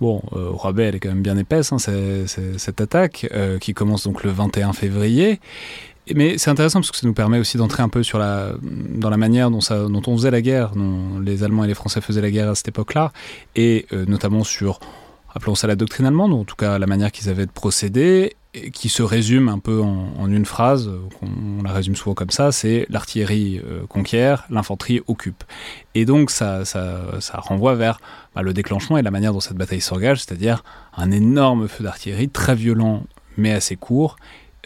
Bon, 0.00 0.22
au 0.32 0.56
rabais, 0.56 0.84
elle 0.84 0.94
est 0.94 1.00
quand 1.00 1.08
même 1.08 1.22
bien 1.22 1.36
épaisse, 1.36 1.72
hein, 1.72 1.78
cette 1.78 2.80
attaque, 2.80 3.28
qui 3.60 3.74
commence 3.74 4.04
donc 4.04 4.22
le 4.22 4.30
21 4.30 4.72
février. 4.72 5.40
Mais 6.14 6.38
c'est 6.38 6.50
intéressant 6.50 6.78
parce 6.80 6.90
que 6.90 6.96
ça 6.96 7.06
nous 7.06 7.14
permet 7.14 7.38
aussi 7.38 7.58
d'entrer 7.58 7.82
un 7.82 7.88
peu 7.88 8.02
sur 8.04 8.18
la, 8.18 8.52
dans 8.62 9.10
la 9.10 9.16
manière 9.16 9.50
dont, 9.50 9.58
on 9.68 10.16
faisait 10.16 10.30
la 10.30 10.40
guerre, 10.40 10.70
dont 10.76 11.18
les 11.18 11.42
Allemands 11.42 11.64
et 11.64 11.66
les 11.66 11.74
Français 11.74 12.00
faisaient 12.00 12.22
la 12.22 12.30
guerre 12.30 12.48
à 12.48 12.54
cette 12.54 12.68
époque-là, 12.68 13.12
et 13.56 13.86
notamment 14.06 14.44
sur 14.44 14.78
appelons 15.34 15.54
ça 15.54 15.66
la 15.66 15.76
doctrine 15.76 16.06
allemande, 16.06 16.32
ou 16.32 16.40
en 16.40 16.44
tout 16.44 16.56
cas 16.56 16.78
la 16.78 16.86
manière 16.86 17.12
qu'ils 17.12 17.28
avaient 17.28 17.46
de 17.46 17.50
procéder, 17.50 18.36
qui 18.72 18.88
se 18.88 19.02
résume 19.02 19.48
un 19.48 19.58
peu 19.58 19.80
en, 19.80 20.30
une 20.30 20.44
phrase, 20.44 20.90
on, 21.22 21.62
la 21.62 21.72
résume 21.72 21.96
souvent 21.96 22.14
comme 22.14 22.30
ça, 22.30 22.52
c'est 22.52 22.86
l'artillerie 22.88 23.60
euh, 23.64 23.86
conquiert, 23.86 24.44
l'infanterie 24.50 25.00
occupe. 25.06 25.44
Et 25.94 26.04
donc 26.04 26.30
ça, 26.30 26.64
ça, 26.64 27.20
renvoie 27.34 27.74
vers 27.74 28.00
bah, 28.34 28.42
le 28.42 28.52
déclenchement 28.52 28.98
et 28.98 29.02
la 29.02 29.10
manière 29.10 29.32
dont 29.32 29.40
cette 29.40 29.56
bataille 29.56 29.80
s'engage, 29.80 30.22
c'est-à-dire 30.22 30.62
un 30.96 31.10
énorme 31.10 31.68
feu 31.68 31.84
d'artillerie, 31.84 32.28
très 32.28 32.54
violent 32.54 33.04
mais 33.36 33.52
assez 33.52 33.76
court, 33.76 34.16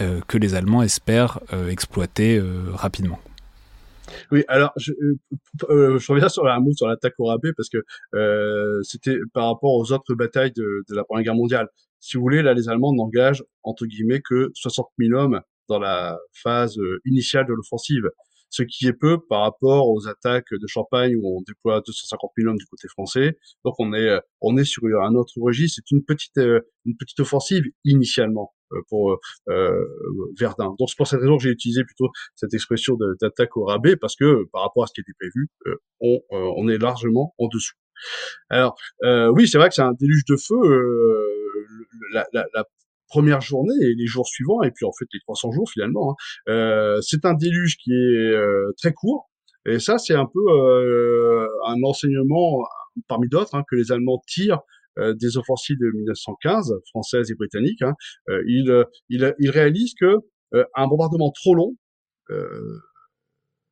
euh, 0.00 0.20
que 0.26 0.38
les 0.38 0.54
Allemands 0.54 0.82
espèrent 0.82 1.40
euh, 1.52 1.68
exploiter 1.68 2.42
rapidement. 2.72 3.18
Oui, 4.30 4.44
alors 4.48 4.72
je, 4.76 4.92
euh, 4.92 5.18
euh, 5.70 5.98
reviens 6.08 6.28
sur 6.28 6.46
un 6.46 6.60
mot 6.60 6.72
sur 6.72 6.86
l'attaque 6.86 7.14
au 7.18 7.26
rabais 7.26 7.52
parce 7.56 7.68
que 7.68 7.78
euh, 8.14 8.80
c'était 8.82 9.18
par 9.32 9.46
rapport 9.46 9.74
aux 9.74 9.92
autres 9.92 10.14
batailles 10.14 10.52
de, 10.52 10.84
la 10.90 11.04
Première 11.04 11.24
Guerre 11.24 11.34
mondiale. 11.34 11.68
Si 12.02 12.16
vous 12.16 12.22
voulez, 12.22 12.42
là, 12.42 12.52
les 12.52 12.68
Allemands 12.68 12.92
n'engagent 12.92 13.44
entre 13.62 13.86
guillemets 13.86 14.20
que 14.20 14.50
60 14.54 14.88
000 14.98 15.18
hommes 15.18 15.40
dans 15.68 15.78
la 15.78 16.18
phase 16.32 16.76
euh, 16.78 17.00
initiale 17.06 17.46
de 17.46 17.54
l'offensive 17.54 18.10
ce 18.50 18.62
qui 18.62 18.86
est 18.86 18.92
peu 18.92 19.18
par 19.18 19.40
rapport 19.40 19.88
aux 19.88 20.06
attaques 20.08 20.52
de 20.52 20.66
Champagne 20.66 21.16
où 21.16 21.38
on 21.38 21.40
déploie 21.40 21.80
250 21.86 22.32
000 22.36 22.50
hommes 22.50 22.58
du 22.58 22.66
côté 22.66 22.86
français. 22.86 23.38
Donc 23.64 23.74
on 23.78 23.94
est 23.94 24.20
on 24.42 24.58
est 24.58 24.64
sur 24.64 24.82
un 24.84 25.14
autre 25.14 25.32
registre. 25.40 25.80
C'est 25.82 25.94
une 25.96 26.04
petite 26.04 26.36
une 26.36 26.96
petite 26.98 27.18
offensive 27.20 27.64
initialement 27.86 28.52
euh, 28.72 28.80
pour 28.88 29.18
euh, 29.48 29.84
Verdun. 30.38 30.74
Donc 30.78 30.90
c'est 30.90 30.96
pour 30.96 31.06
cette 31.06 31.20
raison 31.20 31.38
que 31.38 31.44
j'ai 31.44 31.50
utilisé 31.50 31.82
plutôt 31.82 32.10
cette 32.34 32.52
expression 32.52 32.96
d'attaque 33.20 33.56
au 33.56 33.64
rabais 33.64 33.96
parce 33.96 34.16
que 34.16 34.44
par 34.52 34.62
rapport 34.62 34.84
à 34.84 34.86
ce 34.86 34.92
qui 34.92 35.00
était 35.00 35.16
prévu, 35.18 35.48
euh, 35.66 35.76
on, 36.00 36.20
on 36.30 36.68
est 36.68 36.78
largement 36.78 37.34
en 37.38 37.48
dessous. 37.48 37.74
Alors 38.50 38.76
oui, 39.34 39.48
c'est 39.48 39.56
vrai 39.56 39.70
que 39.70 39.74
c'est 39.74 39.82
un 39.82 39.94
déluge 39.94 40.24
de 40.28 40.36
feu. 40.36 40.58
La, 42.12 42.26
la, 42.32 42.46
la, 42.54 42.64
première 43.08 43.42
journée 43.42 43.74
et 43.82 43.94
les 43.94 44.06
jours 44.06 44.26
suivants, 44.26 44.62
et 44.62 44.70
puis 44.70 44.86
en 44.86 44.92
fait 44.98 45.04
les 45.12 45.20
300 45.20 45.52
jours 45.52 45.68
finalement. 45.70 46.12
Hein. 46.12 46.52
Euh, 46.52 47.00
c'est 47.02 47.26
un 47.26 47.34
déluge 47.34 47.76
qui 47.76 47.92
est 47.92 48.34
très 48.78 48.94
court, 48.94 49.28
et 49.66 49.78
ça 49.80 49.98
c'est 49.98 50.14
un 50.14 50.24
peu 50.24 50.40
euh, 50.50 51.46
un 51.66 51.82
enseignement 51.82 52.64
parmi 53.08 53.28
d'autres 53.28 53.54
hein, 53.54 53.64
que 53.68 53.76
les 53.76 53.92
Allemands 53.92 54.22
tirent 54.26 54.62
euh, 54.98 55.14
des 55.14 55.38
offensives 55.38 55.78
de 55.78 55.90
1915, 55.90 56.74
françaises 56.90 57.30
et 57.30 57.34
britanniques, 57.34 57.80
hein, 57.80 57.94
euh, 58.28 58.42
il, 58.46 58.70
euh, 58.70 58.84
il, 59.08 59.34
il, 59.38 59.48
réalise 59.48 59.94
que 59.98 60.16
un 60.74 60.86
bombardement 60.86 61.30
trop 61.30 61.54
long 61.54 61.74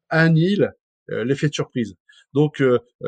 annihile 0.09 0.73
l'effet 1.09 1.49
de 1.49 1.53
surprise. 1.53 1.95
Donc 2.35 2.63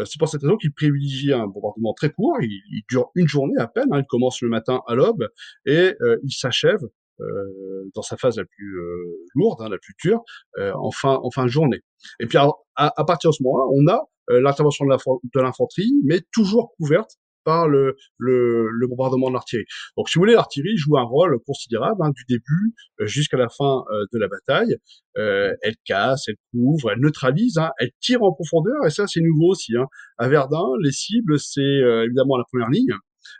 c'est 0.04 0.18
pour 0.18 0.28
cette 0.28 0.42
raison 0.42 0.56
qu'il 0.56 0.72
privilégie 0.72 1.32
un 1.32 1.46
bombardement 1.46 1.94
très 1.94 2.10
court. 2.10 2.36
Il, 2.40 2.82
dure 2.88 3.10
une 3.14 3.28
journée 3.28 3.58
à 3.58 3.68
peine. 3.68 3.88
Hein, 3.92 4.00
il 4.00 4.06
commence 4.06 4.42
le 4.42 4.48
matin 4.48 4.82
à 4.86 4.94
l'aube 4.94 5.28
et 5.66 5.94
il 6.22 6.32
s'achève 6.32 6.80
euh, 7.20 7.90
dans 7.94 8.02
sa 8.02 8.16
phase 8.16 8.38
la 8.38 8.44
plus 8.44 8.80
euh, 8.80 9.26
lourde, 9.34 9.60
hein, 9.60 9.68
la 9.68 9.78
plus 9.78 9.94
dure, 10.02 10.22
en 10.58 10.90
fin 10.90 11.20
en 11.22 11.30
fin 11.30 11.44
de 11.44 11.50
journée. 11.50 11.80
Et 12.20 12.26
puis 12.26 12.38
à, 12.38 12.50
à 12.74 13.04
partir 13.04 13.30
de 13.30 13.34
ce 13.34 13.42
moment-là, 13.42 13.64
on 13.72 13.86
a 13.88 14.40
l'intervention 14.40 14.86
de 14.86 15.40
l'infanterie, 15.40 15.92
mais 16.04 16.20
toujours 16.32 16.74
couverte 16.76 17.18
par 17.44 17.68
le, 17.68 17.96
le, 18.18 18.68
le 18.70 18.86
bombardement 18.86 19.28
de 19.28 19.34
l'artillerie. 19.34 19.66
Donc, 19.96 20.08
si 20.08 20.18
vous 20.18 20.22
voulez, 20.22 20.34
l'artillerie 20.34 20.76
joue 20.76 20.96
un 20.96 21.04
rôle 21.04 21.38
considérable 21.46 22.00
hein, 22.02 22.10
du 22.14 22.24
début 22.28 22.74
euh, 23.00 23.06
jusqu'à 23.06 23.36
la 23.36 23.48
fin 23.48 23.84
euh, 23.92 24.04
de 24.12 24.18
la 24.18 24.28
bataille. 24.28 24.76
Euh, 25.18 25.52
elle 25.62 25.74
casse, 25.84 26.28
elle 26.28 26.36
couvre, 26.52 26.90
elle 26.92 27.00
neutralise, 27.00 27.58
hein, 27.58 27.70
elle 27.78 27.90
tire 28.00 28.22
en 28.22 28.32
profondeur, 28.32 28.86
et 28.86 28.90
ça, 28.90 29.06
c'est 29.06 29.20
nouveau 29.20 29.50
aussi. 29.50 29.76
Hein. 29.76 29.86
À 30.18 30.28
Verdun, 30.28 30.64
les 30.82 30.92
cibles, 30.92 31.38
c'est 31.38 31.60
évidemment 31.60 32.38
la 32.38 32.44
première 32.50 32.70
ligne, 32.70 32.94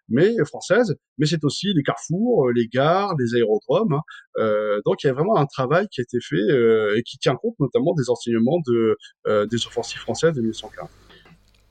mais 0.09 0.35
française, 0.45 0.95
mais 1.19 1.27
c'est 1.27 1.45
aussi 1.45 1.73
les 1.75 1.83
carrefours, 1.83 2.51
les 2.55 2.67
gares, 2.67 3.15
les 3.19 3.35
aérodromes. 3.37 3.95
Hein. 3.95 4.81
donc 4.85 5.03
il 5.03 5.07
y 5.07 5.11
a 5.11 5.13
vraiment 5.15 5.37
un 5.37 5.47
travail 5.47 5.87
qui 5.91 6.01
a 6.01 6.05
été 6.05 6.19
fait 6.21 6.99
et 6.99 7.03
qui 7.03 7.19
tient 7.19 7.37
compte 7.37 7.55
notamment 7.59 7.95
des 7.95 8.11
enseignements 8.11 8.61
de, 8.67 9.47
des 9.47 9.67
offensives 9.67 10.01
françaises 10.01 10.35
de 10.35 10.41
1915. 10.41 10.89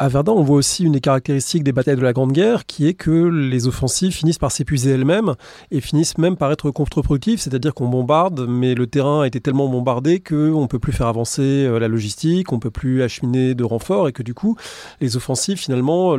À 0.02 0.08
Verdun, 0.08 0.32
on 0.32 0.42
voit 0.42 0.56
aussi 0.56 0.84
une 0.84 0.94
des 0.94 1.00
caractéristiques 1.00 1.64
des 1.64 1.74
batailles 1.74 1.96
de 1.96 2.02
la 2.02 2.12
Grande 2.12 2.32
Guerre, 2.32 2.66
qui 2.66 2.88
est 2.88 2.96
que 2.96 3.12
les 3.12 3.68
offensives 3.68 4.14
finissent 4.14 4.40
par 4.40 4.52
s'épuiser 4.52 4.90
elles-mêmes 4.90 5.36
et 5.70 5.80
finissent 5.80 6.18
même 6.18 6.38
par 6.38 6.52
être 6.52 6.72
contre-productives, 6.72 7.40
c'est-à-dire 7.40 7.76
qu'on 7.76 7.88
bombarde, 7.88 8.48
mais 8.50 8.74
le 8.74 8.88
terrain 8.88 9.22
a 9.22 9.28
été 9.28 9.40
tellement 9.40 9.68
bombardé 9.68 10.20
qu'on 10.20 10.60
ne 10.60 10.66
peut 10.66 10.80
plus 10.80 10.92
faire 10.92 11.06
avancer 11.06 11.44
euh, 11.44 11.78
la 11.78 11.88
logistique, 11.88 12.52
on 12.52 12.56
ne 12.56 12.62
peut 12.62 12.72
plus 12.72 13.04
acheminer 13.04 13.54
de 13.54 13.64
renforts 13.64 14.08
et 14.08 14.12
que 14.12 14.24
du 14.24 14.34
coup, 14.34 14.56
les 15.02 15.18
offensives 15.18 15.60
finalement 15.60 16.08
ont 16.08 16.18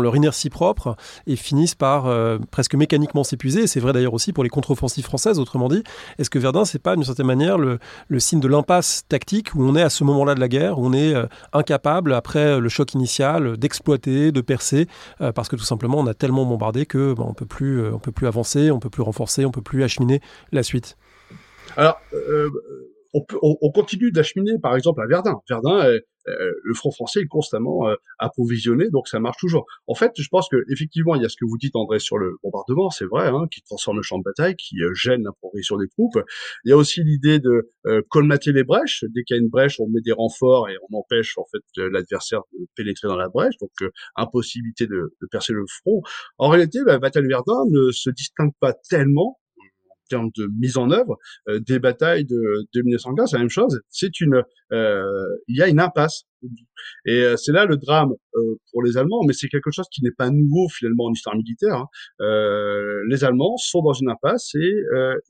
leur 0.00 0.16
inertie 0.16 0.50
propre 0.50 0.96
et 1.28 1.36
finissent 1.36 1.76
par 1.76 2.06
euh, 2.06 2.38
presque 2.50 2.74
mécaniquement 2.74 3.22
s'épuiser. 3.22 3.68
C'est 3.68 3.78
vrai 3.78 3.92
d'ailleurs 3.92 4.14
aussi 4.14 4.32
pour 4.32 4.42
les 4.42 4.50
contre-offensives 4.50 5.04
françaises, 5.04 5.38
autrement 5.38 5.68
dit. 5.68 5.84
Est-ce 6.18 6.30
que 6.30 6.40
Verdun, 6.40 6.64
c'est 6.64 6.82
pas 6.82 6.96
d'une 6.96 7.04
certaine 7.04 7.26
manière 7.26 7.58
le, 7.58 7.78
signe 8.18 8.40
de 8.40 8.48
l'impasse 8.48 9.04
tactique 9.08 9.54
où 9.54 9.62
on 9.62 9.76
est 9.76 9.82
à 9.82 9.90
ce 9.90 10.02
moment-là 10.02 10.34
de 10.34 10.40
la 10.40 10.48
guerre, 10.48 10.80
où 10.80 10.86
on 10.88 10.92
est 10.92 11.14
euh, 11.14 11.26
incapable, 11.52 12.12
après 12.12 12.58
le 12.58 12.68
choc 12.68 12.92
initial, 12.94 13.19
d'exploiter, 13.58 14.32
de 14.32 14.40
percer, 14.40 14.86
euh, 15.20 15.32
parce 15.32 15.48
que 15.48 15.56
tout 15.56 15.64
simplement 15.64 15.98
on 15.98 16.06
a 16.06 16.14
tellement 16.14 16.44
bombardé 16.44 16.86
que 16.86 17.14
bah, 17.14 17.24
on 17.26 17.34
peut 17.34 17.46
plus, 17.46 17.82
euh, 17.82 17.92
on 17.92 17.98
peut 17.98 18.12
plus 18.12 18.26
avancer, 18.26 18.70
on 18.70 18.80
peut 18.80 18.90
plus 18.90 19.02
renforcer, 19.02 19.44
on 19.44 19.50
peut 19.50 19.62
plus 19.62 19.82
acheminer 19.84 20.20
la 20.52 20.62
suite. 20.62 20.96
Alors, 21.76 22.00
euh, 23.14 23.20
on, 23.42 23.56
on, 23.60 23.70
continue 23.72 24.12
d'acheminer, 24.12 24.58
par 24.62 24.76
exemple, 24.76 25.00
à 25.02 25.06
Verdun. 25.06 25.40
Verdun, 25.48 25.98
euh, 26.28 26.52
le 26.62 26.74
front 26.74 26.90
français 26.90 27.20
est 27.20 27.26
constamment 27.26 27.88
euh, 27.88 27.94
approvisionné, 28.18 28.90
donc 28.90 29.08
ça 29.08 29.20
marche 29.20 29.38
toujours. 29.38 29.66
En 29.86 29.94
fait, 29.94 30.12
je 30.16 30.28
pense 30.28 30.48
que 30.48 30.56
effectivement, 30.70 31.14
il 31.14 31.22
y 31.22 31.24
a 31.24 31.28
ce 31.28 31.36
que 31.36 31.46
vous 31.46 31.56
dites, 31.56 31.76
André, 31.76 31.98
sur 31.98 32.18
le 32.18 32.36
bombardement, 32.42 32.90
c'est 32.90 33.06
vrai, 33.06 33.28
hein, 33.28 33.46
qui 33.50 33.62
transforme 33.62 33.96
le 33.98 34.02
champ 34.02 34.18
de 34.18 34.24
bataille, 34.24 34.54
qui 34.56 34.82
euh, 34.82 34.92
gêne 34.94 35.22
la 35.24 35.32
progression 35.32 35.76
des 35.78 35.88
troupes. 35.88 36.18
Il 36.64 36.70
y 36.70 36.72
a 36.72 36.76
aussi 36.76 37.02
l'idée 37.02 37.38
de 37.38 37.70
colmater 38.08 38.52
les 38.52 38.64
brèches. 38.64 39.04
Dès 39.08 39.22
qu'il 39.24 39.36
y 39.36 39.38
a 39.38 39.42
une 39.42 39.48
brèche, 39.48 39.80
on 39.80 39.88
met 39.88 40.00
des 40.00 40.12
renforts 40.12 40.68
et 40.68 40.76
on 40.88 40.98
empêche 40.98 41.38
en 41.38 41.46
fait 41.50 41.62
l'adversaire 41.76 42.42
de 42.52 42.66
pénétrer 42.76 43.08
dans 43.08 43.16
la 43.16 43.28
brèche, 43.28 43.56
donc 43.60 43.70
impossibilité 44.16 44.86
de, 44.86 45.14
de, 45.20 45.26
percer 45.30 45.52
le 45.52 45.64
front. 45.66 46.02
En 46.38 46.48
réalité, 46.48 46.80
la 46.84 46.98
bataille 46.98 47.22
de 47.22 47.28
Verdun 47.28 47.64
ne 47.70 47.90
se 47.90 48.10
distingue 48.10 48.52
pas 48.60 48.74
tellement 48.88 49.38
termes 50.10 50.30
de 50.36 50.48
mise 50.58 50.76
en 50.76 50.90
œuvre 50.90 51.16
euh, 51.48 51.60
des 51.60 51.78
batailles 51.78 52.24
de, 52.24 52.66
de 52.74 52.82
1915, 52.82 53.30
c'est 53.30 53.36
la 53.36 53.40
même 53.40 53.48
chose. 53.48 53.80
C'est 53.88 54.20
une, 54.20 54.42
euh, 54.72 55.04
il 55.48 55.56
y 55.56 55.62
a 55.62 55.68
une 55.68 55.80
impasse. 55.80 56.24
Et 57.04 57.22
euh, 57.22 57.36
c'est 57.36 57.52
là 57.52 57.66
le 57.66 57.76
drame 57.76 58.12
pour 58.72 58.82
les 58.82 58.96
Allemands, 58.96 59.22
mais 59.26 59.34
c'est 59.34 59.48
quelque 59.48 59.70
chose 59.70 59.86
qui 59.92 60.02
n'est 60.02 60.12
pas 60.16 60.30
nouveau 60.30 60.68
finalement 60.68 61.04
en 61.04 61.12
histoire 61.12 61.36
militaire. 61.36 61.74
Hein. 61.74 61.86
les 63.08 63.24
Allemands 63.24 63.56
sont 63.56 63.82
dans 63.82 63.92
une 63.92 64.10
impasse 64.10 64.54
et 64.54 64.72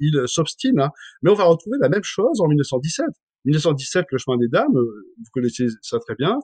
ils 0.01 0.23
s'obstinent. 0.27 0.81
Hein. 0.81 0.91
Mais 1.23 1.31
on 1.31 1.35
va 1.35 1.45
retrouver 1.45 1.79
la 1.81 1.89
même 1.89 2.05
chose 2.05 2.41
en 2.41 2.49
1917. 2.49 3.07
1917, 3.47 4.05
le 4.13 4.19
chemin 4.19 4.37
des 4.37 4.49
dames, 4.49 4.75
vous 4.75 5.31
connaissez 5.33 5.67
ça 5.81 5.99
très 5.99 6.15
bien. 6.15 6.39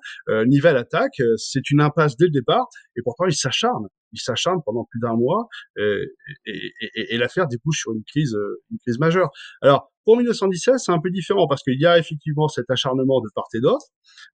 Nivelle 0.46 0.78
attaque, 0.78 1.20
c'est 1.36 1.70
une 1.70 1.82
impasse 1.82 2.16
dès 2.16 2.24
le 2.24 2.32
départ, 2.32 2.66
et 2.96 3.02
pourtant 3.02 3.26
il 3.26 3.34
s'acharne 3.34 3.86
il 4.16 4.20
s'acharne 4.20 4.60
pendant 4.64 4.84
plus 4.90 5.00
d'un 5.00 5.14
mois 5.14 5.48
et, 5.76 6.72
et, 6.94 7.18
l'affaire 7.18 7.46
débouche 7.46 7.80
sur 7.80 7.92
une 7.92 8.04
crise, 8.04 8.34
euh, 8.34 8.62
une 8.70 8.78
crise 8.78 8.98
majeure. 8.98 9.30
Alors 9.62 9.92
pour 10.06 10.16
1917, 10.16 10.78
c'est 10.78 10.92
un 10.92 11.00
peu 11.00 11.10
différent 11.10 11.48
parce 11.48 11.64
qu'il 11.64 11.80
y 11.80 11.84
a 11.84 11.98
effectivement 11.98 12.46
cet 12.46 12.70
acharnement 12.70 13.20
de 13.20 13.28
part 13.34 13.48
et 13.54 13.60
d'autre, 13.60 13.86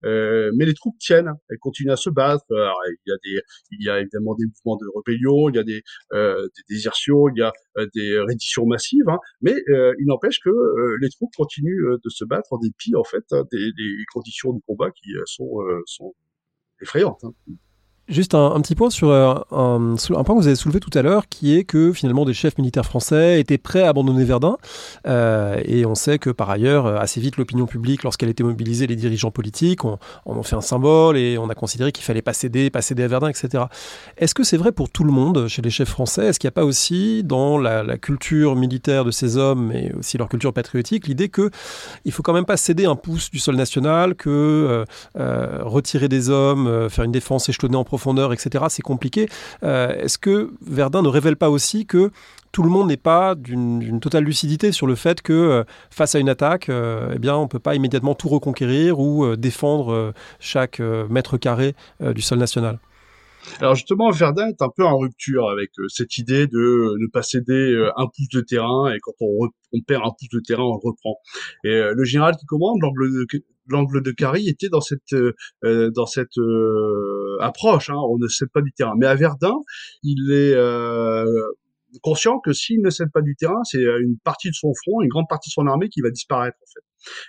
euh, 0.04 0.52
mais 0.54 0.66
les 0.66 0.74
troupes 0.74 0.98
tiennent, 0.98 1.32
elles 1.48 1.58
continuent 1.58 1.92
à 1.92 1.96
se 1.96 2.10
battre. 2.10 2.44
Alors, 2.50 2.78
il 3.06 3.80
y 3.80 3.88
a 3.88 3.98
évidemment 3.98 4.34
des 4.34 4.44
mouvements 4.44 4.76
de 4.76 4.84
rébellion, 4.94 5.48
il 5.48 5.56
y 5.56 5.58
a 5.58 5.64
des, 5.64 5.82
euh, 6.12 6.46
désertions, 6.68 7.26
il 7.30 7.38
y 7.38 7.42
a 7.42 7.54
euh, 7.78 7.86
des 7.94 8.18
redditions 8.18 8.66
massives, 8.66 9.08
hein, 9.08 9.18
mais 9.40 9.54
euh, 9.70 9.94
il 9.98 10.06
n'empêche 10.08 10.40
que 10.40 10.50
euh, 10.50 10.98
les 11.00 11.08
troupes 11.08 11.32
continuent 11.34 11.96
de 12.04 12.10
se 12.10 12.26
battre 12.26 12.52
en 12.52 12.58
dépit 12.58 12.94
en 12.94 13.04
fait 13.04 13.24
des, 13.50 13.72
conditions 14.12 14.52
du 14.52 14.60
combat 14.66 14.90
qui 14.90 15.12
sont, 15.24 15.56
sont 15.86 16.12
effrayantes. 16.82 17.24
Hein. 17.24 17.32
Juste 18.08 18.34
un, 18.34 18.60
petit 18.60 18.74
point 18.74 18.90
sur 18.90 19.10
euh, 19.10 19.32
un, 19.52 19.96
point 19.96 20.34
que 20.34 20.40
vous 20.40 20.48
avez 20.48 20.56
soulevé 20.56 20.80
tout 20.80 20.90
à 20.92 21.02
l'heure, 21.02 21.28
qui 21.28 21.56
est 21.56 21.62
que 21.62 21.92
finalement 21.92 22.24
des 22.24 22.34
chefs 22.34 22.58
militaires 22.58 22.84
français 22.84 23.38
étaient 23.38 23.58
prêts 23.58 23.82
à 23.82 23.90
abandonner 23.90 24.24
Verdun. 24.24 24.56
Euh, 25.06 25.62
et 25.64 25.86
on 25.86 25.94
sait 25.94 26.18
que 26.18 26.30
par 26.30 26.50
ailleurs, 26.50 26.86
euh, 26.86 26.98
assez 26.98 27.20
vite, 27.20 27.36
l'opinion 27.36 27.64
publique, 27.66 28.02
lorsqu'elle 28.02 28.28
était 28.28 28.42
mobilisée, 28.42 28.88
les 28.88 28.96
dirigeants 28.96 29.30
politiques, 29.30 29.84
on, 29.84 29.98
on 30.26 30.36
en 30.36 30.42
fait 30.42 30.56
un 30.56 30.60
symbole 30.60 31.16
et 31.16 31.38
on 31.38 31.48
a 31.48 31.54
considéré 31.54 31.92
qu'il 31.92 32.04
fallait 32.04 32.22
pas 32.22 32.32
céder, 32.32 32.70
pas 32.70 32.82
céder 32.82 33.04
à 33.04 33.08
Verdun, 33.08 33.28
etc. 33.28 33.66
Est-ce 34.16 34.34
que 34.34 34.42
c'est 34.42 34.56
vrai 34.56 34.72
pour 34.72 34.90
tout 34.90 35.04
le 35.04 35.12
monde 35.12 35.46
chez 35.46 35.62
les 35.62 35.70
chefs 35.70 35.90
français? 35.90 36.26
Est-ce 36.26 36.40
qu'il 36.40 36.48
n'y 36.48 36.52
a 36.52 36.56
pas 36.56 36.64
aussi 36.64 37.22
dans 37.22 37.56
la, 37.56 37.82
culture 37.98 38.56
militaire 38.56 39.04
de 39.04 39.12
ces 39.12 39.36
hommes, 39.36 39.68
mais 39.68 39.92
aussi 39.94 40.18
leur 40.18 40.28
culture 40.28 40.52
patriotique, 40.52 41.06
l'idée 41.06 41.28
que 41.28 41.50
il 42.04 42.10
faut 42.10 42.22
quand 42.22 42.32
même 42.32 42.46
pas 42.46 42.56
céder 42.56 42.84
un 42.84 42.96
pouce 42.96 43.30
du 43.30 43.38
sol 43.38 43.54
national, 43.54 44.16
que 44.16 44.84
retirer 45.14 46.08
des 46.08 46.30
hommes, 46.30 46.88
faire 46.90 47.04
une 47.04 47.12
défense 47.12 47.48
échelonnée 47.48 47.76
en 47.76 47.84
profondeur, 47.84 48.01
etc. 48.32 48.64
C'est 48.68 48.82
compliqué. 48.82 49.28
Est-ce 49.62 50.18
que 50.18 50.52
Verdun 50.62 51.02
ne 51.02 51.08
révèle 51.08 51.36
pas 51.36 51.50
aussi 51.50 51.86
que 51.86 52.10
tout 52.52 52.62
le 52.62 52.68
monde 52.68 52.88
n'est 52.88 52.96
pas 52.96 53.34
d'une 53.34 54.00
totale 54.00 54.24
lucidité 54.24 54.72
sur 54.72 54.86
le 54.86 54.94
fait 54.94 55.22
que 55.22 55.64
face 55.90 56.14
à 56.14 56.18
une 56.18 56.28
attaque, 56.28 56.68
eh 56.68 57.18
bien, 57.18 57.36
on 57.36 57.42
ne 57.42 57.48
peut 57.48 57.58
pas 57.58 57.74
immédiatement 57.74 58.14
tout 58.14 58.28
reconquérir 58.28 58.98
ou 59.00 59.36
défendre 59.36 60.12
chaque 60.40 60.80
mètre 60.80 61.38
carré 61.38 61.74
du 62.00 62.22
sol 62.22 62.38
national? 62.38 62.78
Alors 63.60 63.74
justement, 63.74 64.10
Verdun 64.10 64.48
est 64.48 64.62
un 64.62 64.68
peu 64.68 64.84
en 64.84 64.98
rupture 64.98 65.48
avec 65.48 65.70
euh, 65.78 65.88
cette 65.88 66.18
idée 66.18 66.46
de 66.46 66.58
euh, 66.58 66.96
ne 66.98 67.06
pas 67.08 67.22
céder 67.22 67.72
euh, 67.72 67.90
un 67.96 68.06
pouce 68.06 68.28
de 68.28 68.40
terrain 68.40 68.92
et 68.92 68.98
quand 69.00 69.12
on, 69.20 69.48
on, 69.72 69.80
perd 69.80 70.02
un 70.04 70.10
pouce 70.10 70.28
de 70.32 70.40
terrain, 70.40 70.62
on 70.62 70.74
le 70.74 70.80
reprend. 70.90 71.16
Et 71.64 71.80
le 71.94 72.04
général 72.04 72.36
qui 72.36 72.46
commande, 72.46 72.78
l'angle 73.66 74.02
de, 74.02 74.10
Carrie 74.10 74.48
était 74.48 74.68
dans 74.68 74.80
cette 74.80 75.14
dans 75.62 76.06
cette 76.06 76.38
approche. 77.40 77.90
Hein, 77.90 77.96
on 78.10 78.18
ne 78.18 78.28
cède 78.28 78.48
pas 78.52 78.62
du 78.62 78.72
terrain. 78.72 78.94
Mais 78.98 79.06
à 79.06 79.14
Verdun, 79.14 79.56
il 80.02 80.32
est 80.32 80.54
conscient 82.00 82.38
que 82.38 82.52
s'il 82.52 82.80
ne 82.80 82.90
cède 82.90 83.10
pas 83.12 83.22
du 83.22 83.36
terrain, 83.36 83.62
c'est 83.64 83.82
une 83.82 84.18
partie 84.24 84.48
de 84.48 84.54
son 84.54 84.72
front, 84.82 85.02
une 85.02 85.08
grande 85.08 85.28
partie 85.28 85.50
de 85.50 85.52
son 85.52 85.66
armée 85.66 85.88
qui 85.88 86.00
va 86.00 86.10
disparaître 86.10 86.56
en 86.60 86.66
fait. 86.72 86.84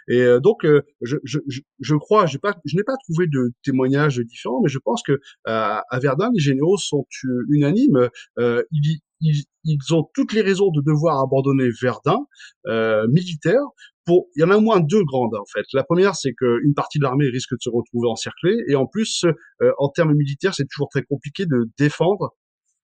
Et 0.08 0.22
euh, 0.22 0.40
donc, 0.40 0.66
euh, 0.66 0.82
je, 1.02 1.18
je, 1.24 1.40
je 1.80 1.96
crois, 1.96 2.26
pas, 2.42 2.56
je 2.66 2.76
n'ai 2.76 2.84
pas 2.84 2.96
trouvé 3.04 3.28
de 3.28 3.52
témoignages 3.64 4.20
différents, 4.20 4.62
mais 4.62 4.70
je 4.70 4.80
pense 4.80 5.04
que 5.04 5.14
euh, 5.14 5.18
à 5.46 6.00
Verdun, 6.00 6.30
les 6.34 6.42
généraux 6.42 6.78
sont 6.78 7.06
unanimes. 7.50 8.10
Ils, 8.38 9.00
ils, 9.22 9.44
ils, 9.64 9.94
ont 9.94 10.10
toutes 10.14 10.34
les 10.34 10.42
raisons 10.42 10.70
de 10.72 10.82
devoir 10.82 11.22
abandonner 11.22 11.70
Verdun 11.82 12.20
militaire. 13.10 13.62
Pour, 14.06 14.28
il 14.36 14.42
y 14.42 14.44
en 14.44 14.50
a 14.50 14.58
au 14.58 14.62
moins 14.62 14.82
deux 14.82 15.04
grandes 15.06 15.34
en 15.34 15.46
fait. 15.46 15.64
La 15.72 15.86
première, 15.86 16.14
c'est 16.16 16.34
qu'une 16.34 16.74
partie 16.76 16.98
de 17.00 17.04
l'armée 17.04 17.30
risque 17.30 17.54
de 17.54 17.62
se 17.62 17.70
retrouver 17.70 18.10
encerclée, 18.10 18.58
et 18.68 18.76
en 18.76 18.86
plus, 18.86 19.26
en 19.78 19.90
termes 19.90 20.14
militaires, 20.14 20.54
c'est 20.54 20.68
toujours 20.70 20.90
très 20.90 21.04
compliqué 21.04 21.46
de 21.46 21.70
défendre 21.78 22.36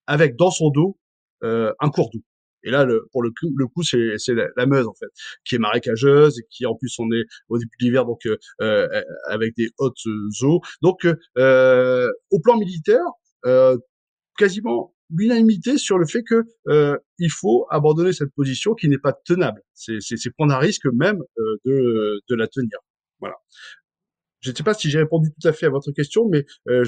avec 0.07 0.37
dans 0.37 0.49
son 0.49 0.69
dos 0.69 0.97
un 1.41 1.89
cours 1.89 2.09
d'eau. 2.11 2.21
Et 2.63 2.71
là, 2.71 2.85
le, 2.85 3.07
pour 3.11 3.23
le 3.23 3.29
coup, 3.29 3.53
le 3.55 3.67
coup, 3.67 3.83
c'est, 3.83 4.17
c'est 4.17 4.33
la, 4.33 4.65
Meuse 4.65 4.87
en 4.87 4.93
fait, 4.93 5.07
qui 5.45 5.55
est 5.55 5.59
marécageuse 5.59 6.39
et 6.39 6.43
qui 6.49 6.65
en 6.65 6.75
plus 6.75 6.93
on 6.99 7.09
est 7.11 7.23
au 7.47 7.57
début 7.57 7.71
de 7.79 7.85
l'hiver, 7.85 8.05
donc 8.05 8.25
euh, 8.25 8.37
euh 8.61 8.87
avec 9.27 9.55
des 9.55 9.69
hautes 9.77 10.05
eaux. 10.41 10.61
Donc, 10.81 11.07
euh, 11.37 12.11
au 12.31 12.39
plan 12.39 12.57
militaire, 12.57 13.05
euh, 13.45 13.77
quasiment 14.37 14.93
l'unanimité 15.09 15.77
sur 15.77 15.97
le 15.97 16.05
fait 16.05 16.23
que 16.23 16.43
euh, 16.67 16.97
il 17.17 17.31
faut 17.31 17.65
abandonner 17.71 18.13
cette 18.13 18.33
position 18.35 18.75
qui 18.75 18.89
n'est 18.89 18.99
pas 18.99 19.13
tenable. 19.13 19.61
C'est, 19.73 19.97
c'est, 20.01 20.17
c'est 20.17 20.31
prendre 20.31 20.53
un 20.53 20.59
risque 20.59 20.85
même 20.93 21.21
euh, 21.39 21.57
de, 21.65 22.21
de 22.29 22.35
la 22.35 22.47
tenir. 22.47 22.77
Voilà 23.19 23.35
je 24.41 24.51
ne 24.51 24.55
sais 24.55 24.63
pas 24.63 24.73
si 24.73 24.89
j'ai 24.89 24.99
répondu 24.99 25.29
tout 25.31 25.47
à 25.47 25.53
fait 25.53 25.65
à 25.65 25.69
votre 25.69 25.91
question, 25.91 26.27
mais 26.29 26.45
euh, 26.69 26.83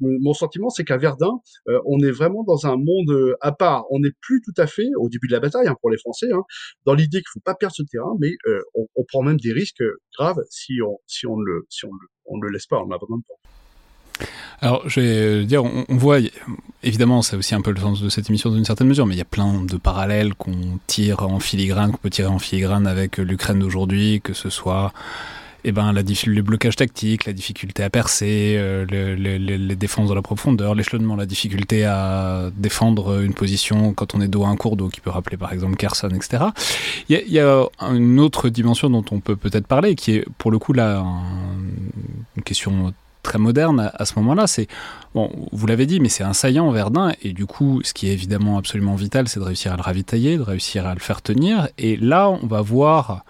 mon 0.00 0.32
sentiment, 0.32 0.70
c'est 0.70 0.84
qu'à 0.84 0.96
Verdun, 0.96 1.40
euh, 1.68 1.80
on 1.86 2.00
est 2.00 2.10
vraiment 2.10 2.42
dans 2.44 2.66
un 2.66 2.76
monde 2.76 3.10
euh, 3.10 3.36
à 3.40 3.52
part. 3.52 3.84
On 3.90 4.00
n'est 4.00 4.12
plus 4.20 4.40
tout 4.42 4.54
à 4.56 4.66
fait, 4.66 4.88
au 4.98 5.08
début 5.08 5.28
de 5.28 5.32
la 5.32 5.40
bataille, 5.40 5.68
hein, 5.68 5.76
pour 5.80 5.90
les 5.90 5.98
Français, 5.98 6.28
hein, 6.32 6.42
dans 6.86 6.94
l'idée 6.94 7.18
qu'il 7.18 7.30
faut 7.32 7.40
pas 7.40 7.54
perdre 7.54 7.74
ce 7.74 7.82
terrain, 7.82 8.14
mais 8.18 8.32
on, 8.74 9.04
prend 9.06 9.22
même 9.22 9.36
des 9.36 9.52
risques 9.52 9.84
graves 10.18 10.40
si 10.48 10.80
on, 10.82 10.98
si 11.06 11.26
on 11.26 11.36
le, 11.38 11.66
si 11.68 11.84
on 11.84 11.90
on 12.26 12.40
le 12.40 12.48
laisse 12.48 12.66
pas, 12.66 12.78
on 12.78 12.88
l'abandonne 12.88 13.22
pas. 13.28 14.26
Alors, 14.60 14.88
je 14.88 15.00
vais 15.00 15.44
dire, 15.44 15.62
on, 15.62 15.84
on 15.88 15.96
voit, 15.96 16.20
évidemment, 16.82 17.20
c'est 17.20 17.36
aussi 17.36 17.54
un 17.54 17.60
peu 17.60 17.70
le 17.70 17.80
sens 17.80 18.00
de 18.00 18.08
cette 18.08 18.30
émission 18.30 18.48
dans 18.48 18.56
une 18.56 18.64
certaine 18.64 18.86
mesure, 18.86 19.04
mais 19.04 19.14
il 19.14 19.18
y 19.18 19.22
a 19.22 19.26
plein 19.26 19.62
de 19.62 19.76
parallèles 19.76 20.34
qu'on 20.34 20.78
tire 20.86 21.22
en 21.22 21.38
filigrane, 21.38 21.90
qu'on 21.90 21.98
peut 21.98 22.10
tirer 22.10 22.28
en 22.28 22.38
filigrane 22.38 22.86
avec 22.86 23.18
l'Ukraine 23.18 23.58
d'aujourd'hui, 23.58 24.22
que 24.22 24.32
ce 24.32 24.48
soit 24.48 24.92
eh 25.64 25.72
ben, 25.72 25.92
la, 25.92 26.02
le 26.02 26.42
blocage 26.42 26.76
tactique, 26.76 27.24
la 27.24 27.32
difficulté 27.32 27.82
à 27.82 27.90
percer, 27.90 28.56
euh, 28.58 28.84
les 28.86 29.76
défenses 29.76 30.08
dans 30.08 30.14
la 30.14 30.22
profondeur, 30.22 30.74
l'échelonnement, 30.74 31.16
la 31.16 31.26
difficulté 31.26 31.84
à 31.84 32.50
défendre 32.56 33.22
une 33.22 33.34
position 33.34 33.94
quand 33.94 34.14
on 34.14 34.20
est 34.20 34.28
dos 34.28 34.44
à 34.44 34.48
un 34.48 34.56
cours 34.56 34.76
d'eau, 34.76 34.88
qui 34.88 35.00
peut 35.00 35.10
rappeler 35.10 35.36
par 35.36 35.52
exemple 35.52 35.76
Kherson, 35.76 36.10
etc. 36.10 36.44
Il 37.08 37.22
y, 37.28 37.40
a, 37.40 37.64
une 37.80 38.20
autre 38.20 38.48
dimension 38.48 38.90
dont 38.90 39.04
on 39.10 39.20
peut 39.20 39.36
peut-être 39.36 39.66
parler, 39.66 39.94
qui 39.94 40.16
est 40.16 40.24
pour 40.38 40.50
le 40.50 40.58
coup 40.58 40.72
là 40.72 41.04
une 42.36 42.42
question 42.42 42.92
très 43.22 43.38
moderne 43.38 43.90
à, 43.94 44.04
ce 44.04 44.16
moment-là. 44.20 44.46
C'est 44.46 44.68
bon, 45.14 45.30
vous 45.50 45.66
l'avez 45.66 45.86
dit, 45.86 45.98
mais 45.98 46.08
c'est 46.08 46.22
un 46.22 46.34
saillant 46.34 46.70
Verdun, 46.70 47.12
et 47.22 47.32
du 47.32 47.46
coup, 47.46 47.80
ce 47.82 47.92
qui 47.92 48.08
est 48.08 48.12
évidemment 48.12 48.58
absolument 48.58 48.94
vital, 48.94 49.26
c'est 49.28 49.40
de 49.40 49.44
réussir 49.44 49.72
à 49.72 49.76
le 49.76 49.82
ravitailler, 49.82 50.36
de 50.36 50.42
réussir 50.42 50.86
à 50.86 50.94
le 50.94 51.00
faire 51.00 51.22
tenir. 51.22 51.68
Et 51.78 51.96
là, 51.96 52.28
on 52.28 52.46
va 52.46 52.60
voir 52.60 53.24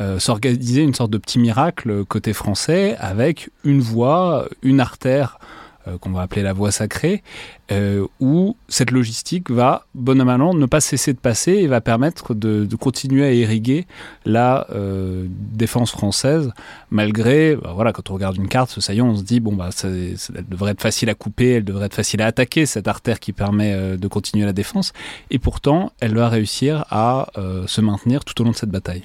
euh, 0.00 0.18
s'organiser 0.18 0.82
une 0.82 0.94
sorte 0.94 1.10
de 1.10 1.18
petit 1.18 1.38
miracle 1.38 2.04
côté 2.04 2.32
français 2.32 2.96
avec 2.98 3.50
une 3.64 3.80
voie, 3.80 4.48
une 4.62 4.80
artère 4.80 5.38
euh, 5.86 5.98
qu'on 5.98 6.12
va 6.12 6.22
appeler 6.22 6.42
la 6.42 6.54
voie 6.54 6.70
sacrée, 6.70 7.22
euh, 7.70 8.06
où 8.18 8.56
cette 8.68 8.90
logistique 8.90 9.50
va, 9.50 9.84
bon 9.94 10.18
à 10.26 10.38
ne 10.38 10.64
pas 10.64 10.80
cesser 10.80 11.12
de 11.12 11.18
passer 11.18 11.52
et 11.52 11.66
va 11.66 11.82
permettre 11.82 12.32
de, 12.32 12.64
de 12.64 12.76
continuer 12.76 13.22
à 13.26 13.32
irriguer 13.32 13.86
la 14.24 14.66
euh, 14.70 15.26
défense 15.28 15.90
française, 15.90 16.52
malgré, 16.90 17.56
bah, 17.56 17.72
voilà, 17.74 17.92
quand 17.92 18.08
on 18.08 18.14
regarde 18.14 18.36
une 18.36 18.48
carte, 18.48 18.70
ce 18.70 18.80
saillant, 18.80 19.08
on 19.08 19.16
se 19.16 19.24
dit, 19.24 19.40
bon, 19.40 19.52
bah, 19.52 19.68
ça, 19.72 19.88
elle 19.88 20.48
devrait 20.48 20.72
être 20.72 20.80
facile 20.80 21.10
à 21.10 21.14
couper, 21.14 21.56
elle 21.56 21.64
devrait 21.64 21.86
être 21.86 21.94
facile 21.94 22.22
à 22.22 22.26
attaquer, 22.26 22.64
cette 22.64 22.88
artère 22.88 23.20
qui 23.20 23.34
permet 23.34 23.98
de 23.98 24.08
continuer 24.08 24.46
la 24.46 24.54
défense, 24.54 24.94
et 25.30 25.38
pourtant, 25.38 25.92
elle 26.00 26.14
va 26.14 26.30
réussir 26.30 26.86
à 26.90 27.28
se 27.66 27.80
maintenir 27.82 28.24
tout 28.24 28.40
au 28.40 28.44
long 28.44 28.52
de 28.52 28.56
cette 28.56 28.70
bataille. 28.70 29.02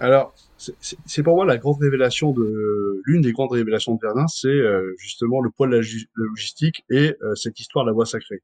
Alors, 0.00 0.34
c'est 0.56 1.22
pour 1.22 1.36
moi 1.36 1.44
la 1.44 1.58
grande 1.58 1.78
révélation 1.78 2.32
de 2.32 3.02
l'une 3.04 3.20
des 3.20 3.32
grandes 3.32 3.52
révélations 3.52 3.94
de 3.94 4.00
Verdun, 4.02 4.26
c'est 4.28 4.48
euh, 4.48 4.94
justement 4.98 5.42
le 5.42 5.50
poids 5.50 5.66
de 5.66 5.76
la, 5.76 5.82
logistique 6.14 6.84
et 6.90 7.14
euh, 7.22 7.34
cette 7.34 7.60
histoire 7.60 7.84
de 7.84 7.90
la 7.90 7.94
voie 7.94 8.06
sacrée. 8.06 8.42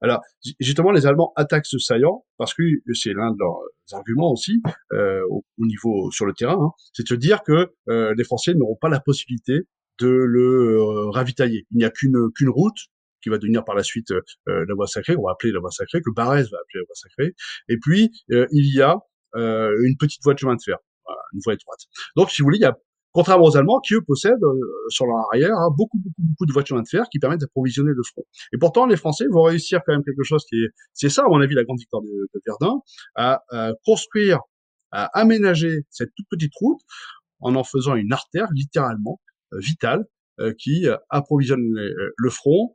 Alors 0.00 0.20
justement, 0.60 0.92
les 0.92 1.06
Allemands 1.06 1.32
attaquent 1.34 1.66
ce 1.66 1.78
saillant 1.78 2.24
parce 2.36 2.54
que 2.54 2.62
c'est 2.94 3.14
l'un 3.14 3.32
de 3.32 3.38
leurs 3.38 3.98
arguments 3.98 4.32
aussi 4.32 4.62
euh, 4.92 5.22
au, 5.28 5.44
niveau 5.58 6.10
sur 6.12 6.24
le 6.24 6.34
terrain, 6.34 6.58
hein, 6.60 6.70
c'est 6.92 7.02
de 7.02 7.08
se 7.08 7.14
dire 7.14 7.42
que 7.42 7.72
les 7.88 8.24
Français 8.24 8.54
n'auront 8.54 8.78
pas 8.80 8.88
la 8.88 9.00
possibilité 9.00 9.62
de 9.98 10.08
le 10.08 11.08
ravitailler. 11.10 11.66
Il 11.72 11.78
n'y 11.78 11.84
a 11.84 11.90
qu'une 11.90 12.30
qu'une 12.32 12.48
route 12.48 12.78
qui 13.22 13.28
va 13.28 13.38
devenir 13.38 13.64
par 13.64 13.74
la 13.74 13.82
suite 13.82 14.12
la 14.46 14.74
voie 14.74 14.86
sacrée, 14.86 15.16
on 15.16 15.22
va 15.22 15.32
appeler 15.32 15.52
la 15.52 15.60
voie 15.60 15.70
sacrée, 15.70 16.00
que 16.00 16.10
Barès 16.10 16.48
va 16.50 16.58
appeler 16.58 16.80
la 16.80 16.86
voie 16.86 16.94
sacrée. 16.94 17.34
Et 17.68 17.76
puis 17.78 18.10
il 18.28 18.74
y 18.74 18.80
a 18.80 18.98
une 19.34 19.96
petite 19.98 20.22
voie 20.22 20.34
de 20.34 20.38
chemin 20.38 20.54
de 20.54 20.62
fer 20.64 20.78
une 21.32 21.40
voie 21.44 21.54
étroite. 21.54 21.80
Donc, 22.16 22.30
si 22.30 22.42
vous 22.42 22.46
voulez, 22.46 22.58
il 22.58 22.62
y 22.62 22.66
a 22.66 22.76
contrairement 23.12 23.44
aux 23.44 23.56
Allemands 23.56 23.80
qui 23.80 23.94
eux 23.94 24.00
possèdent 24.00 24.42
euh, 24.42 24.88
sur 24.88 25.06
leur 25.06 25.18
arrière 25.30 25.54
hein, 25.54 25.68
beaucoup 25.76 25.98
beaucoup 25.98 26.22
beaucoup 26.22 26.46
de 26.46 26.52
voitures 26.52 26.80
de 26.80 26.88
fer 26.88 27.04
qui 27.10 27.18
permettent 27.18 27.40
d'approvisionner 27.40 27.92
le 27.94 28.02
front. 28.02 28.24
Et 28.52 28.58
pourtant 28.58 28.86
les 28.86 28.96
Français 28.96 29.26
vont 29.30 29.42
réussir 29.42 29.80
quand 29.86 29.92
même 29.92 30.04
quelque 30.04 30.24
chose 30.24 30.44
qui 30.48 30.56
est 30.56 30.68
c'est 30.94 31.10
ça 31.10 31.22
à 31.24 31.28
mon 31.28 31.40
avis 31.40 31.54
la 31.54 31.64
grande 31.64 31.78
victoire 31.78 32.02
de, 32.02 32.08
de 32.08 32.40
Verdun 32.46 32.80
à, 33.14 33.42
construire 33.84 34.40
à 34.90 35.06
aménager 35.18 35.80
cette 35.90 36.10
toute 36.16 36.26
petite 36.30 36.52
route 36.58 36.80
en 37.40 37.54
en 37.54 37.64
faisant 37.64 37.94
une 37.94 38.12
artère 38.12 38.48
littéralement 38.54 39.20
euh, 39.52 39.58
vitale 39.58 40.06
euh, 40.40 40.54
qui 40.58 40.86
approvisionne 41.10 41.62
le 41.62 42.30
front 42.30 42.74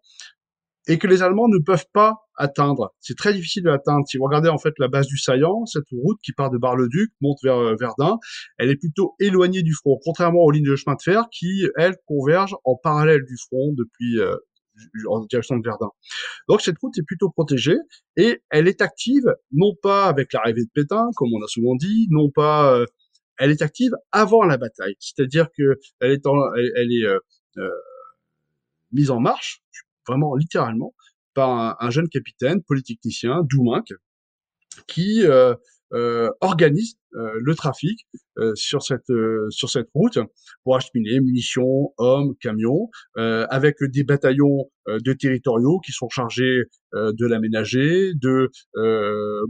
et 0.87 0.97
que 0.97 1.07
les 1.07 1.21
Allemands 1.21 1.47
ne 1.49 1.59
peuvent 1.59 1.85
pas 1.93 2.15
atteindre. 2.35 2.93
C'est 2.99 3.17
très 3.17 3.33
difficile 3.33 3.63
de 3.63 3.69
l'atteindre. 3.69 4.05
Si 4.07 4.17
vous 4.17 4.23
regardez 4.23 4.49
en 4.49 4.57
fait 4.57 4.73
la 4.79 4.87
base 4.87 5.07
du 5.07 5.17
saillant, 5.17 5.65
cette 5.65 5.89
route 5.91 6.19
qui 6.23 6.31
part 6.31 6.49
de 6.49 6.57
Bar-le-Duc 6.57 7.11
monte 7.19 7.39
vers 7.43 7.57
euh, 7.57 7.75
Verdun, 7.79 8.17
elle 8.57 8.69
est 8.69 8.77
plutôt 8.77 9.15
éloignée 9.19 9.63
du 9.63 9.73
front, 9.73 9.99
contrairement 10.03 10.41
aux 10.41 10.51
lignes 10.51 10.69
de 10.69 10.75
chemin 10.75 10.95
de 10.95 11.01
fer 11.01 11.25
qui, 11.31 11.67
elles, 11.77 11.97
convergent 12.05 12.55
en 12.63 12.75
parallèle 12.75 13.23
du 13.25 13.35
front 13.37 13.73
depuis 13.73 14.19
euh, 14.19 14.35
en 15.09 15.25
direction 15.25 15.57
de 15.57 15.63
Verdun. 15.63 15.89
Donc 16.47 16.61
cette 16.61 16.77
route 16.77 16.97
est 16.97 17.05
plutôt 17.05 17.29
protégée 17.31 17.77
et 18.15 18.41
elle 18.49 18.67
est 18.67 18.81
active 18.81 19.25
non 19.51 19.73
pas 19.81 20.05
avec 20.05 20.31
l'arrivée 20.33 20.63
de 20.63 20.69
Pétain, 20.73 21.09
comme 21.15 21.29
on 21.33 21.43
a 21.43 21.47
souvent 21.47 21.75
dit, 21.75 22.07
non 22.11 22.29
pas, 22.29 22.73
euh, 22.73 22.85
elle 23.39 23.51
est 23.51 23.63
active 23.63 23.91
avant 24.11 24.43
la 24.43 24.57
bataille. 24.57 24.95
C'est-à-dire 24.99 25.47
que 25.57 25.79
elle 25.99 26.11
est, 26.11 26.27
en, 26.27 26.37
elle, 26.53 26.91
est 26.93 27.05
mise 28.91 29.09
en 29.09 29.19
marche 29.19 29.61
vraiment 30.07 30.35
littéralement, 30.35 30.93
par 31.33 31.77
un, 31.81 31.89
jeune 31.91 32.09
capitaine 32.09 32.63
polytechnicien, 32.63 33.43
Douminc, 33.43 33.85
qui 34.87 35.23
euh, 35.25 35.53
organise 36.41 36.97
euh, 37.15 37.39
le 37.41 37.55
trafic 37.55 38.05
euh, 38.37 38.53
sur 38.55 38.83
cette 38.83 39.11
sur 39.49 39.69
cette 39.69 39.87
route 39.95 40.19
pour 40.63 40.75
acheminer 40.75 41.19
munitions, 41.21 41.93
hommes, 41.97 42.35
camions, 42.41 42.89
avec 43.15 43.77
des 43.81 44.03
bataillons 44.03 44.69
de 44.87 45.13
territoriaux 45.13 45.79
qui 45.79 45.91
sont 45.91 46.09
chargés 46.09 46.63
de 46.93 47.25
l'aménager, 47.25 48.13
de 48.13 48.49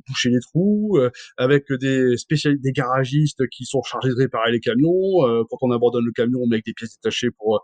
boucher 0.08 0.30
les 0.30 0.40
trous, 0.40 1.00
avec 1.38 1.66
des 1.74 2.18
spécialistes, 2.18 2.64
des 2.64 2.72
garagistes 2.72 3.48
qui 3.50 3.66
sont 3.66 3.82
chargés 3.84 4.10
de 4.10 4.16
réparer 4.16 4.52
les 4.52 4.60
camions. 4.60 5.46
quand 5.50 5.58
on 5.62 5.72
abandonne 5.72 6.06
le 6.06 6.12
camion, 6.12 6.40
on 6.42 6.48
met 6.48 6.56
avec 6.56 6.66
des 6.66 6.74
pièces 6.74 6.98
détachées 6.98 7.30
pour 7.32 7.62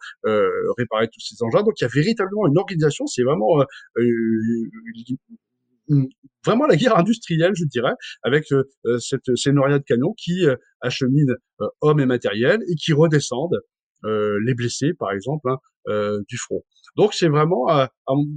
réparer 0.77 1.07
tous 1.07 1.19
ces 1.19 1.41
engins. 1.43 1.63
Donc 1.63 1.79
il 1.79 1.83
y 1.83 1.85
a 1.85 1.91
véritablement 1.93 2.47
une 2.47 2.57
organisation. 2.57 3.05
C'est 3.07 3.23
vraiment 3.23 3.63
vraiment 6.45 6.65
la 6.65 6.75
guerre 6.75 6.97
industrielle, 6.97 7.53
je 7.55 7.65
dirais, 7.65 7.93
avec 8.23 8.51
euh, 8.51 8.63
euh, 8.85 8.99
cette, 8.99 9.35
ces 9.35 9.51
de 9.51 9.77
canons 9.79 10.13
qui 10.17 10.45
euh, 10.45 10.55
acheminent 10.81 11.33
hommes 11.81 11.99
et 11.99 12.05
matériel 12.05 12.59
et 12.69 12.75
qui 12.75 12.93
redescendent 12.93 13.59
les 14.05 14.53
blessés, 14.53 14.93
par 14.93 15.11
exemple, 15.13 15.49
hein, 15.49 16.17
du 16.27 16.37
front. 16.37 16.61
Donc 16.97 17.13
c'est 17.13 17.29
vraiment, 17.29 17.67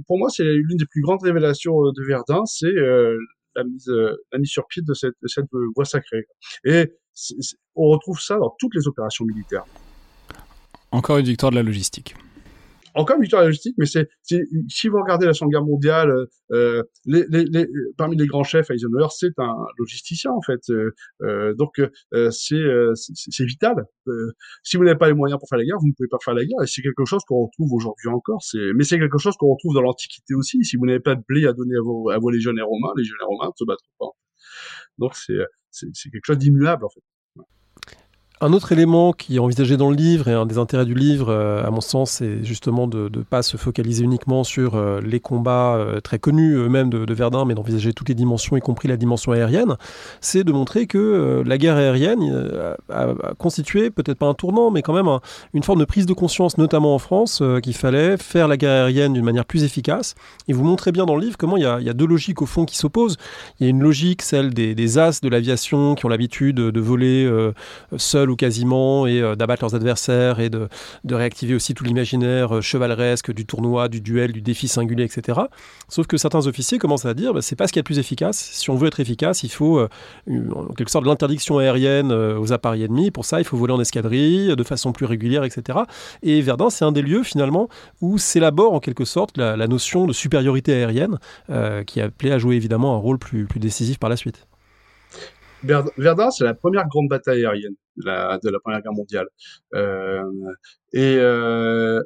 pour 0.07 0.17
moi, 0.17 0.29
c'est 0.29 0.45
l'une 0.45 0.77
des 0.77 0.85
plus 0.85 1.01
grandes 1.01 1.21
révélations 1.21 1.91
de 1.91 2.07
Verdun, 2.07 2.45
c'est 2.45 2.71
la 3.53 3.63
mise, 3.65 4.49
sur 4.49 4.65
pied 4.67 4.81
de 4.81 4.93
cette 4.93 5.45
voie 5.75 5.83
sacrée. 5.83 6.25
Et 6.63 6.93
on 7.75 7.89
retrouve 7.89 8.21
ça 8.21 8.37
dans 8.37 8.55
toutes 8.57 8.75
les 8.75 8.87
opérations 8.87 9.25
militaires. 9.25 9.65
Encore 10.91 11.17
une 11.17 11.25
victoire 11.25 11.51
de 11.51 11.57
la 11.57 11.63
logistique 11.63 12.15
encore 12.97 13.15
une 13.17 13.21
victoire 13.21 13.43
logistique, 13.43 13.75
mais 13.77 13.85
c'est 13.85 14.09
si 14.67 14.87
vous 14.87 14.97
regardez 14.97 15.25
la 15.25 15.33
Seconde 15.33 15.51
Guerre 15.51 15.63
mondiale, 15.63 16.13
euh, 16.51 16.83
les, 17.05 17.25
les, 17.29 17.45
les, 17.45 17.67
parmi 17.97 18.17
les 18.17 18.25
grands 18.25 18.43
chefs, 18.43 18.69
Eisenhower, 18.69 19.07
c'est 19.11 19.37
un 19.37 19.55
logisticien 19.77 20.31
en 20.31 20.41
fait. 20.41 20.61
Euh, 20.69 20.91
euh 21.21 21.53
donc 21.53 21.79
euh, 21.79 22.31
c'est 22.31 22.63
c'est 23.03 23.45
vital. 23.45 23.75
si 24.63 24.77
vous 24.77 24.83
n'avez 24.83 24.97
pas 24.97 25.07
les 25.07 25.13
moyens 25.13 25.39
pour 25.39 25.47
faire 25.47 25.59
la 25.59 25.65
guerre, 25.65 25.77
vous 25.79 25.87
ne 25.87 25.93
pouvez 25.93 26.09
pas 26.09 26.17
faire 26.23 26.33
la 26.33 26.43
guerre. 26.43 26.61
Et 26.63 26.67
c'est 26.67 26.81
quelque 26.81 27.05
chose 27.05 27.21
qu'on 27.27 27.45
retrouve 27.45 27.71
aujourd'hui 27.73 28.09
encore. 28.09 28.41
Mais 28.75 28.83
c'est 28.83 28.99
quelque 28.99 29.17
chose 29.19 29.35
qu'on 29.37 29.53
retrouve 29.53 29.75
dans 29.75 29.81
l'Antiquité 29.81 30.33
aussi. 30.33 30.63
Si 30.63 30.77
vous 30.77 30.85
n'avez 30.85 30.99
pas 30.99 31.15
de 31.15 31.23
blé 31.27 31.45
à 31.47 31.53
donner 31.53 31.75
à 31.75 31.81
vos, 31.81 32.09
à 32.09 32.17
vos 32.17 32.29
légionnaires 32.29 32.67
romains, 32.67 32.93
les 32.97 33.03
légionnaires 33.03 33.27
romains 33.27 33.47
ne 33.47 33.57
se 33.57 33.65
battront 33.65 33.95
pas. 33.99 34.11
Donc 34.97 35.15
c'est 35.15 35.37
c'est 35.71 36.09
quelque 36.09 36.25
chose 36.25 36.37
d'immuable 36.39 36.85
en 36.85 36.89
fait. 36.89 37.01
Un 38.39 38.53
autre 38.53 38.71
élément 38.71 39.13
qui 39.13 39.37
est 39.37 39.39
envisagé 39.39 39.77
dans 39.77 39.89
le 39.89 39.95
livre 39.95 40.27
et 40.27 40.33
un 40.33 40.45
des 40.45 40.59
intérêts 40.59 40.85
du 40.85 40.93
livre, 40.93 41.29
euh, 41.29 41.65
à 41.65 41.71
mon 41.71 41.81
sens, 41.81 42.11
c'est 42.11 42.43
justement 42.43 42.85
de 42.85 43.09
ne 43.11 43.23
pas 43.23 43.41
se 43.41 43.57
focaliser 43.57 44.03
uniquement 44.03 44.43
sur 44.43 44.75
euh, 44.75 45.01
les 45.01 45.19
combats 45.19 45.75
euh, 45.75 46.01
très 46.01 46.19
connus 46.19 46.53
eux-mêmes 46.53 46.91
de, 46.91 47.13
Verdun, 47.15 47.45
mais 47.45 47.55
d'envisager 47.55 47.93
toutes 47.93 48.09
les 48.09 48.15
dimensions, 48.15 48.55
y 48.55 48.59
compris 48.59 48.87
la 48.87 48.95
dimension 48.95 49.31
aérienne. 49.31 49.75
C'est 50.21 50.43
de 50.43 50.51
montrer 50.51 50.85
que 50.85 51.41
la 51.43 51.57
guerre 51.57 51.77
aérienne 51.77 52.75
a, 52.91 53.07
constitué 53.39 53.89
peut-être 53.89 54.19
pas 54.19 54.27
un 54.27 54.35
tournant, 54.35 54.69
mais 54.69 54.83
quand 54.83 54.93
même 54.93 55.09
une 55.55 55.63
forme 55.63 55.79
de 55.79 55.85
prise 55.85 56.05
de 56.05 56.13
conscience, 56.13 56.59
notamment 56.59 56.93
en 56.93 56.99
France, 56.99 57.41
qu'il 57.63 57.73
fallait 57.73 58.17
faire 58.17 58.47
la 58.47 58.55
guerre 58.57 58.83
aérienne 58.83 59.13
d'une 59.13 59.25
manière 59.25 59.45
plus 59.45 59.63
efficace. 59.63 60.13
Et 60.47 60.53
vous 60.53 60.63
montrez 60.63 60.91
bien 60.91 61.07
dans 61.07 61.15
le 61.15 61.21
livre 61.21 61.37
comment 61.37 61.57
il 61.57 61.63
y 61.63 61.65
a, 61.65 61.93
deux 61.93 62.05
logiques 62.05 62.43
au 62.43 62.45
fond 62.45 62.65
qui 62.65 62.77
s'opposent. 62.77 63.17
Il 63.59 63.63
y 63.63 63.67
a 63.67 63.71
une 63.71 63.81
logique, 63.81 64.21
celle 64.21 64.53
des, 64.53 64.75
des 64.75 64.99
as 64.99 65.21
de 65.21 65.29
l'aviation 65.29 65.95
qui 65.95 66.05
ont 66.05 66.09
l'habitude 66.09 66.57
de 66.57 66.79
voler 66.79 67.27
seuls 67.97 68.26
ou 68.29 68.35
quasiment, 68.35 69.07
et 69.07 69.21
euh, 69.21 69.35
d'abattre 69.35 69.63
leurs 69.63 69.75
adversaires 69.75 70.39
et 70.39 70.49
de, 70.49 70.67
réactiver 71.09 71.55
aussi 71.55 71.73
tout 71.73 71.83
l'imaginaire 71.83 72.57
euh, 72.57 72.61
chevaleresque 72.61 73.31
du 73.31 73.45
tournoi, 73.45 73.87
du 73.87 74.01
duel, 74.01 74.31
du 74.31 74.41
défi 74.41 74.67
singulier, 74.67 75.03
etc. 75.03 75.41
Sauf 75.89 76.07
que 76.07 76.17
certains 76.17 76.47
officiers 76.47 76.77
commencent 76.77 77.05
à 77.05 77.13
dire, 77.13 77.33
bah, 77.33 77.41
c'est 77.41 77.55
pas 77.55 77.67
ce 77.67 77.73
qui 77.73 77.79
est 77.79 77.81
le 77.81 77.85
plus 77.85 77.99
efficace. 77.99 78.37
Si 78.37 78.69
on 78.69 78.75
veut 78.75 78.87
être 78.87 78.99
efficace, 78.99 79.43
il 79.43 79.49
faut 79.49 79.79
euh, 79.79 79.89
en 80.27 80.73
quelque 80.73 80.91
sorte 80.91 81.05
de 81.05 81.09
l'interdiction 81.09 81.57
aérienne 81.57 82.11
aux 82.11 82.53
appareils 82.53 82.83
ennemis. 82.83 83.11
Pour 83.11 83.25
ça, 83.25 83.39
il 83.39 83.45
faut 83.45 83.57
voler 83.57 83.73
en 83.73 83.79
escadrille 83.79 84.55
de 84.55 84.63
façon 84.63 84.91
plus 84.91 85.05
régulière, 85.05 85.43
etc. 85.43 85.79
Et 86.23 86.41
Verdun, 86.41 86.69
c'est 86.69 86.85
un 86.85 86.91
des 86.91 87.01
lieux 87.01 87.23
finalement 87.23 87.69
où 88.01 88.17
s'élabore 88.17 88.73
en 88.73 88.79
quelque 88.79 89.05
sorte 89.05 89.37
la, 89.37 89.67
notion 89.67 90.05
de 90.05 90.13
supériorité 90.13 90.73
aérienne 90.73 91.17
qui 91.85 92.01
a 92.01 92.05
appelé 92.05 92.31
à 92.31 92.37
jouer 92.37 92.55
évidemment 92.55 92.95
un 92.95 92.99
rôle 92.99 93.17
plus 93.19 93.47
décisif 93.59 93.99
par 93.99 94.09
la 94.09 94.15
suite. 94.15 94.47
Verdun, 95.63 96.31
c'est 96.31 96.43
la 96.43 96.53
première 96.53 96.87
grande 96.87 97.07
bataille 97.09 97.45
aérienne 97.45 97.75
de 97.97 98.05
la, 98.05 98.39
de 98.43 98.49
la 98.49 98.59
Première 98.59 98.81
Guerre 98.81 98.93
mondiale. 98.93 99.27
Euh, 99.75 100.23
et, 100.93 101.17
euh, 101.19 102.01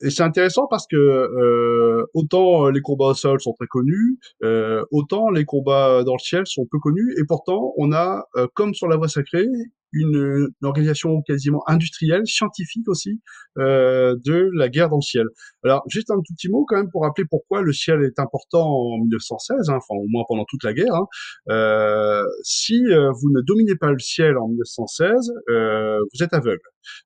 et 0.00 0.10
c'est 0.10 0.22
intéressant 0.22 0.66
parce 0.68 0.86
que 0.86 0.96
euh, 0.96 2.06
autant 2.14 2.68
les 2.70 2.80
combats 2.80 3.06
au 3.06 3.14
sol 3.14 3.40
sont 3.40 3.52
très 3.52 3.66
connus, 3.66 4.18
euh, 4.44 4.84
autant 4.92 5.30
les 5.30 5.44
combats 5.44 6.04
dans 6.04 6.14
le 6.14 6.20
ciel 6.20 6.46
sont 6.46 6.66
peu 6.70 6.78
connus, 6.78 7.14
et 7.18 7.24
pourtant 7.26 7.72
on 7.76 7.92
a, 7.92 8.26
euh, 8.36 8.46
comme 8.54 8.74
sur 8.74 8.86
la 8.88 8.96
voie 8.96 9.08
sacrée, 9.08 9.48
une, 9.92 10.48
organisation 10.62 11.22
quasiment 11.22 11.62
industrielle, 11.66 12.26
scientifique 12.26 12.88
aussi, 12.88 13.20
euh, 13.58 14.16
de 14.24 14.50
la 14.54 14.68
guerre 14.68 14.90
dans 14.90 14.98
le 14.98 15.02
ciel. 15.02 15.24
Alors 15.64 15.82
juste 15.88 16.10
un 16.10 16.16
tout 16.16 16.34
petit 16.34 16.48
mot 16.48 16.64
quand 16.68 16.76
même 16.76 16.90
pour 16.90 17.02
rappeler 17.02 17.24
pourquoi 17.28 17.62
le 17.62 17.72
ciel 17.72 18.02
est 18.04 18.20
important 18.20 18.68
en 18.68 18.98
1916, 18.98 19.70
hein, 19.70 19.78
enfin 19.78 19.98
au 19.98 20.06
moins 20.08 20.24
pendant 20.28 20.44
toute 20.46 20.62
la 20.62 20.74
guerre. 20.74 20.94
Hein. 20.94 21.06
Euh, 21.48 22.24
si 22.44 22.82
vous 22.84 23.30
ne 23.32 23.40
dominez 23.40 23.76
pas 23.76 23.90
le 23.90 23.98
ciel 23.98 24.36
en 24.36 24.48
1916, 24.48 25.32
vous 25.48 26.22
êtes 26.22 26.34
aveugle. 26.34 26.60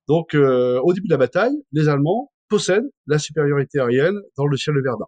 Donc 0.07 0.35
au 0.35 0.93
début 0.93 1.07
de 1.07 1.13
la 1.13 1.17
bataille, 1.17 1.55
les 1.71 1.87
Allemands 1.87 2.32
possède 2.53 2.83
la 3.07 3.17
supériorité 3.17 3.79
aérienne 3.79 4.19
dans 4.37 4.45
le 4.45 4.55
ciel 4.57 4.75
de 4.75 4.81
Verdun. 4.81 5.07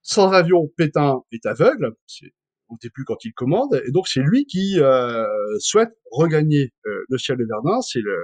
Sans 0.00 0.32
avion, 0.32 0.66
Pétain 0.74 1.20
est 1.30 1.44
aveugle, 1.44 1.92
c'est 2.06 2.32
au 2.70 2.76
début 2.80 3.04
quand 3.04 3.22
il 3.26 3.34
commande, 3.34 3.82
et 3.86 3.90
donc 3.90 4.08
c'est 4.08 4.22
lui 4.22 4.46
qui 4.46 4.80
euh, 4.80 5.26
souhaite 5.58 5.90
regagner 6.10 6.72
euh, 6.86 7.04
le 7.10 7.18
ciel 7.18 7.36
de 7.36 7.44
Verdun, 7.44 7.82
c'est 7.82 8.00
le, 8.00 8.16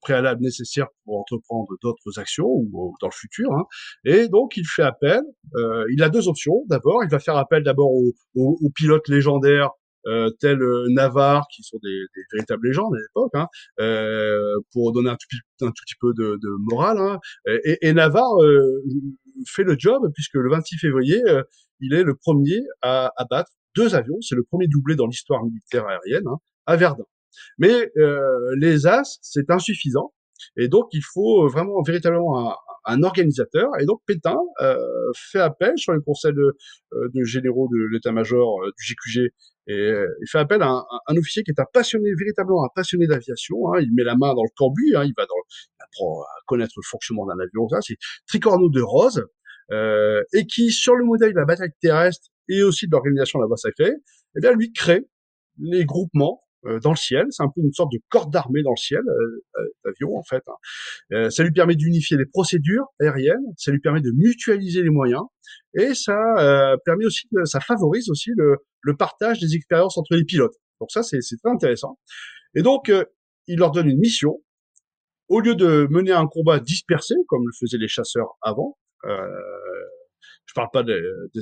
préalable 0.00 0.40
nécessaire 0.40 0.86
pour 1.04 1.20
entreprendre 1.20 1.68
d'autres 1.82 2.18
actions 2.18 2.48
ou, 2.48 2.94
dans 3.02 3.08
le 3.08 3.12
futur. 3.12 3.52
Hein. 3.52 3.64
Et 4.04 4.28
donc 4.28 4.56
il 4.56 4.66
fait 4.66 4.82
appel. 4.82 5.20
Euh, 5.54 5.84
il 5.92 6.02
a 6.02 6.08
deux 6.08 6.26
options. 6.28 6.64
D'abord, 6.66 7.04
il 7.04 7.10
va 7.10 7.20
faire 7.20 7.36
appel 7.36 7.62
d'abord 7.62 7.90
aux 8.34 8.70
pilotes 8.74 9.08
légendaires 9.08 9.70
euh, 10.06 10.30
tels 10.40 10.62
euh, 10.62 10.86
Navarre, 10.90 11.46
qui 11.54 11.62
sont 11.62 11.78
des, 11.82 11.98
des 12.14 12.22
véritables 12.32 12.66
légendes 12.66 12.94
à 12.94 12.98
l'époque, 12.98 13.32
hein, 13.34 13.48
euh, 13.80 14.58
pour 14.72 14.92
donner 14.92 15.10
un 15.10 15.16
tout, 15.16 15.66
un 15.66 15.68
tout, 15.68 15.82
petit 15.84 15.94
peu 16.00 16.12
de, 16.14 16.38
de 16.42 16.48
morale. 16.70 16.98
Hein. 16.98 17.18
Et, 17.64 17.78
et, 17.82 17.92
Navarre 17.92 18.42
euh, 18.42 18.82
fait 19.46 19.64
le 19.64 19.76
job, 19.78 20.10
puisque 20.14 20.34
le 20.34 20.50
26 20.50 20.78
février, 20.78 21.22
euh, 21.28 21.42
il 21.80 21.94
est 21.94 22.04
le 22.04 22.14
premier 22.14 22.60
à 22.82 23.12
abattre 23.16 23.50
deux 23.74 23.94
avions. 23.94 24.20
C'est 24.20 24.36
le 24.36 24.44
premier 24.44 24.66
doublé 24.68 24.96
dans 24.96 25.06
l'histoire 25.06 25.44
militaire 25.44 25.86
aérienne, 25.86 26.26
hein, 26.26 26.38
à 26.66 26.76
Verdun. 26.76 27.04
Mais 27.58 27.90
les 28.56 28.86
As, 28.86 29.18
c'est 29.20 29.50
insuffisant. 29.50 30.14
Et 30.56 30.68
donc, 30.68 30.88
il 30.92 31.02
faut 31.02 31.46
vraiment 31.48 31.82
véritablement 31.82 32.50
un, 32.50 32.54
un 32.86 33.02
organisateur. 33.02 33.68
Et 33.80 33.84
donc, 33.84 34.00
Pétain 34.06 34.38
euh, 34.62 34.78
fait 35.14 35.40
appel 35.40 35.72
sur 35.76 35.92
le 35.92 36.00
conseil 36.00 36.32
de, 36.32 36.56
de 36.92 37.24
généraux 37.24 37.68
de 37.68 37.92
l'état-major 37.92 38.62
du 38.78 38.84
GQG 38.84 39.32
et 39.66 39.72
euh, 39.72 40.06
il 40.20 40.28
fait 40.28 40.38
appel 40.38 40.62
à 40.62 40.68
un, 40.68 40.84
un, 41.08 41.16
officier 41.16 41.42
qui 41.42 41.50
est 41.50 41.60
un 41.60 41.66
passionné, 41.72 42.10
véritablement 42.16 42.64
un 42.64 42.70
passionné 42.74 43.06
d'aviation. 43.06 43.56
Hein. 43.72 43.80
Il 43.80 43.92
met 43.94 44.04
la 44.04 44.14
main 44.14 44.32
dans 44.34 44.44
le 44.44 44.50
cambouis, 44.56 44.94
hein. 44.94 45.04
il 45.04 45.12
va 45.16 45.26
dans, 45.26 45.34
il 45.60 45.82
apprend 45.82 46.22
à 46.22 46.40
connaître 46.46 46.74
le 46.76 46.82
fonctionnement 46.84 47.26
d'un 47.26 47.38
avion. 47.40 47.68
Ça, 47.68 47.78
c'est 47.80 47.96
Tricorno 48.28 48.68
de 48.68 48.80
Rose, 48.80 49.26
euh, 49.72 50.22
et 50.32 50.46
qui, 50.46 50.70
sur 50.70 50.94
le 50.94 51.04
modèle 51.04 51.32
de 51.32 51.38
la 51.38 51.44
bataille 51.44 51.72
terrestre 51.80 52.28
et 52.48 52.62
aussi 52.62 52.86
de 52.86 52.92
l'organisation 52.92 53.40
de 53.40 53.44
la 53.44 53.48
voie 53.48 53.56
sacrée, 53.56 53.94
eh 54.36 54.40
bien, 54.40 54.52
lui 54.52 54.72
crée 54.72 55.08
les 55.58 55.84
groupements 55.84 56.45
dans 56.82 56.90
le 56.90 56.96
ciel. 56.96 57.26
C'est 57.30 57.42
un 57.42 57.50
peu 57.54 57.60
une 57.60 57.72
sorte 57.72 57.92
de 57.92 57.98
corps 58.08 58.28
d'armée 58.28 58.62
dans 58.62 58.70
le 58.70 58.80
ciel, 58.80 59.00
euh, 59.00 59.64
d'avion 59.84 60.16
en 60.16 60.22
fait. 60.22 60.42
Hein. 60.46 60.54
Euh, 61.12 61.30
ça 61.30 61.42
lui 61.42 61.52
permet 61.52 61.76
d'unifier 61.76 62.16
les 62.16 62.26
procédures 62.26 62.86
aériennes, 63.00 63.44
ça 63.56 63.70
lui 63.70 63.80
permet 63.80 64.00
de 64.00 64.12
mutualiser 64.16 64.82
les 64.82 64.90
moyens, 64.90 65.22
et 65.74 65.94
ça 65.94 66.16
permet 66.84 67.06
aussi, 67.06 67.28
ça 67.44 67.60
favorise 67.60 68.10
aussi 68.10 68.30
le, 68.36 68.56
le, 68.80 68.96
partage 68.96 69.38
des 69.40 69.54
expériences 69.54 69.98
entre 69.98 70.14
les 70.16 70.24
pilotes. 70.24 70.56
Donc 70.80 70.90
ça, 70.90 71.02
c'est 71.02 71.20
très 71.20 71.50
intéressant. 71.50 71.98
Et 72.54 72.62
donc, 72.62 72.90
il 73.46 73.58
leur 73.58 73.70
donne 73.70 73.88
une 73.88 73.98
mission. 73.98 74.42
Au 75.28 75.40
lieu 75.40 75.54
de 75.54 75.86
mener 75.90 76.12
un 76.12 76.26
combat 76.26 76.60
dispersé, 76.60 77.14
comme 77.28 77.42
le 77.46 77.52
faisaient 77.58 77.78
les 77.78 77.88
chasseurs 77.88 78.36
avant, 78.42 78.76
euh, 79.04 79.26
je 80.46 80.54
parle 80.54 80.68
pas 80.72 80.82
des, 80.82 80.94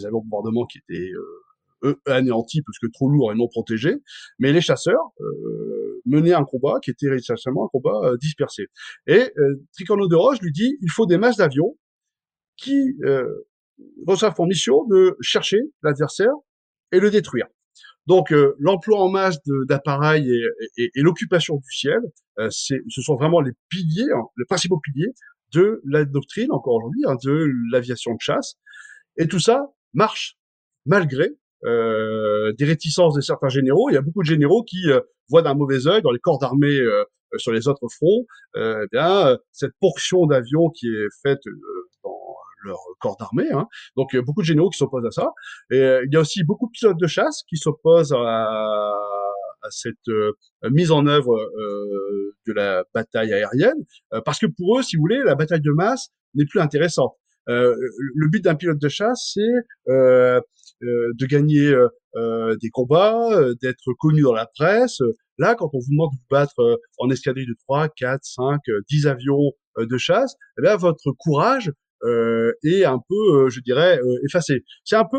avions 0.04 0.20
de 0.20 0.66
qui 0.72 0.78
étaient 0.78 1.10
eux, 1.84 2.00
anéantis 2.06 2.62
parce 2.62 2.78
que 2.78 2.86
trop 2.92 3.08
lourds 3.08 3.32
et 3.32 3.36
non 3.36 3.48
protégés, 3.48 3.96
mais 4.38 4.52
les 4.52 4.60
chasseurs 4.60 5.12
euh, 5.20 6.00
menaient 6.06 6.32
un 6.32 6.44
combat 6.44 6.78
qui 6.82 6.90
était 6.90 7.14
essentiellement 7.14 7.66
un 7.66 7.68
combat 7.68 8.00
euh, 8.04 8.16
dispersé. 8.16 8.66
Et 9.06 9.32
euh, 9.38 9.62
Tricorno 9.72 10.08
de 10.08 10.16
Roche 10.16 10.40
lui 10.40 10.52
dit 10.52 10.76
il 10.80 10.90
faut 10.90 11.06
des 11.06 11.18
masses 11.18 11.36
d'avions 11.36 11.76
qui 12.56 12.96
euh, 13.04 13.28
reçoivent 14.06 14.34
pour 14.34 14.46
mission 14.46 14.84
de 14.86 15.16
chercher 15.20 15.60
l'adversaire 15.82 16.32
et 16.92 17.00
le 17.00 17.10
détruire. 17.10 17.46
Donc 18.06 18.32
euh, 18.32 18.54
l'emploi 18.58 19.00
en 19.00 19.08
masse 19.08 19.38
d'appareils 19.66 20.30
et, 20.76 20.90
et, 20.94 21.00
l'occupation 21.00 21.56
du 21.56 21.72
ciel, 21.72 22.00
euh, 22.38 22.48
ce 22.50 22.76
sont 22.88 23.16
vraiment 23.16 23.40
les 23.40 23.52
piliers, 23.68 24.10
hein, 24.14 24.22
les 24.36 24.44
principaux 24.44 24.78
piliers 24.78 25.12
de 25.52 25.80
la 25.84 26.04
doctrine 26.04 26.52
encore 26.52 26.74
aujourd'hui, 26.74 27.02
hein, 27.06 27.16
de 27.24 27.46
l'aviation 27.72 28.12
de 28.12 28.20
chasse. 28.20 28.56
Et 29.16 29.26
tout 29.26 29.38
ça 29.38 29.72
marche 29.94 30.36
malgré 30.84 31.24
euh, 31.24 31.34
des 31.64 32.64
réticences 32.64 33.14
de 33.14 33.20
certains 33.20 33.48
généraux. 33.48 33.88
Il 33.90 33.94
y 33.94 33.96
a 33.96 34.02
beaucoup 34.02 34.22
de 34.22 34.28
généraux 34.28 34.62
qui 34.62 34.90
euh, 34.90 35.00
voient 35.28 35.42
d'un 35.42 35.54
mauvais 35.54 35.86
œil 35.86 36.02
dans 36.02 36.10
les 36.10 36.18
corps 36.18 36.38
d'armée 36.38 36.78
euh, 36.78 37.04
sur 37.36 37.52
les 37.52 37.66
autres 37.66 37.88
fronts, 37.88 38.26
eh 38.56 38.86
bien 38.92 39.36
cette 39.50 39.72
portion 39.80 40.24
d'avions 40.26 40.70
qui 40.70 40.86
est 40.86 41.08
faite 41.20 41.40
dans 42.04 42.16
leur 42.64 42.78
corps 43.00 43.16
d'armée. 43.18 43.50
Hein. 43.50 43.66
Donc 43.96 44.10
il 44.12 44.16
y 44.16 44.18
a 44.20 44.22
beaucoup 44.22 44.42
de 44.42 44.46
généraux 44.46 44.70
qui 44.70 44.78
s'opposent 44.78 45.04
à 45.04 45.10
ça. 45.10 45.32
Et 45.72 45.80
il 46.04 46.12
y 46.12 46.16
a 46.16 46.20
aussi 46.20 46.44
beaucoup 46.44 46.66
de 46.66 46.70
pilotes 46.70 46.96
de 46.96 47.08
chasse 47.08 47.42
qui 47.48 47.56
s'opposent 47.56 48.12
à, 48.12 48.94
à 49.64 49.70
cette 49.70 49.96
mise 50.70 50.92
en 50.92 51.08
œuvre 51.08 51.36
de 52.46 52.52
la 52.52 52.84
bataille 52.94 53.32
aérienne, 53.32 53.84
parce 54.24 54.38
que 54.38 54.46
pour 54.46 54.78
eux, 54.78 54.82
si 54.82 54.94
vous 54.94 55.02
voulez, 55.02 55.20
la 55.24 55.34
bataille 55.34 55.60
de 55.60 55.72
masse 55.72 56.10
n'est 56.34 56.46
plus 56.46 56.60
intéressante. 56.60 57.16
Euh, 57.48 57.74
le 58.14 58.28
but 58.28 58.42
d'un 58.42 58.54
pilote 58.54 58.78
de 58.78 58.88
chasse, 58.88 59.32
c'est 59.34 59.92
euh, 59.92 59.92
euh, 59.92 60.40
de 60.84 61.26
gagner 61.26 61.74
des 62.60 62.70
combats, 62.70 63.30
d'être 63.62 63.92
connu 63.98 64.22
dans 64.22 64.34
la 64.34 64.46
presse. 64.46 65.00
Là, 65.38 65.54
quand 65.54 65.68
on 65.72 65.78
vous 65.78 65.90
demande 65.90 66.10
de 66.12 66.16
vous 66.16 66.26
battre 66.30 66.80
en 66.98 67.10
escadrille 67.10 67.46
de 67.46 67.56
3, 67.66 67.88
4, 67.88 68.20
5, 68.22 68.60
10 68.88 69.06
avions 69.06 69.52
de 69.78 69.98
chasse, 69.98 70.34
eh 70.58 70.62
bien, 70.62 70.76
votre 70.76 71.10
courage 71.18 71.72
euh, 72.04 72.52
est 72.62 72.84
un 72.84 73.00
peu, 73.08 73.48
je 73.48 73.60
dirais, 73.60 73.98
effacé. 74.26 74.62
C'est 74.84 74.96
un 74.96 75.06
peu 75.10 75.18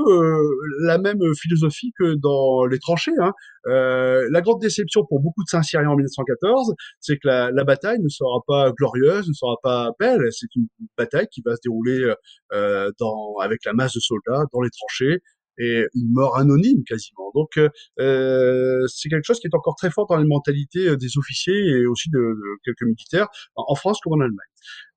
la 0.82 1.00
même 1.00 1.20
philosophie 1.42 1.92
que 1.98 2.16
dans 2.16 2.66
les 2.66 2.80
tranchées. 2.80 3.12
Hein. 3.20 3.34
la 3.66 4.42
grande 4.42 4.62
déception 4.62 5.04
pour 5.10 5.20
beaucoup 5.20 5.44
de 5.44 5.50
Saint-Cyriens 5.50 5.90
en 5.90 5.96
1914, 5.96 6.76
c'est 7.00 7.16
que 7.16 7.28
la, 7.28 7.52
la, 7.52 7.64
bataille 7.64 8.00
ne 8.00 8.10
sera 8.10 8.40
pas 8.48 8.72
glorieuse, 8.72 9.28
ne 9.28 9.34
sera 9.34 9.56
pas 9.64 9.92
belle. 10.00 10.22
C'est 10.32 10.54
une 10.56 10.68
bataille 10.98 11.28
qui 11.32 11.42
va 11.44 11.56
se 11.56 11.62
dérouler 11.64 12.14
dans, 12.52 13.36
avec 13.42 13.66
la 13.66 13.74
masse 13.74 13.96
de 13.96 14.00
soldats 14.00 14.44
dans 14.54 14.62
les 14.62 14.70
tranchées 14.70 15.22
et 15.58 15.86
une 15.94 16.12
mort 16.12 16.38
anonyme 16.38 16.84
quasiment. 16.84 17.32
Donc 17.34 17.58
euh, 17.58 17.70
euh, 18.00 18.86
c'est 18.88 19.10
quelque 19.10 19.26
chose 19.26 19.40
qui 19.40 19.48
est 19.48 19.56
encore 19.56 19.76
très 19.76 19.92
fort 19.92 20.08
dans 20.08 20.18
les 20.18 20.26
mentalités 20.26 20.88
euh, 20.88 20.98
des 20.98 21.18
officiers 21.18 21.56
et 21.56 21.86
aussi 21.86 22.10
de, 22.10 22.36
quelques 22.64 22.84
militaires 22.84 23.28
en 23.56 23.76
France 23.76 24.00
comme 24.02 24.14
en 24.14 24.24
Allemagne. 24.24 24.38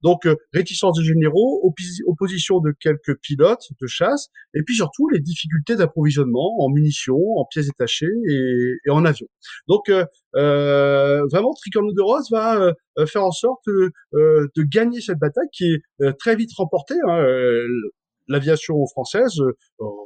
Donc 0.03 0.27
réticence 0.55 0.99
des 0.99 1.05
généraux, 1.05 1.61
opposition 2.07 2.61
de 2.61 2.73
quelques 2.81 3.19
pilotes 3.21 3.67
de 3.81 3.87
chasse, 3.87 4.29
et 4.55 4.63
puis 4.63 4.77
surtout 4.77 5.09
les 5.09 5.21
difficultés 5.21 5.77
d'approvisionnement 5.77 6.65
en 6.65 6.71
munitions, 6.71 7.37
en 7.37 7.45
pièces 7.45 7.67
détachées 7.67 8.07
et, 8.07 8.73
et 8.87 8.91
en 8.91 9.05
avions. 9.05 9.27
Donc 9.67 9.91
euh, 9.91 11.27
vraiment, 11.31 11.53
Tricorne 11.53 11.93
de 11.93 12.01
Rose 12.01 12.31
va 12.31 12.73
faire 13.07 13.25
en 13.25 13.33
sorte 13.33 13.65
de 13.67 14.63
gagner 14.63 15.01
cette 15.01 15.19
bataille 15.19 15.49
qui 15.53 15.75
est 15.75 16.13
très 16.19 16.37
vite 16.37 16.53
remportée. 16.57 16.97
Hein, 17.07 17.25
l'aviation 18.29 18.87
française 18.87 19.41
euh, 19.41 19.53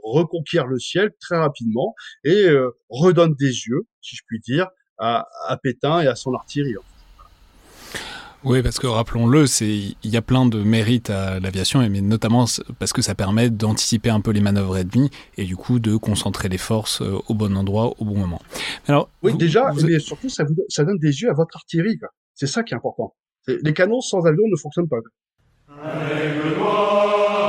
reconquiert 0.02 0.66
le 0.66 0.78
ciel 0.78 1.10
très 1.20 1.36
rapidement 1.36 1.94
et 2.24 2.48
euh, 2.48 2.70
redonne 2.88 3.34
des 3.34 3.46
yeux, 3.66 3.82
si 4.00 4.16
je 4.16 4.22
puis 4.26 4.40
dire, 4.40 4.68
à, 4.98 5.26
à 5.46 5.56
Pétain 5.56 6.00
et 6.00 6.06
à 6.06 6.14
son 6.14 6.34
artillerie. 6.34 6.74
Oui, 8.44 8.60
parce 8.60 8.80
que 8.80 8.88
rappelons-le, 8.88 9.46
c'est 9.46 9.68
il 9.68 10.10
y 10.10 10.16
a 10.16 10.22
plein 10.22 10.46
de 10.46 10.58
mérites 10.58 11.10
à 11.10 11.38
l'aviation, 11.38 11.88
mais 11.88 12.00
notamment 12.00 12.46
parce 12.80 12.92
que 12.92 13.00
ça 13.00 13.14
permet 13.14 13.50
d'anticiper 13.50 14.10
un 14.10 14.20
peu 14.20 14.32
les 14.32 14.40
manœuvres 14.40 14.78
ennemies 14.78 15.10
et 15.36 15.44
du 15.44 15.54
coup 15.54 15.78
de 15.78 15.96
concentrer 15.96 16.48
les 16.48 16.58
forces 16.58 17.02
euh, 17.02 17.18
au 17.28 17.34
bon 17.34 17.56
endroit 17.56 17.94
au 17.98 18.04
bon 18.04 18.16
moment. 18.16 18.42
Alors, 18.88 19.08
oui, 19.22 19.34
déjà, 19.36 19.70
mais 19.86 20.00
surtout 20.00 20.28
ça, 20.28 20.42
vous, 20.42 20.56
ça 20.68 20.84
donne 20.84 20.98
des 20.98 21.22
yeux 21.22 21.30
à 21.30 21.34
votre 21.34 21.56
artillerie. 21.56 21.98
C'est 22.34 22.48
ça 22.48 22.64
qui 22.64 22.74
est 22.74 22.76
important. 22.76 23.14
Les 23.46 23.74
canons 23.74 24.00
sans 24.00 24.24
avion 24.26 24.42
ne 24.50 24.56
fonctionnent 24.56 24.88
pas. 24.88 24.96
Alors 25.68 27.41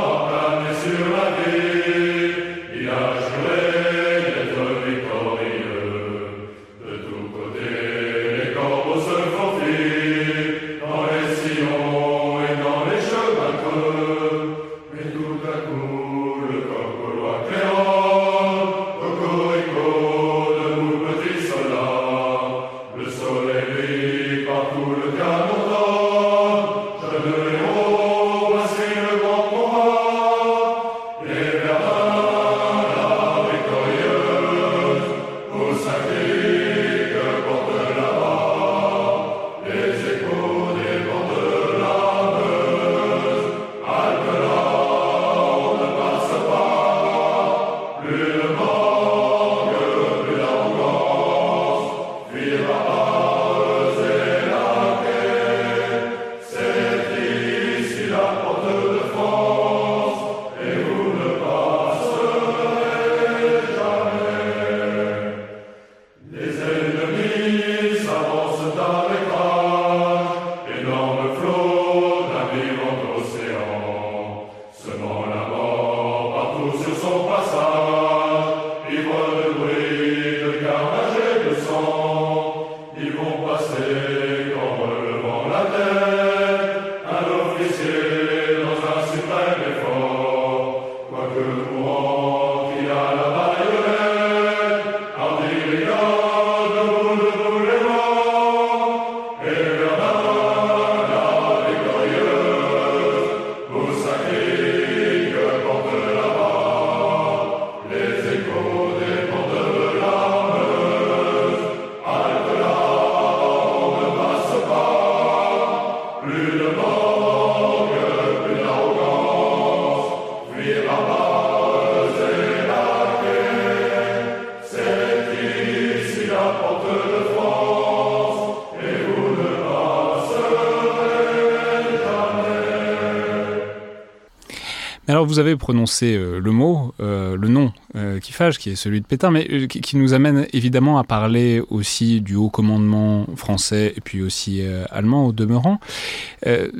vous 135.33 135.39
avez 135.39 135.55
prononcé 135.55 136.15
euh, 136.15 136.39
le 136.39 136.51
mot, 136.51 136.93
euh, 136.99 137.22
le 137.35 137.47
nom 137.47 137.71
euh, 137.95 138.19
qui 138.19 138.31
fâche, 138.31 138.57
qui 138.57 138.71
est 138.71 138.75
celui 138.75 139.01
de 139.01 139.05
Pétain, 139.05 139.31
mais 139.31 139.67
qui, 139.67 139.81
qui, 139.81 139.97
nous 139.97 140.13
amène 140.13 140.47
évidemment 140.53 140.97
à 140.97 141.03
parler 141.03 141.61
aussi 141.69 142.21
du 142.21 142.35
haut 142.35 142.49
commandement 142.49 143.25
français 143.35 143.93
et 143.95 144.01
puis 144.01 144.21
aussi 144.21 144.61
allemand 144.89 145.27
au 145.27 145.31
demeurant. 145.31 145.79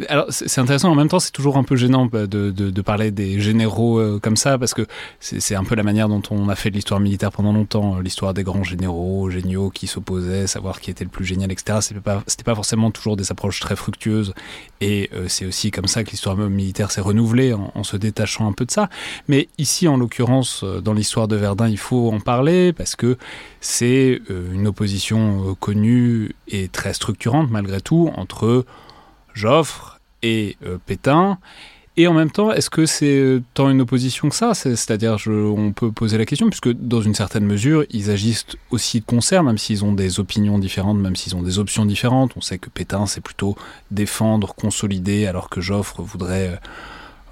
alors 0.10 0.26
c'est 0.30 0.60
intéressant, 0.60 0.91
en 0.91 0.95
même 0.95 1.08
temps 1.08 1.20
c'est 1.20 1.32
toujours 1.32 1.58
un 1.58 1.64
peu 1.64 1.76
gênant 1.76 2.06
bah, 2.06 2.28
de, 2.28 2.82
parler 2.82 3.12
des 3.12 3.39
généraux 3.39 4.20
comme 4.22 4.36
ça, 4.36 4.58
parce 4.58 4.74
que 4.74 4.86
c'est 5.20 5.56
un 5.56 5.64
peu 5.64 5.76
la 5.76 5.84
manière 5.84 6.10
dont 6.10 6.22
on 6.32 6.49
a 6.49 6.56
fait 6.56 6.70
de 6.70 6.76
l'histoire 6.76 6.99
militaire 6.99 7.32
pendant 7.32 7.54
longtemps, 7.54 7.99
l'histoire 7.99 8.34
des 8.34 8.43
grands 8.43 8.64
généraux, 8.64 9.30
géniaux 9.30 9.70
qui 9.70 9.88
s'opposaient, 9.88 10.47
savoir 10.47 10.82
qui 10.82 10.91
était 10.91 11.04
le 11.04 11.10
plus 11.10 11.26
génial, 11.26 11.51
etc. 11.51 11.80
C'était 11.82 11.99
pas, 11.99 12.24
pas 12.45 12.56
forcément 12.56 12.91
toujours 12.91 13.16
des 13.16 13.32
approches 13.32 13.60
très 13.60 13.76
fructueuses, 13.76 14.34
et 14.82 15.10
c'est 15.28 15.45
aussi 15.45 15.72
comme 15.72 15.88
ça 15.88 16.04
que 16.04 16.12
l'histoire 16.12 16.36
militaire 16.36 16.91
s'est 16.91 17.01
renouvelée 17.01 17.54
en, 17.54 17.72
en 17.74 17.84
se 17.84 17.97
détachant 17.97 18.47
un 18.47 18.54
peu 18.54 18.66
de 18.66 18.72
ça. 18.72 18.89
Mais 19.28 19.47
ici, 19.58 19.88
en 19.88 19.97
l'occurrence, 19.97 20.42
euh, 20.63 20.81
dans 20.81 20.93
l'histoire 20.93 21.27
de 21.27 21.35
Verdun, 21.35 21.67
il 21.67 21.77
faut 21.77 22.11
en 22.11 22.19
parler 22.19 22.73
parce 22.73 22.95
que 22.95 23.17
c'est 23.61 24.21
euh, 24.29 24.53
une 24.53 24.67
opposition 24.67 25.49
euh, 25.49 25.53
connue 25.55 26.35
et 26.47 26.67
très 26.67 26.93
structurante 26.93 27.49
malgré 27.49 27.81
tout 27.81 28.11
entre 28.15 28.65
Joffre 29.33 29.99
et 30.21 30.57
Pétain. 30.85 31.37
Et 31.95 32.07
en 32.07 32.13
même 32.13 32.31
temps, 32.31 32.51
est-ce 32.51 32.69
que 32.69 32.85
c'est 32.85 33.41
tant 33.53 33.69
une 33.69 33.81
opposition 33.81 34.29
que 34.29 34.35
ça? 34.35 34.53
C'est-à-dire, 34.53 35.17
on 35.27 35.73
peut 35.73 35.91
poser 35.91 36.17
la 36.17 36.25
question, 36.25 36.49
puisque 36.49 36.71
dans 36.71 37.01
une 37.01 37.13
certaine 37.13 37.45
mesure, 37.45 37.83
ils 37.91 38.09
agissent 38.09 38.47
aussi 38.71 39.01
de 39.01 39.05
concert, 39.05 39.43
même 39.43 39.57
s'ils 39.59 39.83
ont 39.85 39.91
des 39.91 40.19
opinions 40.19 40.57
différentes, 40.57 40.97
même 40.97 41.15
s'ils 41.15 41.35
ont 41.35 41.43
des 41.43 41.59
options 41.59 41.85
différentes. 41.85 42.31
On 42.35 42.41
sait 42.41 42.57
que 42.57 42.69
Pétain, 42.69 43.05
c'est 43.05 43.21
plutôt 43.21 43.55
défendre, 43.91 44.55
consolider, 44.55 45.27
alors 45.27 45.49
que 45.49 45.61
Joffre 45.61 46.01
voudrait 46.01 46.59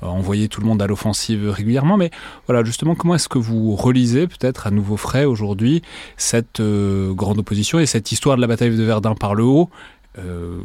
envoyer 0.02 0.48
tout 0.50 0.62
le 0.62 0.68
monde 0.68 0.82
à 0.82 0.88
l'offensive 0.88 1.50
régulièrement. 1.50 1.98
Mais 1.98 2.12
voilà, 2.48 2.64
justement, 2.64 2.96
comment 2.96 3.16
est-ce 3.16 3.30
que 3.30 3.38
vous 3.38 3.76
relisez 3.76 4.28
peut-être 4.28 4.68
à 4.68 4.72
nouveau 4.72 4.98
frais 4.98 5.26
aujourd'hui 5.26 5.82
cette 6.18 6.60
euh, 6.60 7.14
grande 7.14 7.40
opposition 7.40 7.80
et 7.80 7.86
cette 7.86 8.12
histoire 8.12 8.36
de 8.36 8.42
la 8.42 8.48
bataille 8.48 8.76
de 8.76 8.84
Verdun 8.84 9.16
par 9.16 9.36
le 9.36 9.44
haut, 9.44 9.70
euh, 10.18 10.62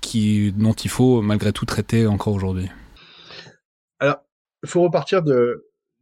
qui, 0.00 0.52
dont 0.52 0.72
il 0.72 0.90
faut 0.90 1.22
malgré 1.22 1.52
tout 1.52 1.64
traiter 1.64 2.06
encore 2.06 2.34
aujourd'hui? 2.34 2.68
Alors, 3.98 4.18
il 4.62 4.68
faut 4.68 4.82
repartir 4.82 5.22
du 5.22 5.32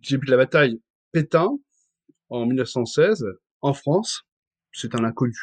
début 0.09 0.27
de 0.27 0.31
la 0.31 0.39
bataille. 0.39 0.81
Pétain, 1.13 1.49
en 2.29 2.47
1916, 2.47 3.27
en 3.63 3.75
France, 3.75 4.23
c'est 4.73 4.95
un 4.95 5.05
inconnu. 5.05 5.37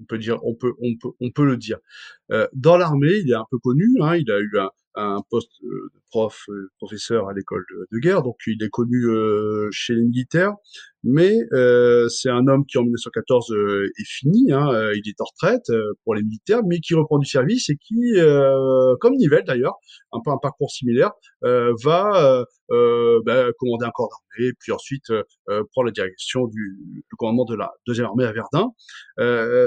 On 0.00 0.04
peut 0.04 0.18
dire, 0.18 0.44
on 0.44 0.54
peut, 0.54 0.72
on 0.82 0.96
peut, 1.00 1.10
on 1.20 1.30
peut 1.30 1.46
le 1.46 1.56
dire. 1.56 1.78
Euh, 2.32 2.48
dans 2.52 2.76
l'armée, 2.76 3.12
il 3.24 3.30
est 3.30 3.36
un 3.36 3.46
peu 3.50 3.58
connu. 3.58 3.86
Hein, 4.00 4.16
il 4.16 4.30
a 4.30 4.40
eu 4.40 4.52
un, 4.96 5.22
poste 5.30 5.52
prof, 6.12 6.44
professeur 6.78 7.28
à 7.28 7.32
l'école 7.32 7.64
de, 7.90 7.98
guerre, 7.98 8.22
donc 8.22 8.36
il 8.46 8.62
est 8.62 8.68
connu 8.68 9.06
chez 9.70 9.94
les 9.94 10.02
militaires. 10.02 10.52
Mais 11.04 11.36
euh, 11.52 12.08
c'est 12.08 12.28
un 12.28 12.46
homme 12.46 12.64
qui 12.64 12.78
en 12.78 12.82
1914 12.82 13.52
est 13.98 14.06
fini, 14.06 14.52
hein, 14.52 14.68
il 14.94 15.08
est 15.08 15.20
en 15.20 15.24
retraite 15.24 15.66
pour 16.04 16.14
les 16.14 16.22
militaires, 16.22 16.60
mais 16.64 16.78
qui 16.78 16.94
reprend 16.94 17.18
du 17.18 17.26
service 17.26 17.70
et 17.70 17.76
qui, 17.76 18.14
comme 19.00 19.16
Nivelle 19.16 19.44
d'ailleurs, 19.44 19.74
un 20.12 20.20
peu 20.24 20.30
un 20.30 20.38
parcours 20.38 20.70
similaire, 20.70 21.10
va 21.42 22.44
euh, 22.72 23.20
bah, 23.26 23.44
commander 23.58 23.84
un 23.84 23.90
corps 23.90 24.08
d'armée, 24.08 24.52
puis 24.58 24.72
ensuite 24.72 25.10
euh, 25.10 25.22
euh, 25.50 25.62
prendre 25.72 25.86
la 25.86 25.92
direction 25.92 26.46
du, 26.46 27.04
commandement 27.18 27.44
de 27.44 27.54
la 27.54 27.70
deuxième 27.86 28.06
armée 28.06 28.24
à 28.24 28.32
Verdun. 28.32 28.70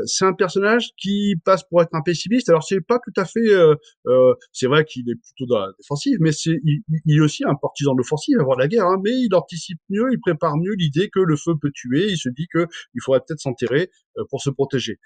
c'est 0.07 0.25
un 0.25 0.33
personnage 0.33 0.89
qui 0.97 1.35
passe 1.45 1.63
pour 1.69 1.83
être 1.83 1.93
un 1.93 2.01
pessimiste. 2.01 2.49
Alors 2.49 2.63
c'est 2.63 2.81
pas 2.81 2.97
tout 2.97 3.13
à 3.15 3.25
fait, 3.25 3.45
c'est 4.51 4.65
vrai 4.65 4.85
qu'il 4.85 5.09
est 5.09 5.15
plutôt 5.15 5.45
dans 5.45 5.59
la 5.59 5.71
défensive, 5.77 6.17
mais 6.19 6.31
c'est 6.35 6.59
il, 6.63 6.81
est 7.07 7.19
aussi 7.19 7.43
un 7.45 7.55
partisan 7.55 7.93
de 7.93 7.99
l'offensive 7.99 8.37
avant 8.39 8.55
la 8.55 8.67
guerre. 8.67 8.85
Hein, 8.85 8.97
mais 9.03 9.11
il 9.11 9.33
anticipe 9.33 9.79
mieux, 9.89 10.07
il 10.11 10.19
prépare 10.19 10.57
mieux 10.57 10.73
l'idée 10.77 11.09
que 11.09 11.19
le 11.19 11.35
feu 11.35 11.53
peut 11.59 11.71
tuer. 11.73 12.07
Il 12.09 12.17
se 12.17 12.29
dit 12.29 12.47
que 12.53 12.67
il 12.93 13.01
faudrait 13.03 13.21
peut-être 13.25 13.39
s'enterrer 13.39 13.89
pour 14.29 14.41
se 14.41 14.49
protéger. 14.49 14.99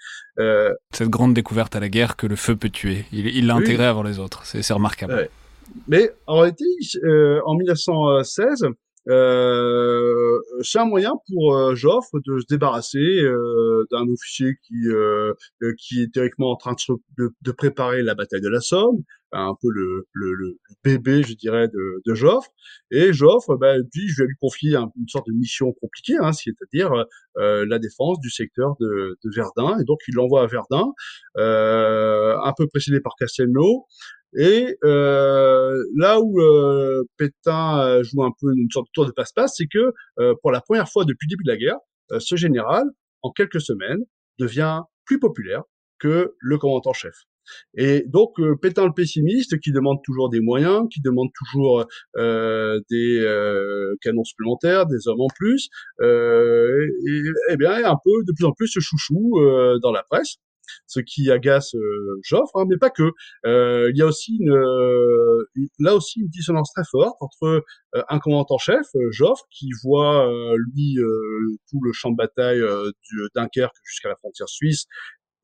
Cette 0.92 1.08
grande 1.08 1.34
découverte 1.34 1.76
à 1.76 1.80
la 1.80 1.88
guerre 1.88 2.16
que 2.16 2.26
le 2.26 2.36
feu 2.36 2.56
peut 2.56 2.70
tuer, 2.70 3.04
il 3.12 3.46
l'a 3.46 3.56
intégré 3.56 3.86
avant 3.86 4.02
les 4.02 4.18
autres. 4.18 4.44
C'est 4.44 4.72
remarquable. 4.72 5.28
Mais 5.88 6.10
en 6.26 6.40
réalité, 6.40 6.64
euh, 7.04 7.40
en 7.44 7.54
1916, 7.54 8.66
euh, 9.08 10.38
c'est 10.62 10.78
un 10.78 10.84
moyen 10.84 11.12
pour 11.28 11.56
euh, 11.56 11.74
Joffre 11.74 12.18
de 12.26 12.38
se 12.38 12.44
débarrasser 12.48 12.98
euh, 12.98 13.86
d'un 13.90 14.06
officier 14.08 14.56
qui 14.62 14.88
euh, 14.88 15.32
qui 15.78 16.02
est 16.02 16.12
théoriquement 16.12 16.50
en 16.50 16.56
train 16.56 16.74
de, 17.16 17.30
de, 17.40 17.52
préparer 17.52 18.02
la 18.02 18.14
bataille 18.14 18.42
de 18.42 18.48
la 18.48 18.60
Somme, 18.60 18.98
un 19.32 19.54
peu 19.60 19.68
le, 19.70 20.06
le, 20.12 20.32
le 20.34 20.58
bébé, 20.84 21.22
je 21.22 21.34
dirais, 21.34 21.68
de, 21.68 22.02
de 22.04 22.14
Joffre. 22.14 22.50
Et 22.90 23.12
Joffre, 23.12 23.56
ben, 23.56 23.82
dit, 23.92 24.08
je 24.08 24.22
vais 24.22 24.28
lui 24.28 24.36
confier 24.40 24.74
une 24.76 25.08
sorte 25.08 25.26
de 25.26 25.32
mission 25.32 25.72
compliquée, 25.80 26.16
hein, 26.20 26.32
c'est-à-dire 26.32 26.92
la 27.36 27.78
défense 27.78 28.18
du 28.20 28.30
secteur 28.30 28.74
de, 28.80 29.18
de, 29.22 29.30
Verdun. 29.34 29.78
Et 29.80 29.84
donc, 29.84 29.98
il 30.08 30.14
l'envoie 30.14 30.42
à 30.42 30.46
Verdun, 30.46 30.92
un 31.36 32.52
peu 32.56 32.66
précédé 32.66 33.00
par 33.00 33.14
Castelnau. 33.18 33.86
Et 34.36 34.76
euh, 34.84 35.82
là 35.96 36.20
où 36.20 36.40
euh, 36.40 37.02
Pétain 37.16 37.80
euh, 37.80 38.02
joue 38.04 38.22
un 38.22 38.30
peu 38.40 38.52
une 38.56 38.70
sorte 38.70 38.86
de 38.86 38.90
tour 38.92 39.06
de 39.06 39.10
passe-passe, 39.10 39.54
c'est 39.56 39.66
que 39.66 39.92
euh, 40.20 40.34
pour 40.40 40.52
la 40.52 40.60
première 40.60 40.88
fois 40.88 41.04
depuis 41.04 41.26
le 41.26 41.30
début 41.30 41.44
de 41.44 41.50
la 41.50 41.56
guerre, 41.56 41.78
euh, 42.12 42.20
ce 42.20 42.36
général, 42.36 42.84
en 43.22 43.32
quelques 43.32 43.60
semaines, 43.60 44.04
devient 44.38 44.82
plus 45.04 45.18
populaire 45.18 45.62
que 45.98 46.34
le 46.38 46.58
commandant 46.58 46.92
chef. 46.92 47.14
Et 47.76 48.04
donc 48.06 48.36
Pétain 48.60 48.86
le 48.86 48.92
pessimiste, 48.92 49.58
qui 49.60 49.72
demande 49.72 49.98
toujours 50.04 50.30
des 50.30 50.40
moyens, 50.40 50.86
qui 50.92 51.00
demande 51.00 51.28
toujours 51.34 51.86
des 52.16 53.96
canons 54.00 54.24
supplémentaires, 54.24 54.86
des 54.86 55.08
hommes 55.08 55.20
en 55.20 55.28
plus, 55.36 55.68
et, 56.02 57.22
et, 57.50 57.56
bien 57.56 57.84
un 57.84 57.96
peu 58.02 58.24
de 58.26 58.32
plus 58.32 58.44
en 58.44 58.52
plus 58.52 58.68
ce 58.68 58.80
chouchou 58.80 59.38
dans 59.82 59.92
la 59.92 60.02
presse 60.04 60.36
ce 60.86 61.00
qui 61.00 61.30
agace 61.30 61.74
euh, 61.74 62.20
Joffre, 62.22 62.56
hein, 62.56 62.64
mais 62.68 62.76
pas 62.76 62.90
que. 62.90 63.10
Euh, 63.46 63.90
il 63.90 63.98
y 63.98 64.02
a 64.02 64.06
aussi 64.06 64.36
une, 64.40 64.52
euh, 64.52 65.44
là 65.78 65.94
aussi 65.94 66.20
une 66.20 66.28
dissonance 66.28 66.72
très 66.74 66.84
forte 66.90 67.16
entre 67.20 67.64
un 68.08 68.18
commandant 68.18 68.58
chef, 68.58 68.86
Joffre, 69.10 69.44
qui 69.50 69.68
voit 69.82 70.28
lui 70.56 70.96
tout 71.68 71.80
le 71.82 71.92
champ 71.92 72.10
de 72.10 72.16
bataille 72.16 72.60
du 73.02 73.28
Dunkerque 73.34 73.74
jusqu'à 73.84 74.08
la 74.08 74.16
frontière 74.16 74.48
suisse 74.48 74.86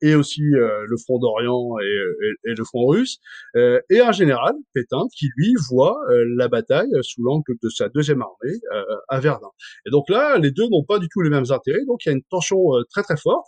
et 0.01 0.15
aussi 0.15 0.41
le 0.41 0.97
front 1.05 1.19
d'Orient 1.19 1.77
et, 1.79 2.53
le 2.55 2.63
front 2.63 2.87
russe, 2.87 3.17
et 3.55 3.99
un 3.99 4.11
général, 4.11 4.53
Pétain, 4.73 5.03
qui 5.17 5.27
lui 5.35 5.53
voit 5.69 5.97
la 6.35 6.47
bataille 6.47 6.91
sous 7.01 7.23
l'angle 7.23 7.53
de 7.61 7.69
sa 7.69 7.89
deuxième 7.89 8.21
armée 8.21 8.59
à 9.09 9.19
Verdun. 9.19 9.49
Et 9.85 9.89
donc 9.89 10.09
là, 10.09 10.37
les 10.37 10.51
deux 10.51 10.67
n'ont 10.69 10.83
pas 10.83 10.99
du 10.99 11.07
tout 11.09 11.21
les 11.21 11.29
mêmes 11.29 11.49
intérêts, 11.49 11.85
donc 11.87 12.05
il 12.05 12.09
y 12.09 12.11
a 12.11 12.15
une 12.15 12.23
tension 12.29 12.59
très 12.91 13.03
très 13.03 13.17
forte. 13.17 13.47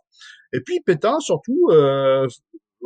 Et 0.54 0.62
puis 0.62 0.80
Pétain, 0.86 1.20
surtout, 1.20 1.70
euh, 1.70 2.28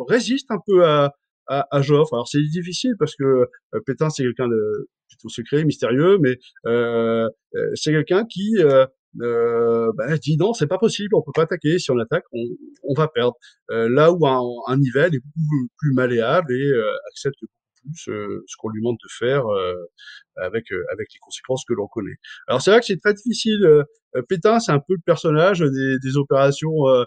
résiste 0.07 0.51
un 0.51 0.59
peu 0.65 0.85
à, 0.85 1.13
à, 1.47 1.67
à 1.71 1.81
Joffre. 1.81 2.13
Alors 2.13 2.27
c'est 2.27 2.41
difficile 2.41 2.93
parce 2.99 3.15
que 3.15 3.23
euh, 3.23 3.79
Pétain, 3.85 4.09
c'est 4.09 4.23
quelqu'un 4.23 4.47
de 4.47 4.89
plutôt 5.07 5.29
secret, 5.29 5.63
mystérieux, 5.63 6.17
mais 6.19 6.37
euh, 6.65 7.29
euh 7.55 7.71
c'est 7.75 7.91
quelqu'un 7.91 8.25
qui 8.25 8.55
euh, 8.59 8.85
bah, 9.15 10.17
dit 10.17 10.37
non, 10.37 10.53
c'est 10.53 10.67
pas 10.67 10.77
possible, 10.77 11.15
on 11.15 11.21
peut 11.21 11.31
pas 11.33 11.43
attaquer. 11.43 11.79
Si 11.79 11.91
on 11.91 11.99
attaque, 11.99 12.25
on, 12.33 12.43
on 12.83 12.93
va 12.93 13.07
perdre. 13.07 13.35
là 13.69 14.11
où 14.11 14.25
un, 14.27 14.41
un 14.67 14.77
Nivelle 14.77 15.15
est 15.15 15.21
beaucoup 15.35 15.67
plus 15.77 15.93
malléable 15.93 16.53
et 16.53 16.71
accepte 17.09 17.37
beaucoup 17.41 17.53
plus 17.85 18.43
ce 18.47 18.55
qu'on 18.57 18.69
lui 18.69 18.81
demande 18.81 18.97
de 19.03 19.09
faire 19.19 19.43
avec 20.37 20.65
avec 20.91 21.07
les 21.13 21.19
conséquences 21.19 21.63
que 21.67 21.73
l'on 21.73 21.87
connaît. 21.87 22.15
Alors 22.47 22.61
c'est 22.61 22.71
vrai 22.71 22.79
que 22.79 22.85
c'est 22.85 22.99
très 22.99 23.13
difficile. 23.13 23.85
Pétain, 24.29 24.59
c'est 24.59 24.71
un 24.71 24.79
peu 24.79 24.93
le 24.93 25.01
personnage 25.05 25.59
des, 25.59 25.97
des 26.01 26.17
opérations 26.17 26.87
euh, 26.87 27.03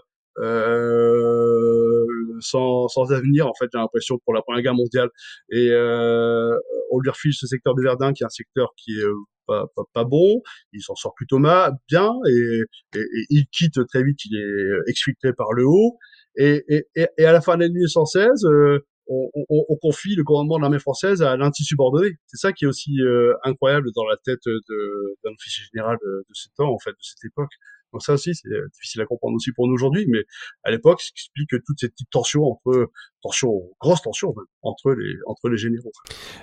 sans, 2.39 2.87
sans 2.87 3.11
avenir 3.11 3.47
en 3.47 3.53
fait 3.53 3.67
j'ai 3.73 3.79
l'impression 3.79 4.19
pour 4.23 4.33
la 4.33 4.41
première 4.41 4.61
guerre 4.61 4.75
mondiale 4.75 5.09
et 5.49 5.69
euh, 5.71 6.55
on 6.91 6.99
lui 6.99 7.09
refile 7.09 7.33
ce 7.33 7.47
secteur 7.47 7.75
de 7.75 7.81
Verdun 7.81 8.13
qui 8.13 8.23
est 8.23 8.25
un 8.25 8.29
secteur 8.29 8.73
qui 8.77 8.91
est 8.99 9.03
euh, 9.03 9.13
pas, 9.47 9.65
pas, 9.93 10.03
bon, 10.03 10.41
il 10.73 10.81
s'en 10.81 10.95
sort 10.95 11.13
plutôt 11.15 11.39
mal, 11.39 11.71
bien 11.89 12.11
et, 12.29 12.61
et, 12.95 13.05
il 13.29 13.45
quitte 13.47 13.79
très 13.87 14.03
vite, 14.03 14.19
il 14.25 14.35
est 14.37 14.89
exfiltré 14.89 15.31
par 15.31 15.53
le 15.53 15.65
haut 15.65 15.97
et, 16.35 16.65
et, 16.67 17.07
et 17.17 17.25
à 17.25 17.31
la 17.31 17.39
fin 17.41 17.55
de 17.55 17.61
l'année 17.61 17.75
1916, 17.75 18.43
euh, 18.45 18.85
on, 19.07 19.29
on, 19.49 19.65
on, 19.69 19.75
confie 19.77 20.15
le 20.15 20.23
commandement 20.23 20.57
de 20.57 20.61
l'armée 20.61 20.79
française 20.79 21.21
à 21.21 21.37
l'anti 21.37 21.63
subordonné. 21.63 22.17
C'est 22.27 22.37
ça 22.37 22.51
qui 22.51 22.65
est 22.65 22.67
aussi 22.67 23.01
euh, 23.01 23.33
incroyable 23.43 23.89
dans 23.95 24.05
la 24.05 24.17
tête 24.17 24.41
d'un 24.45 25.31
officier 25.31 25.63
général 25.73 25.97
de, 26.03 26.25
de 26.27 26.33
ce 26.33 26.49
temps, 26.57 26.71
en 26.71 26.77
fait, 26.77 26.91
de 26.91 26.95
cette 26.99 27.23
époque. 27.25 27.51
Donc 27.93 28.03
ça 28.03 28.13
aussi, 28.13 28.35
c'est 28.35 28.49
euh, 28.49 28.67
difficile 28.73 29.01
à 29.01 29.05
comprendre 29.05 29.35
aussi 29.35 29.51
pour 29.51 29.67
nous 29.67 29.73
aujourd'hui, 29.73 30.05
mais 30.07 30.23
à 30.63 30.71
l'époque, 30.71 31.01
ce 31.01 31.11
qui 31.11 31.23
explique 31.25 31.49
toute 31.65 31.79
cette 31.79 31.91
petite 31.91 32.09
tension 32.09 32.43
entre 32.43 32.89
tension, 33.27 33.63
grosse 33.79 34.01
tension 34.01 34.33
entre 34.63 35.49
les 35.49 35.57
généraux. 35.57 35.91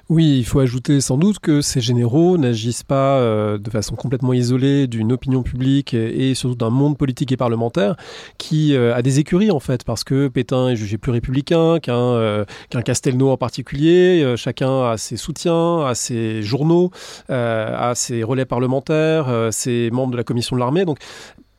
Oui, 0.08 0.38
il 0.38 0.44
faut 0.44 0.60
ajouter 0.60 1.00
sans 1.00 1.16
doute 1.16 1.38
que 1.38 1.60
ces 1.60 1.80
généraux 1.80 2.38
n'agissent 2.38 2.82
pas 2.82 3.18
euh, 3.18 3.58
de 3.58 3.70
façon 3.70 3.96
complètement 3.96 4.32
isolée 4.32 4.86
d'une 4.86 5.12
opinion 5.12 5.42
publique 5.42 5.94
et, 5.94 6.34
surtout 6.34 6.56
d'un 6.56 6.70
monde 6.70 6.96
politique 6.96 7.32
et 7.32 7.36
parlementaire 7.36 7.96
qui 8.38 8.74
euh, 8.74 8.94
a 8.94 9.02
des 9.02 9.18
écuries 9.18 9.50
en 9.50 9.60
fait, 9.60 9.84
parce 9.84 10.04
que 10.04 10.28
Pétain 10.28 10.68
est 10.68 10.76
jugé 10.76 10.98
plus 10.98 11.12
républicain 11.12 11.78
qu'un 11.80 11.96
euh, 11.96 12.44
Castelnau 12.84 13.30
en 13.30 13.36
particulier. 13.36 14.22
Euh, 14.22 14.36
chacun 14.36 14.90
a 14.90 14.96
ses 14.96 15.16
soutiens, 15.16 15.84
a 15.86 15.94
ses 15.94 16.42
journaux, 16.42 16.90
a 17.28 17.92
ses 17.94 18.22
relais 18.22 18.44
parlementaires, 18.44 19.48
ses 19.50 19.90
membres 19.90 20.12
de 20.12 20.16
la 20.16 20.24
commission 20.24 20.56
de 20.56 20.60
l'armée. 20.60 20.84
Donc 20.84 20.98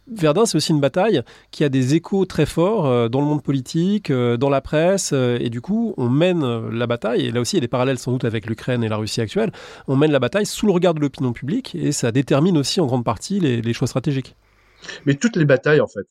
Verdun, 0.08 0.45
c'est 0.45 0.58
aussi 0.58 0.72
une 0.72 0.82
bataille 0.82 1.24
qui 1.49 1.64
a 1.64 1.70
des 1.70 1.95
échos 1.95 2.26
très 2.26 2.45
forts 2.45 2.86
euh, 2.86 3.10
dans 3.10 3.22
le 3.22 3.26
monde 3.26 3.41
politique, 3.41 4.12
euh, 4.12 4.38
dans 4.38 4.49
la 4.49 4.62
presse, 4.62 5.12
euh, 5.14 5.39
et 5.41 5.49
du 5.49 5.62
coup, 5.62 5.95
on 5.97 6.10
mène 6.10 6.70
la 6.70 6.86
bataille, 6.86 7.26
et 7.26 7.32
là 7.32 7.41
aussi, 7.41 7.56
il 7.56 7.58
y 7.58 7.62
a 7.62 7.62
des 7.62 7.68
parallèles 7.68 7.97
sans 7.97 8.12
doute 8.12 8.24
avec 8.24 8.45
l'Ukraine 8.45 8.84
et 8.84 8.89
la 8.89 8.97
Russie 8.97 9.22
actuelle, 9.22 9.51
on 9.88 9.95
mène 9.95 10.12
la 10.12 10.20
bataille 10.20 10.45
sous 10.45 10.68
le 10.68 10.74
regard 10.74 10.93
de 10.93 10.99
l'opinion 10.99 11.34
publique, 11.34 11.74
et 11.74 11.91
ça 11.91 12.12
détermine 12.12 12.58
aussi 12.58 12.80
en 12.80 12.86
grande 12.86 13.03
partie 13.03 13.39
les, 13.39 13.74
choix 13.74 13.88
stratégiques. 13.88 14.36
Mais 15.08 15.16
toutes 15.16 15.36
les 15.36 15.45
batailles, 15.45 15.82
en 15.82 15.88
fait, 15.88 16.08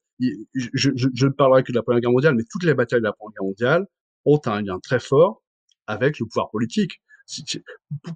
je, 0.54 0.90
ne 0.90 1.30
parlerai 1.30 1.62
que 1.62 1.70
de 1.70 1.76
la 1.76 1.82
Première 1.82 2.00
Guerre 2.00 2.10
mondiale, 2.10 2.34
mais 2.34 2.44
toutes 2.50 2.64
les 2.64 2.74
batailles 2.74 3.00
de 3.00 3.04
la 3.04 3.12
Première 3.12 3.32
Guerre 3.34 3.46
mondiale 3.46 3.86
ont 4.24 4.40
un 4.46 4.60
lien 4.60 4.80
très 4.80 4.98
fort 4.98 5.42
avec 5.86 6.18
le 6.18 6.26
pouvoir 6.26 6.50
politique. 6.50 7.00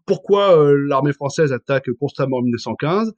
Pourquoi 0.05 0.75
l'armée 0.75 1.13
française 1.13 1.53
attaque 1.53 1.89
constamment 1.99 2.39
en 2.39 2.43
1915 2.43 3.15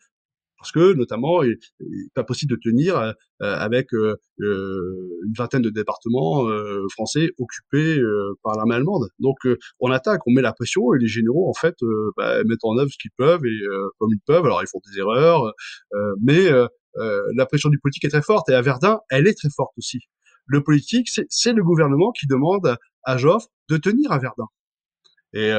parce 0.61 0.73
que 0.73 0.93
notamment 0.93 1.43
il 1.43 1.57
n'est 1.81 2.09
pas 2.15 2.23
possible 2.23 2.55
de 2.55 2.61
tenir 2.63 2.97
euh, 2.97 3.13
euh, 3.43 3.57
avec 3.57 3.95
euh, 3.95 4.17
une 4.39 5.33
vingtaine 5.37 5.63
de 5.63 5.71
départements 5.71 6.47
français 6.91 7.31
occupés 7.39 8.01
par 8.43 8.57
l'armée 8.57 8.75
allemande. 8.75 9.09
Donc 9.19 9.39
on 9.81 9.91
attaque, 9.91 10.21
on 10.27 10.33
met 10.33 10.43
la 10.43 10.53
pression 10.53 10.95
et 10.95 10.99
les 10.99 11.09
généraux 11.09 11.49
en 11.49 11.55
fait 11.55 11.75
bah, 12.17 12.43
mettent 12.45 12.65
en 12.65 12.79
œuvre 12.79 12.91
ce 12.91 12.99
qu'ils 12.99 13.11
peuvent 13.17 13.45
et 13.45 13.59
comme 13.99 14.11
ils 14.13 14.21
peuvent. 14.27 14.45
Alors 14.45 14.63
ils 14.63 14.69
font 14.69 14.81
des 14.91 14.99
erreurs, 14.99 15.53
mais 16.23 16.49
la 17.35 17.47
pression 17.47 17.69
du 17.69 17.79
politique 17.79 18.05
est 18.05 18.11
très 18.11 18.23
forte 18.23 18.49
et 18.49 18.55
à 18.55 18.63
Verdun 18.63 19.01
elle 19.11 19.27
est 19.27 19.35
très 19.35 19.51
forte 19.55 19.73
aussi. 19.77 20.01
Le 20.47 20.63
politique 20.63 21.09
c'est 21.29 21.53
le 21.53 21.63
gouvernement 21.63 22.13
qui 22.13 22.27
demande 22.27 22.77
à 23.05 23.17
Joffre 23.19 23.49
de 23.69 23.77
tenir 23.77 24.13
à 24.13 24.19
Verdun. 24.19 24.47
Et 25.35 25.53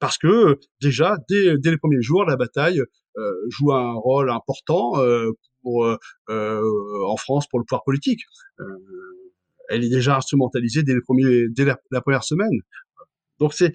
parce 0.00 0.18
que 0.18 0.58
déjà 0.80 1.16
dès, 1.28 1.56
dès 1.58 1.70
les 1.70 1.78
premiers 1.78 2.02
jours 2.02 2.24
la 2.24 2.36
bataille 2.36 2.82
euh, 3.16 3.32
joue 3.48 3.72
un 3.72 3.92
rôle 3.92 4.30
important 4.30 5.00
euh, 5.00 5.30
pour 5.62 5.84
euh, 5.84 7.06
en 7.06 7.16
France 7.16 7.46
pour 7.48 7.58
le 7.58 7.64
pouvoir 7.64 7.84
politique. 7.84 8.22
elle 9.68 9.84
est 9.84 9.88
déjà 9.88 10.16
instrumentalisée 10.16 10.82
dès, 10.82 10.94
les 10.94 11.00
premiers, 11.00 11.48
dès 11.48 11.64
la, 11.64 12.00
première 12.00 12.24
semaine. 12.24 12.60
Donc 13.38 13.54
c'est 13.54 13.74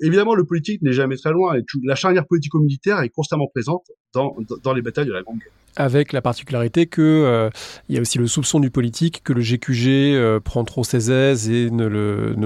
évidemment 0.00 0.34
le 0.34 0.44
politique 0.44 0.82
n'est 0.82 0.92
jamais 0.92 1.16
très 1.16 1.32
loin. 1.32 1.56
Et 1.56 1.62
la 1.82 1.94
charnière 1.94 2.26
politico-militaire 2.26 3.00
est 3.00 3.10
constamment 3.10 3.48
présente 3.48 3.86
dans, 4.14 4.72
les 4.72 4.82
batailles 4.82 5.06
de 5.06 5.12
la 5.12 5.22
Grande 5.22 5.38
Guerre 5.38 5.52
avec 5.76 6.12
la 6.12 6.22
particularité 6.22 6.86
que 6.86 7.02
euh, 7.02 7.50
il 7.88 7.96
y 7.96 7.98
a 7.98 8.00
aussi 8.00 8.18
le 8.18 8.26
soupçon 8.26 8.60
du 8.60 8.70
politique 8.70 9.22
que 9.24 9.32
le 9.32 9.40
GQG 9.40 10.14
euh, 10.14 10.40
prend 10.40 10.64
trop 10.64 10.84
ses 10.84 11.10
aises 11.10 11.50
et 11.50 11.70
ne, 11.70 11.86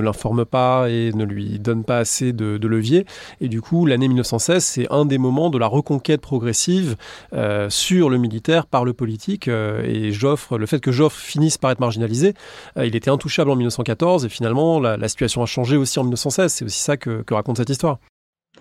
l'informe 0.00 0.44
pas 0.44 0.88
et 0.88 1.12
ne 1.12 1.24
lui 1.24 1.58
donne 1.58 1.84
pas 1.84 1.98
assez 1.98 2.32
de, 2.32 2.56
de 2.56 2.68
levier. 2.68 3.04
Et 3.42 3.48
du 3.48 3.60
coup, 3.60 3.84
l'année 3.84 4.08
1916, 4.08 4.64
c'est 4.64 4.90
un 4.90 5.04
des 5.04 5.18
moments 5.18 5.50
de 5.50 5.58
la 5.58 5.66
reconquête 5.66 6.20
progressive 6.20 6.96
euh, 7.34 7.68
sur 7.68 8.08
le 8.08 8.16
militaire 8.16 8.66
par 8.66 8.84
le 8.84 8.94
politique. 8.94 9.48
Euh, 9.48 9.82
et 9.84 10.10
Joffre, 10.10 10.56
le 10.56 10.64
fait 10.64 10.80
que 10.80 10.90
Joffre 10.90 11.18
finisse 11.18 11.58
par 11.58 11.70
être 11.70 11.80
marginalisé, 11.80 12.32
il 12.76 12.96
était 12.96 13.10
intouchable 13.10 13.50
en 13.50 13.56
1914 13.56 14.24
et 14.24 14.28
finalement, 14.30 14.80
la, 14.80 15.08
situation 15.08 15.42
a 15.42 15.46
changé 15.46 15.76
aussi 15.76 15.98
en 15.98 16.04
1916. 16.04 16.50
C'est 16.50 16.64
aussi 16.64 16.80
ça 16.80 16.96
que 16.96 17.22
raconte 17.30 17.58
cette 17.58 17.70
histoire. 17.70 17.98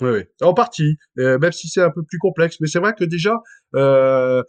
Oui, 0.01 0.09
oui, 0.11 0.23
en 0.41 0.53
partie, 0.53 0.97
euh, 1.17 1.39
même 1.39 1.51
si 1.51 1.67
c'est 1.67 1.81
un 1.81 1.91
peu 1.91 2.03
plus 2.03 2.19
complexe. 2.19 2.57
Mais 2.59 2.67
c'est 2.67 2.79
vrai 2.79 2.93
que 2.93 3.03
déjà, 3.03 3.35
euh, 3.75 4.43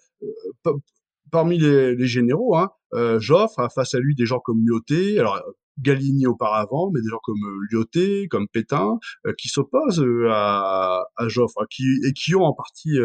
parmi 1.31 1.59
les, 1.59 1.95
les, 1.95 2.07
généraux, 2.07 2.57
hein, 2.57 2.71
euh, 2.95 3.19
Joffre 3.19 3.59
a 3.61 3.69
face 3.71 3.95
à 3.95 3.99
lui 3.99 4.15
des 4.15 4.27
gens 4.27 4.41
comme 4.41 4.61
Lyoté, 4.67 5.19
alors 5.19 5.43
Galligny 5.81 6.27
auparavant, 6.27 6.91
mais 6.93 7.01
des 7.01 7.09
gens 7.09 7.21
comme 7.23 7.43
euh, 7.45 7.67
Lyoté, 7.71 8.29
comme 8.29 8.49
Pétain, 8.49 8.99
euh, 9.27 9.33
qui 9.39 9.49
s'opposent 9.49 10.01
euh, 10.01 10.29
à, 10.31 11.05
à, 11.17 11.29
Joffre, 11.29 11.67
qui, 11.71 11.85
et 12.05 12.13
qui 12.13 12.35
ont 12.35 12.43
en 12.43 12.55
partie, 12.55 12.99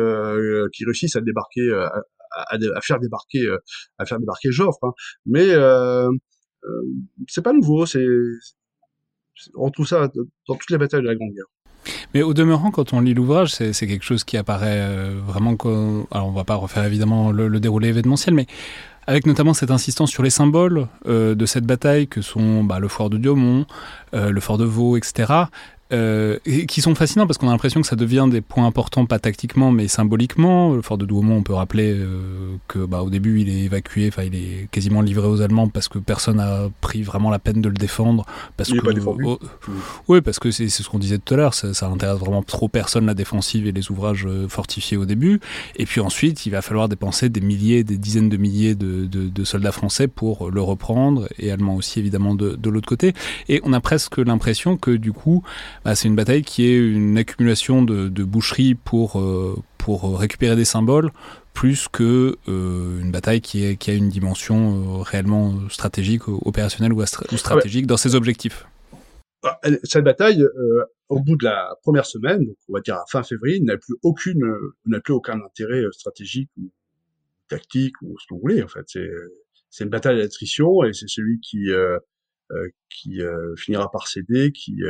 qui 0.74 0.86
réussissent 0.86 1.16
à 1.16 1.22
débarquer, 1.22 1.72
à, 1.72 2.04
à, 2.50 2.82
faire 2.82 3.00
débarquer, 3.00 3.48
à 3.98 4.06
faire 4.06 4.20
débarquer 4.20 4.52
Joffre. 4.52 4.84
Hein. 4.84 4.94
Mais 5.26 5.50
c'est 7.28 7.44
pas 7.44 7.54
nouveau, 7.54 7.86
c'est 7.86 8.06
on 9.56 9.72
trouve 9.72 9.88
ça 9.88 10.08
dans 10.48 10.56
toutes 10.56 10.70
les 10.70 10.78
batailles 10.78 11.02
de 11.02 11.08
la 11.08 11.16
Grande 11.16 11.34
Guerre. 11.34 11.63
Mais 12.14 12.22
au 12.22 12.34
demeurant, 12.34 12.72
quand 12.72 12.94
on 12.94 13.02
lit 13.02 13.14
l'ouvrage, 13.14 13.52
c'est 13.52 13.74
quelque 13.88 14.04
chose 14.04 14.24
qui 14.24 14.38
apparaît 14.38 14.80
euh, 14.80 15.20
vraiment. 15.26 15.56
Alors, 16.12 16.28
on 16.28 16.32
va 16.32 16.44
pas 16.44 16.56
refaire 16.56 16.84
évidemment 16.84 17.32
le, 17.32 17.48
le, 17.48 17.60
déroulé 17.60 17.90
événementiel, 17.90 18.34
mais 18.34 18.48
avec 19.08 19.26
notamment 19.26 19.54
cette 19.54 19.72
insistance 19.72 20.10
sur 20.10 20.24
les 20.24 20.30
symboles 20.30 20.88
euh, 21.08 21.36
de 21.36 21.46
cette 21.46 21.66
bataille 21.66 22.08
que 22.08 22.22
sont 22.22 22.64
bah, 22.64 22.80
le 22.80 22.88
fort 22.88 23.10
de 23.10 23.18
Diomont, 23.18 23.66
euh, 24.14 24.32
le 24.32 24.42
fort 24.42 24.58
de 24.58 24.66
Vaux, 24.66 24.98
etc 24.98 25.46
euh, 25.94 26.40
et 26.46 26.66
qui 26.66 26.82
sont 26.82 26.96
fascinants 26.96 27.28
parce 27.28 27.38
qu'on 27.38 27.48
a 27.48 27.52
l'impression 27.52 27.82
que 27.82 27.88
ça 27.88 27.96
devient 27.96 28.28
des 28.30 28.42
points 28.42 28.66
importants, 28.66 29.06
pas 29.06 29.20
tactiquement, 29.20 29.72
mais 29.72 29.88
symboliquement. 29.88 30.74
Le 30.74 30.82
fort 30.82 30.98
de 30.98 31.06
Douaumont, 31.06 31.38
on 31.38 31.44
peut 31.44 31.54
rappeler 31.54 31.94
euh, 31.94 32.56
que 32.68 32.80
bah, 32.80 33.04
au 33.04 33.10
début, 33.10 33.42
il 33.42 33.50
est 33.50 33.62
évacué, 33.66 34.08
enfin, 34.08 34.24
il 34.24 34.36
est 34.36 34.68
quasiment 34.72 35.02
livré 35.02 35.28
aux 35.28 35.42
Allemands 35.42 35.68
parce 35.68 35.88
que 35.88 36.00
personne 36.00 36.38
n'a 36.38 36.70
pris 36.82 37.04
vraiment 37.04 37.30
la 37.30 37.40
peine 37.40 37.62
de 37.62 37.70
le 37.70 37.76
défendre. 37.76 38.26
Parce 38.58 38.70
il 38.70 38.80
que, 38.80 38.86
pas 38.86 38.94
défendu. 38.94 39.24
Oh, 39.26 39.40
oui, 40.08 40.22
parce 40.22 40.40
que 40.40 40.52
c'est 40.52 40.68
ce 40.68 40.90
qu'on 40.90 41.00
disait 41.00 41.20
tout 41.20 41.34
à 41.36 41.38
l'heure, 41.38 41.54
ça, 41.54 41.74
ça, 41.74 41.88
intéresse 41.88 42.20
vraiment 42.20 42.44
trop 42.44 42.68
personne 42.68 43.06
la 43.06 43.14
défensive 43.14 43.68
et 43.68 43.72
les 43.72 43.92
ouvrages 43.92 44.26
euh, 44.26 44.48
fortifiés 44.48 44.98
au 44.98 45.06
début. 45.06 45.40
Et 45.76 45.86
puis 45.86 46.02
ensuite, 46.02 46.46
il 46.46 46.50
va 46.50 46.62
falloir 46.62 46.90
dépenser 46.90 47.30
des 47.30 47.42
milliers, 47.42 47.84
des 47.84 47.98
dizaines 47.98 48.30
de 48.30 48.38
milliers 48.38 48.76
de, 48.76 49.06
de, 49.06 49.30
de 49.30 49.44
soldats 49.44 49.72
français 49.72 50.08
pour 50.08 50.50
le 50.50 50.62
reprendre, 50.62 51.28
et 51.38 51.52
allemands 51.52 51.76
aussi 51.76 52.00
évidemment 52.00 52.36
de, 52.36 52.56
de 52.56 52.70
l'autre 52.70 52.88
côté. 52.88 53.14
Et 53.48 53.62
on 53.64 53.74
a 53.74 53.80
presque 53.80 54.18
l'impression 54.18 54.78
que 54.78 54.92
du 54.92 55.12
coup, 55.12 55.44
bah, 55.86 55.96
c'est 55.96 56.08
une 56.08 56.16
bataille 56.16 56.44
qui 56.44 56.66
est 56.66 56.78
une 56.78 57.18
accumulation 57.18 57.82
de, 57.82 58.08
de 58.10 58.24
boucheries 58.24 58.76
pour, 58.76 59.20
euh, 59.20 59.56
pour 59.78 60.18
récupérer 60.18 60.56
des 60.56 60.66
symboles, 60.66 61.12
plus 61.54 61.88
que 61.88 62.38
euh, 62.48 63.00
une 63.00 63.12
bataille 63.12 63.42
qui, 63.42 63.64
a 63.66 63.94
une 63.94 64.10
dimension 64.10 65.00
euh, 65.00 65.02
réellement 65.02 65.70
stratégique, 65.70 66.28
opérationnelle 66.28 66.94
ou, 66.94 67.06
stratégique 67.06 67.86
dans 67.86 67.98
ses 67.98 68.16
objectifs. 68.16 68.66
Cette 69.84 70.06
bataille, 70.06 70.42
euh, 70.42 70.86
au 71.10 71.20
bout 71.20 71.36
de 71.36 71.44
la 71.44 71.76
première 71.82 72.06
semaine, 72.06 72.46
donc 72.46 72.56
on 72.70 72.74
va 72.74 72.80
dire 72.80 72.96
à 72.96 73.04
fin 73.12 73.24
février, 73.24 73.60
n'a 73.60 73.78
plus 73.78 73.96
aucune, 74.02 74.42
n'a 74.86 75.02
plus 75.02 75.14
aucun 75.14 75.40
intérêt 75.42 75.84
stratégique 75.92 76.50
ou 76.58 76.72
tactique 77.50 78.02
ou 78.02 78.18
ce 78.20 78.26
vous 78.34 78.40
voulez. 78.40 78.64
En 78.64 78.70
fait, 78.70 78.86
c'est 79.70 79.84
une 79.84 79.90
bataille 79.90 80.18
d'attrition 80.18 80.84
et 80.86 80.94
c'est 80.94 81.10
celui 81.10 81.40
qui 81.42 81.68
qui 82.90 83.20
finira 83.58 83.92
par 83.92 84.08
céder, 84.08 84.54
qui, 84.54 84.82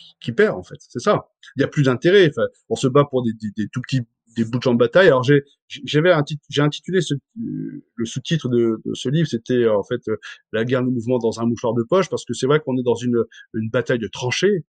euh, 0.00 0.16
qui 0.20 0.32
perd 0.32 0.56
en 0.56 0.62
fait. 0.62 0.78
C'est 0.80 1.00
ça. 1.00 1.28
Il 1.56 1.60
y 1.60 1.64
a 1.64 1.68
plus 1.68 1.84
d'intérêt. 1.84 2.28
Enfin, 2.28 2.46
on 2.68 2.76
se 2.76 2.88
bat 2.88 3.04
pour 3.04 3.22
des, 3.22 3.32
des, 3.32 3.50
des 3.56 3.68
tout 3.68 3.80
petits 3.80 4.02
des 4.36 4.44
bouts 4.44 4.58
de 4.58 4.62
champ 4.62 4.74
de 4.74 4.78
bataille. 4.78 5.08
Alors 5.08 5.22
j'ai 5.22 5.44
j'avais 5.68 6.12
j'ai 6.48 6.62
intitulé 6.62 7.00
ce, 7.00 7.14
le 7.34 8.06
sous-titre 8.06 8.48
de, 8.48 8.80
de, 8.84 8.94
ce 8.94 9.08
livre, 9.08 9.28
c'était 9.28 9.66
en 9.68 9.82
fait 9.82 10.00
la 10.52 10.64
guerre 10.64 10.82
de 10.82 10.88
mouvement 10.90 11.18
dans 11.18 11.40
un 11.40 11.46
mouchoir 11.46 11.74
de 11.74 11.82
poche 11.82 12.08
parce 12.08 12.24
que 12.24 12.32
c'est 12.32 12.46
vrai 12.46 12.60
qu'on 12.60 12.76
est 12.76 12.82
dans 12.82 12.94
une 12.94 13.24
une 13.54 13.70
bataille 13.70 13.98
de 13.98 14.08
tranchées 14.08 14.64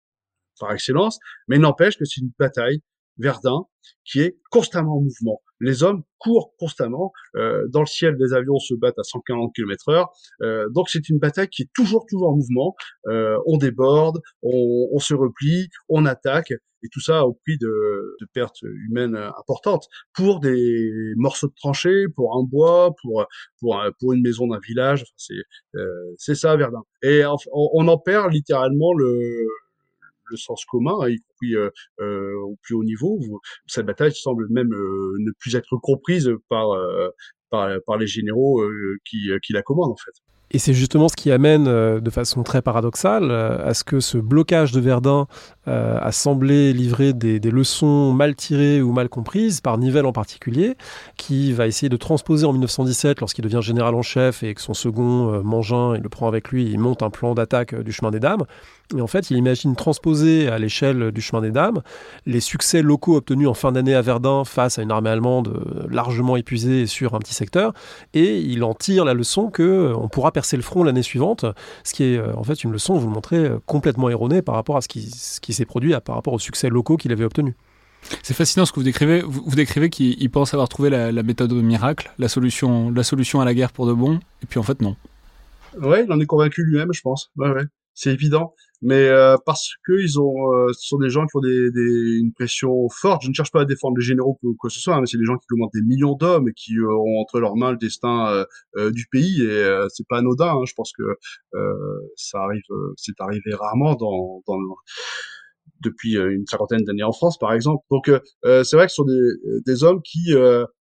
par 0.58 0.72
excellence, 0.72 1.18
mais 1.48 1.58
n'empêche 1.58 1.96
que 1.96 2.04
c'est 2.04 2.20
une 2.20 2.32
bataille 2.38 2.82
Verdun 3.18 3.64
qui 4.04 4.20
est 4.20 4.38
constamment 4.50 4.96
en 4.96 5.00
mouvement. 5.00 5.42
Les 5.60 5.82
hommes 5.82 6.02
courent 6.18 6.54
constamment. 6.58 7.12
Euh, 7.36 7.66
dans 7.68 7.80
le 7.80 7.86
ciel, 7.86 8.16
les 8.18 8.32
avions 8.32 8.58
se 8.58 8.74
battent 8.74 8.98
à 8.98 9.04
140 9.04 9.52
km/h. 9.54 10.06
Euh, 10.42 10.68
donc 10.70 10.88
c'est 10.88 11.08
une 11.08 11.18
bataille 11.18 11.48
qui 11.48 11.62
est 11.62 11.70
toujours, 11.74 12.06
toujours 12.08 12.30
en 12.30 12.36
mouvement. 12.36 12.74
Euh, 13.08 13.38
on 13.46 13.56
déborde, 13.56 14.20
on, 14.42 14.88
on, 14.92 14.98
se 14.98 15.14
replie, 15.14 15.68
on 15.88 16.06
attaque, 16.06 16.52
et 16.82 16.88
tout 16.90 17.00
ça 17.00 17.26
au 17.26 17.34
prix 17.34 17.58
de, 17.58 18.16
de 18.20 18.26
pertes 18.32 18.62
humaines 18.62 19.16
importantes 19.38 19.86
pour 20.14 20.40
des 20.40 21.12
morceaux 21.16 21.48
de 21.48 21.54
tranchées, 21.54 22.06
pour 22.14 22.36
un 22.36 22.42
bois, 22.42 22.94
pour 23.02 23.26
pour 23.58 23.82
pour 23.98 24.12
une 24.12 24.22
maison 24.22 24.46
d'un 24.46 24.60
village. 24.66 25.02
Enfin, 25.02 25.12
c'est 25.16 25.78
euh, 25.80 26.14
c'est 26.16 26.34
ça 26.34 26.56
Verdun. 26.56 26.82
Et 27.02 27.24
on, 27.24 27.36
on 27.52 27.88
en 27.88 27.98
perd 27.98 28.32
littéralement 28.32 28.94
le 28.94 29.46
le 30.30 30.36
sens 30.36 30.64
commun, 30.64 30.94
hein, 31.00 31.08
y 31.08 31.18
compris 31.18 31.54
euh, 31.54 31.70
euh, 32.00 32.34
au 32.44 32.56
plus 32.62 32.74
haut 32.74 32.84
niveau. 32.84 33.18
Cette 33.66 33.86
bataille 33.86 34.12
semble 34.14 34.48
même 34.50 34.72
euh, 34.72 35.16
ne 35.18 35.32
plus 35.38 35.54
être 35.56 35.76
comprise 35.76 36.30
par, 36.48 36.68
par, 37.50 37.96
les 37.98 38.06
généraux 38.06 38.62
qui, 39.04 39.30
qui 39.42 39.52
la 39.52 39.62
commandent 39.62 39.92
en 39.92 39.96
fait. 39.96 40.12
Et 40.52 40.58
c'est 40.58 40.74
justement 40.74 41.08
ce 41.08 41.14
qui 41.14 41.30
amène 41.30 41.64
de 42.00 42.10
façon 42.10 42.42
très 42.42 42.60
paradoxale 42.60 43.30
à 43.30 43.72
ce 43.72 43.84
que 43.84 44.00
ce 44.00 44.18
blocage 44.18 44.72
de 44.72 44.80
Verdun 44.80 45.28
a 45.66 46.10
semblé 46.10 46.72
livrer 46.72 47.12
des, 47.12 47.38
des, 47.38 47.50
leçons 47.52 48.12
mal 48.12 48.34
tirées 48.34 48.82
ou 48.82 48.92
mal 48.92 49.08
comprises, 49.08 49.60
par 49.60 49.78
Nivelle 49.78 50.06
en 50.06 50.12
particulier, 50.12 50.76
qui 51.16 51.52
va 51.52 51.68
essayer 51.68 51.88
de 51.88 51.96
transposer 51.96 52.46
en 52.46 52.52
1917, 52.52 53.20
lorsqu'il 53.20 53.44
devient 53.44 53.62
général 53.62 53.94
en 53.94 54.02
chef 54.02 54.42
et 54.42 54.54
que 54.54 54.60
son 54.60 54.74
second, 54.74 55.40
Mangin, 55.44 55.94
il 55.94 56.02
le 56.02 56.08
prend 56.08 56.26
avec 56.26 56.48
lui, 56.48 56.64
il 56.64 56.80
monte 56.80 57.04
un 57.04 57.10
plan 57.10 57.34
d'attaque 57.34 57.76
du 57.76 57.92
chemin 57.92 58.10
des 58.10 58.20
dames. 58.20 58.44
Et 58.96 59.00
en 59.00 59.06
fait, 59.06 59.30
il 59.30 59.36
imagine 59.36 59.76
transposer 59.76 60.48
à 60.48 60.58
l'échelle 60.58 61.12
du 61.12 61.20
chemin 61.20 61.42
des 61.42 61.50
dames 61.50 61.82
les 62.26 62.40
succès 62.40 62.82
locaux 62.82 63.16
obtenus 63.16 63.46
en 63.46 63.54
fin 63.54 63.72
d'année 63.72 63.94
à 63.94 64.02
Verdun 64.02 64.44
face 64.44 64.78
à 64.78 64.82
une 64.82 64.90
armée 64.90 65.10
allemande 65.10 65.86
largement 65.88 66.36
épuisée 66.36 66.86
sur 66.86 67.14
un 67.14 67.18
petit 67.20 67.34
secteur, 67.34 67.72
et 68.14 68.40
il 68.40 68.64
en 68.64 68.74
tire 68.74 69.04
la 69.04 69.14
leçon 69.14 69.50
que 69.50 69.92
on 69.96 70.08
pourra 70.08 70.32
percer 70.32 70.56
le 70.56 70.62
front 70.62 70.82
l'année 70.82 71.02
suivante, 71.02 71.44
ce 71.84 71.94
qui 71.94 72.04
est 72.04 72.18
euh, 72.18 72.34
en 72.36 72.42
fait 72.42 72.64
une 72.64 72.72
leçon, 72.72 72.94
vous 72.94 73.06
le 73.06 73.14
montrez, 73.14 73.36
euh, 73.36 73.58
complètement 73.66 74.08
erronée 74.10 74.42
par 74.42 74.54
rapport 74.54 74.76
à 74.76 74.80
ce 74.80 74.88
qui, 74.88 75.10
ce 75.10 75.40
qui 75.40 75.52
s'est 75.52 75.64
produit, 75.64 75.94
par 76.04 76.16
rapport 76.16 76.32
aux 76.32 76.38
succès 76.38 76.68
locaux 76.68 76.96
qu'il 76.96 77.12
avait 77.12 77.24
obtenus. 77.24 77.54
C'est 78.22 78.34
fascinant 78.34 78.64
ce 78.64 78.72
que 78.72 78.80
vous 78.80 78.84
décrivez. 78.84 79.20
Vous, 79.20 79.42
vous 79.44 79.56
décrivez 79.56 79.90
qu'il 79.90 80.30
pense 80.30 80.54
avoir 80.54 80.68
trouvé 80.68 80.88
la, 80.88 81.12
la, 81.12 81.22
méthode 81.22 81.52
miracle, 81.52 82.10
la 82.18 82.28
solution, 82.28 82.90
la 82.90 83.02
solution 83.02 83.40
à 83.40 83.44
la 83.44 83.54
guerre 83.54 83.72
pour 83.72 83.86
de 83.86 83.92
bon, 83.92 84.20
et 84.42 84.46
puis 84.48 84.58
en 84.58 84.62
fait 84.62 84.80
non. 84.80 84.96
Ouais, 85.80 86.04
il 86.04 86.12
en 86.12 86.18
est 86.18 86.26
convaincu 86.26 86.64
lui-même, 86.64 86.92
je 86.92 87.02
pense. 87.02 87.30
Ouais, 87.36 87.50
ouais, 87.50 87.64
c'est 87.94 88.12
évident 88.12 88.54
mais 88.82 89.08
euh, 89.08 89.36
parce 89.44 89.74
que 89.84 89.92
ils 90.00 90.18
ont, 90.18 90.52
euh, 90.52 90.72
ce 90.72 90.88
sont 90.88 90.98
des 90.98 91.10
gens 91.10 91.26
qui 91.26 91.36
ont 91.36 91.40
des, 91.40 91.70
des, 91.70 92.18
une 92.18 92.32
pression 92.32 92.88
forte. 92.88 93.22
Je 93.22 93.28
ne 93.28 93.34
cherche 93.34 93.50
pas 93.50 93.62
à 93.62 93.64
défendre 93.64 93.96
les 93.98 94.04
généraux 94.04 94.38
ou 94.42 94.54
quoi 94.58 94.68
que 94.68 94.74
ce 94.74 94.80
soit, 94.80 94.94
hein, 94.94 95.00
mais 95.00 95.06
c'est 95.06 95.18
des 95.18 95.24
gens 95.24 95.36
qui 95.36 95.46
commandent 95.46 95.70
des 95.74 95.82
millions 95.82 96.14
d'hommes 96.14 96.48
et 96.48 96.52
qui 96.54 96.78
euh, 96.78 96.88
ont 96.88 97.20
entre 97.20 97.40
leurs 97.40 97.56
mains 97.56 97.72
le 97.72 97.76
destin 97.76 98.28
euh, 98.28 98.44
euh, 98.76 98.90
du 98.90 99.06
pays. 99.10 99.42
Et 99.42 99.78
c'est 99.90 100.06
pas 100.08 100.18
anodin. 100.18 100.54
Hein, 100.54 100.64
je 100.66 100.72
pense 100.74 100.92
que 100.96 101.02
ça 102.16 102.38
arrive, 102.38 102.62
c'est 102.96 103.20
arrivé 103.20 103.54
rarement 103.54 103.94
dans, 103.94 104.42
dans 104.46 104.56
depuis 105.82 106.14
une 106.14 106.46
cinquantaine 106.46 106.84
d'années 106.84 107.02
en 107.02 107.12
France, 107.12 107.38
par 107.38 107.52
exemple. 107.52 107.84
Donc 107.90 108.10
c'est 108.44 108.76
vrai 108.76 108.86
que 108.86 108.92
ce 108.92 108.96
sont 108.96 109.04
des, 109.04 109.60
des 109.66 109.84
hommes 109.84 110.00
qui 110.02 110.34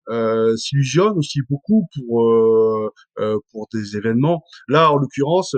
euh, 0.10 0.56
s'illusionnent 0.58 1.18
aussi 1.18 1.41
beaucoup 1.49 1.88
pour 1.95 2.24
euh, 2.24 2.91
pour 3.52 3.68
des 3.74 3.97
événements. 3.97 4.43
Là, 4.68 4.91
en 4.91 4.97
l'occurrence, 4.97 5.56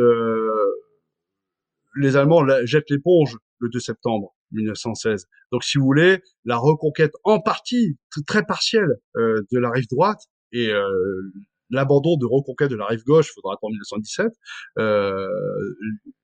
les 1.96 2.16
Allemands 2.16 2.46
jettent 2.66 2.90
l'éponge 2.90 3.38
le 3.60 3.70
2 3.70 3.80
septembre 3.80 4.36
1916. 4.52 5.28
Donc, 5.52 5.64
si 5.64 5.78
vous 5.78 5.86
voulez, 5.86 6.22
la 6.46 6.58
reconquête 6.58 7.14
en 7.24 7.40
partie, 7.40 7.98
très 8.28 8.44
partielle, 8.44 9.00
euh, 9.16 9.42
de 9.52 9.60
la 9.60 9.70
rive 9.70 9.88
droite 9.90 10.22
et 10.52 10.70
euh, 10.70 10.86
l'abandon 11.74 12.18
de 12.18 12.26
reconquête 12.26 12.70
de 12.70 12.76
la 12.76 12.86
rive 12.86 13.04
gauche, 13.04 13.32
faudra 13.34 13.54
attendre 13.54 13.72
1917, 13.72 14.28
euh, 14.80 15.28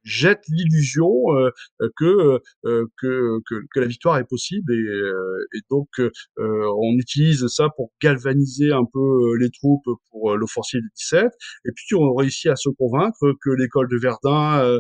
jette 0.04 0.42
l'illusion 0.50 1.12
euh, 1.36 1.50
que, 1.98 2.40
euh, 2.66 2.86
que, 2.98 3.40
que, 3.48 3.56
que, 3.72 3.80
la 3.80 3.86
victoire 3.88 4.18
est 4.18 4.28
possible 4.28 4.74
et, 4.74 4.78
euh, 4.78 5.48
et 5.56 5.60
donc 5.70 5.88
euh, 6.00 6.10
on 6.38 6.94
utilise 6.98 7.48
ça 7.48 7.68
pour 7.76 7.92
galvaniser 8.02 8.72
un 8.72 8.86
peu 8.92 9.38
les 9.40 9.50
troupes 9.52 9.88
pour 10.12 10.36
l'offensive 10.36 10.82
du 10.82 10.90
17 10.96 11.26
et 11.66 11.72
puis 11.76 11.96
on 11.96 12.14
réussit 12.14 12.52
à 12.52 12.56
se 12.56 12.70
convaincre 12.70 13.34
que 13.42 13.50
l'école 13.52 13.88
de 13.90 13.98
Verdun, 13.98 14.80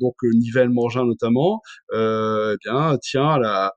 donc 0.00 0.14
Nivelle 0.22 0.70
Mangin 0.70 1.04
notamment, 1.04 1.62
eh 1.92 2.54
bien 2.64 2.96
tient 2.98 3.38
la 3.38 3.72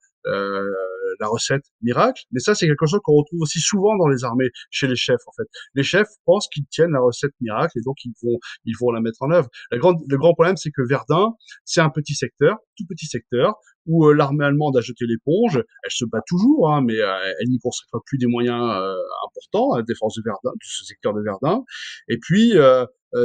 la 1.20 1.28
recette 1.28 1.64
miracle, 1.82 2.24
mais 2.32 2.40
ça 2.40 2.56
c'est 2.56 2.68
quelque 2.68 2.86
chose 2.86 3.00
qu'on 3.04 3.16
retrouve 3.16 3.42
aussi 3.42 3.60
souvent 3.60 3.96
dans 3.98 4.08
les 4.08 4.24
armées, 4.24 4.50
chez 4.70 4.88
les 4.88 4.96
chefs 4.96 5.22
en 5.28 5.32
fait. 5.32 5.48
Les 5.74 5.84
chefs 5.84 6.10
pensent 6.26 6.48
qu'ils 6.48 6.66
tiennent 6.68 6.92
la 6.92 7.02
recette 7.02 7.34
miracle 7.42 7.78
et 7.78 7.82
donc 7.82 7.98
ils 8.06 8.14
vont 8.24 8.38
ils 8.66 8.76
vont 8.80 8.92
la 8.92 9.02
mettre 9.02 9.22
en 9.22 9.32
œuvre. 9.32 9.50
La 9.72 9.78
grande, 9.78 9.98
le 10.08 10.18
grand 10.18 10.34
problème 10.34 10.58
c'est 10.58 10.72
que 10.72 10.82
Verdun, 10.88 11.34
c'est 11.66 11.82
un 11.82 11.90
petit 11.90 12.16
secteur, 12.16 12.58
tout 12.78 12.86
petit 12.88 13.06
secteur, 13.06 13.56
où 13.88 14.06
euh, 14.06 14.14
l'armée 14.14 14.46
allemande 14.46 14.78
a 14.78 14.82
jeté 14.82 15.06
l'éponge. 15.06 15.58
Elle 15.58 15.92
se 15.92 16.06
bat 16.06 16.22
toujours, 16.28 16.72
hein, 16.72 16.82
mais 16.86 17.00
euh, 17.00 17.34
elle 17.40 17.50
n'y 17.50 17.60
consacre 17.60 18.00
plus 18.06 18.18
des 18.18 18.28
moyens 18.28 18.62
euh, 18.62 18.96
importants 19.26 19.74
à 19.74 19.78
la 19.78 19.84
défense 19.84 20.16
de 20.16 20.22
Verdun, 20.24 20.52
de 20.52 20.66
ce 20.66 20.86
secteur 20.86 21.14
de 21.14 21.22
Verdun. 21.22 21.64
Et 22.08 22.18
puis 22.20 22.54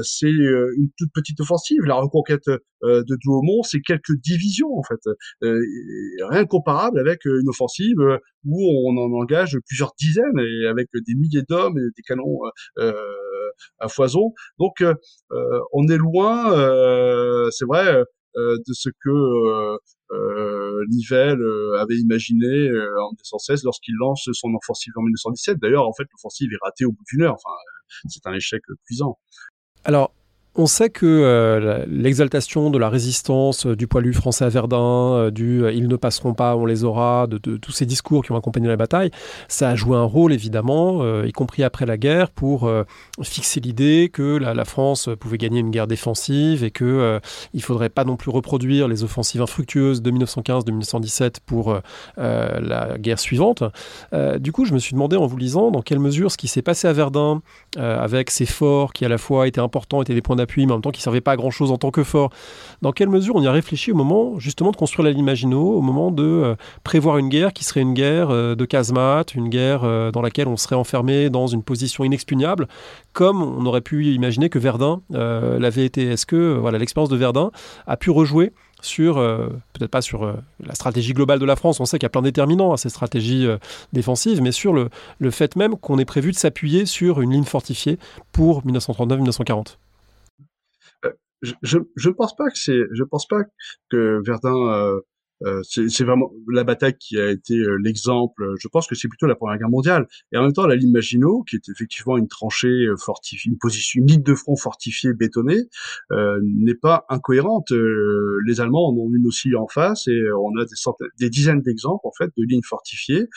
c'est 0.03 0.31
une 0.31 0.91
toute 0.97 1.13
petite 1.13 1.41
offensive. 1.41 1.83
La 1.85 1.97
reconquête 1.97 2.49
de 2.83 3.17
Douaumont, 3.25 3.63
c'est 3.63 3.81
quelques 3.81 4.15
divisions 4.23 4.77
en 4.77 4.83
fait, 4.83 5.01
rien 5.41 6.45
comparable 6.45 6.99
avec 6.99 7.25
une 7.25 7.49
offensive 7.49 7.99
où 8.45 8.89
on 8.89 8.97
en 8.97 9.13
engage 9.13 9.59
plusieurs 9.67 9.93
dizaines 9.99 10.39
et 10.39 10.67
avec 10.67 10.89
des 10.95 11.15
milliers 11.15 11.43
d'hommes 11.49 11.79
et 11.79 11.91
des 11.97 12.03
canons 12.03 12.41
à 13.79 13.89
foison. 13.89 14.33
Donc 14.59 14.83
on 15.31 15.89
est 15.89 15.99
loin, 15.99 17.51
c'est 17.51 17.67
vrai, 17.67 18.03
de 18.37 18.73
ce 18.73 18.89
que 18.89 19.79
euh, 20.13 20.85
Nivelle 20.91 21.41
euh, 21.41 21.81
avait 21.81 21.97
imaginé 21.97 22.47
euh, 22.47 23.01
en 23.01 23.13
1916 23.13 23.65
lorsqu'il 23.65 23.95
lance 23.99 24.29
son 24.33 24.53
offensive 24.55 24.93
en 24.97 25.03
1917. 25.03 25.59
D'ailleurs, 25.59 25.89
en 25.89 25.93
fait, 25.95 26.05
l'offensive 26.13 26.53
est 26.53 26.59
ratée 26.63 26.85
au 26.85 26.93
bout 26.93 27.05
d'une 27.11 27.23
heure. 27.23 27.35
Enfin, 27.35 27.57
c'est 28.09 28.27
un 28.27 28.35
échec 28.35 28.63
cuisant. 28.85 29.19
Alors, 29.85 30.13
on 30.55 30.67
sait 30.67 30.91
que 30.91 31.07
euh, 31.07 31.85
l'exaltation 31.89 32.69
de 32.69 32.79
la 32.79 32.91
résistance 32.91 33.65
euh, 33.65 33.75
du 33.75 33.87
poilu 33.87 34.13
français 34.13 34.45
à 34.45 34.51
Verdun, 34.51 34.79
euh, 34.79 35.31
du 35.31 35.63
ils 35.73 35.89
ne 35.89 35.97
passeront 35.97 36.35
pas, 36.35 36.57
on 36.57 36.67
les 36.67 36.85
aura, 36.85 37.27
de, 37.27 37.39
tous 37.39 37.73
ces 37.73 37.87
discours 37.87 38.23
qui 38.23 38.33
ont 38.33 38.37
accompagné 38.37 38.69
la 38.69 38.77
bataille, 38.77 39.11
ça 39.49 39.71
a 39.71 39.75
joué 39.75 39.97
un 39.97 40.05
rôle 40.05 40.33
évidemment, 40.33 41.23
y 41.25 41.33
compris 41.33 41.63
après 41.63 41.87
la 41.87 41.97
guerre, 41.97 42.31
pour 42.31 42.71
fixer 43.23 43.61
l'idée 43.61 44.11
que 44.13 44.37
la, 44.37 44.65
France 44.65 45.09
pouvait 45.19 45.39
gagner 45.39 45.61
une 45.61 45.71
guerre 45.71 45.87
défensive 45.87 46.65
et 46.65 46.71
que 46.71 47.21
il 47.53 47.63
faudrait 47.63 47.89
pas 47.89 48.05
non 48.05 48.17
plus 48.17 48.31
reproduire 48.31 48.89
les 48.89 49.05
offensives 49.05 49.43
infructueuses 49.43 50.03
de 50.03 50.11
1915, 50.11 50.65
de 50.65 50.71
1917 50.71 51.41
pour 51.41 51.79
la 52.17 52.99
guerre 52.99 53.19
suivante. 53.19 53.65
du 54.39 54.53
coup, 54.53 54.65
je 54.65 54.75
me 54.75 54.79
suis 54.79 54.93
demandé 54.93 55.17
en 55.17 55.27
vous 55.27 55.37
lisant 55.37 55.71
dans 55.71 55.83
quelle 55.83 56.01
mesure 56.01 56.31
ce 56.31 56.37
qui 56.37 56.49
s'est 56.49 56.63
passé 56.63 56.89
à 56.89 56.93
Verdun, 56.93 57.43
avec 57.77 58.31
ces 58.31 58.47
forts 58.47 58.93
qui 58.93 59.05
à 59.05 59.09
la 59.09 59.19
fois 59.19 59.47
étaient 59.47 59.61
importants, 59.61 60.03
étaient 60.03 60.15
des 60.15 60.23
points 60.23 60.37
appui, 60.43 60.67
mais 60.67 60.73
en 60.73 60.77
même 60.77 60.83
temps 60.83 60.91
qui 60.91 61.01
ne 61.01 61.05
servait 61.05 61.21
pas 61.21 61.33
à 61.33 61.37
grand 61.37 61.51
chose 61.51 61.71
en 61.71 61.79
tant 61.79 61.91
que 61.91 62.05
fort. 62.05 62.31
Dans 62.83 62.93
quelle 62.93 63.09
mesure 63.09 63.37
on 63.37 63.43
y 63.43 63.47
a 63.47 63.53
réfléchi 63.53 63.93
au 63.93 63.95
moment 63.95 64.39
justement 64.39 64.71
de 64.71 64.77
construire 64.77 65.05
la 65.05 65.13
ligne 65.13 65.25
Maginot, 65.25 65.77
au 65.77 65.81
moment 65.81 66.11
de 66.11 66.23
euh, 66.23 66.55
prévoir 66.85 67.19
une 67.19 67.29
guerre 67.29 67.53
qui 67.53 67.65
serait 67.65 67.81
une 67.81 67.95
guerre 67.95 68.31
euh, 68.31 68.55
de 68.55 68.65
casemate, 68.65 69.35
une 69.35 69.49
guerre 69.49 69.85
euh, 69.85 70.11
dans 70.11 70.23
laquelle 70.23 70.49
on 70.49 70.57
serait 70.57 70.77
enfermé 70.77 71.31
dans 71.31 71.47
une 71.47 71.63
position 71.63 72.05
inexpugnable, 72.05 72.69
comme 73.13 73.43
on 73.43 73.65
aurait 73.67 73.81
pu 73.81 74.07
imaginer 74.07 74.49
que 74.49 74.59
Verdun 74.59 75.01
l'avait 75.11 75.85
été? 75.85 76.05
Est-ce 76.05 76.27
que 76.27 76.57
voilà 76.59 76.79
l'expérience 76.79 77.09
de 77.09 77.17
Verdun 77.17 77.51
a 77.87 77.97
pu 77.97 78.11
rejouer 78.11 78.53
sur, 78.81 79.15
peut-être 79.15 79.91
pas 79.91 80.03
sur 80.03 80.25
la 80.25 80.75
stratégie 80.75 81.13
globale 81.13 81.39
de 81.39 81.45
la 81.45 81.55
France, 81.55 81.79
on 81.79 81.85
sait 81.85 81.99
qu'il 81.99 82.05
y 82.05 82.07
a 82.07 82.11
plein 82.11 82.23
de 82.23 82.27
déterminants 82.27 82.73
à 82.73 82.77
ces 82.77 82.89
stratégies 82.89 83.47
défensives, 83.93 84.43
mais 84.43 84.51
sur 84.51 84.73
le, 84.73 84.89
le 85.19 85.31
fait 85.31 85.55
même 85.57 85.77
qu'on 85.77 85.99
ait 85.99 86.05
prévu 86.05 86.33
de 86.33 86.37
s'appuyer 86.37 86.85
sur 86.87 87.21
une 87.21 87.33
ligne 87.33 87.45
fortifiée 87.45 87.99
pour 88.33 88.65
1939-1940 88.65 89.77
je, 91.43 91.79
je, 91.97 92.11
pense 92.11 92.37
pas 92.37 92.49
que 92.51 92.59
c'est, 92.59 92.83
je 92.93 93.05
pense 93.05 93.27
pas 93.27 93.43
que 93.91 94.21
Verdun 94.25 94.73
euh, 94.73 95.01
euh, 95.47 95.61
c'est 95.65 96.05
vraiment 96.05 96.33
la 96.51 96.65
bataille 96.65 96.97
qui 96.99 97.19
a 97.19 97.31
été 97.31 97.55
euh, 97.55 97.77
l'exemple. 97.83 98.55
Je 98.61 98.69
pense 98.69 98.87
que 98.87 98.95
c'est 98.95 99.09
plutôt 99.09 99.27
la 99.27 99.35
Première 99.35 99.59
Guerre 99.59 99.71
mondiale. 99.71 100.07
Et 100.33 100.37
en 100.37 100.43
même 100.43 100.53
temps, 100.53 100.67
la 100.67 100.77
ligne 100.77 100.93
Maginot, 100.93 101.43
qui 101.49 101.57
est 101.57 101.69
effectivement 101.69 102.17
une 102.17 102.29
tranchée 102.29 102.87
fortifiée, 102.99 103.51
une 103.51 103.59
position, 103.59 104.01
une 104.01 104.07
ligne 104.07 104.23
de 104.23 104.35
front 104.35 104.57
fortifiée, 104.57 105.13
bétonnée, 105.13 105.63
euh, 106.13 106.39
n'est 106.43 106.75
pas 106.75 107.05
incohérente. 107.09 107.71
les 107.71 108.61
Allemands 108.61 108.89
en 108.89 108.93
ont 108.93 109.11
une 109.13 109.27
aussi 109.27 109.55
en 109.55 109.67
face, 109.67 110.07
et 110.09 110.21
on 110.39 110.57
a 110.61 110.65
des 110.65 110.77
centaines, 110.77 111.09
des 111.19 111.31
dizaines 111.31 111.63
d'exemples 111.63 112.07
en 112.07 112.13
fait 112.17 112.31
de 112.37 112.45
lignes 112.45 112.63
fortifiées 112.63 113.29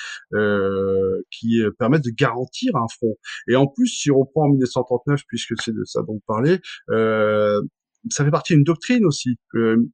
qui 1.31 1.61
permettent 1.79 2.03
de 2.03 2.11
garantir 2.11 2.75
un 2.75 2.87
front. 2.87 3.15
Et 3.47 3.55
en 3.55 3.67
plus, 3.67 3.87
si 3.87 4.11
on 4.11 4.19
reprend 4.19 4.45
en 4.45 4.49
1939, 4.49 5.21
puisque 5.27 5.53
c'est 5.61 5.73
de 5.73 5.83
ça 5.85 6.01
dont 6.01 6.13
vous 6.13 6.23
parlez, 6.27 6.59
ça 8.09 8.23
fait 8.23 8.31
partie 8.31 8.53
d'une 8.53 8.63
doctrine 8.63 9.05
aussi. 9.05 9.37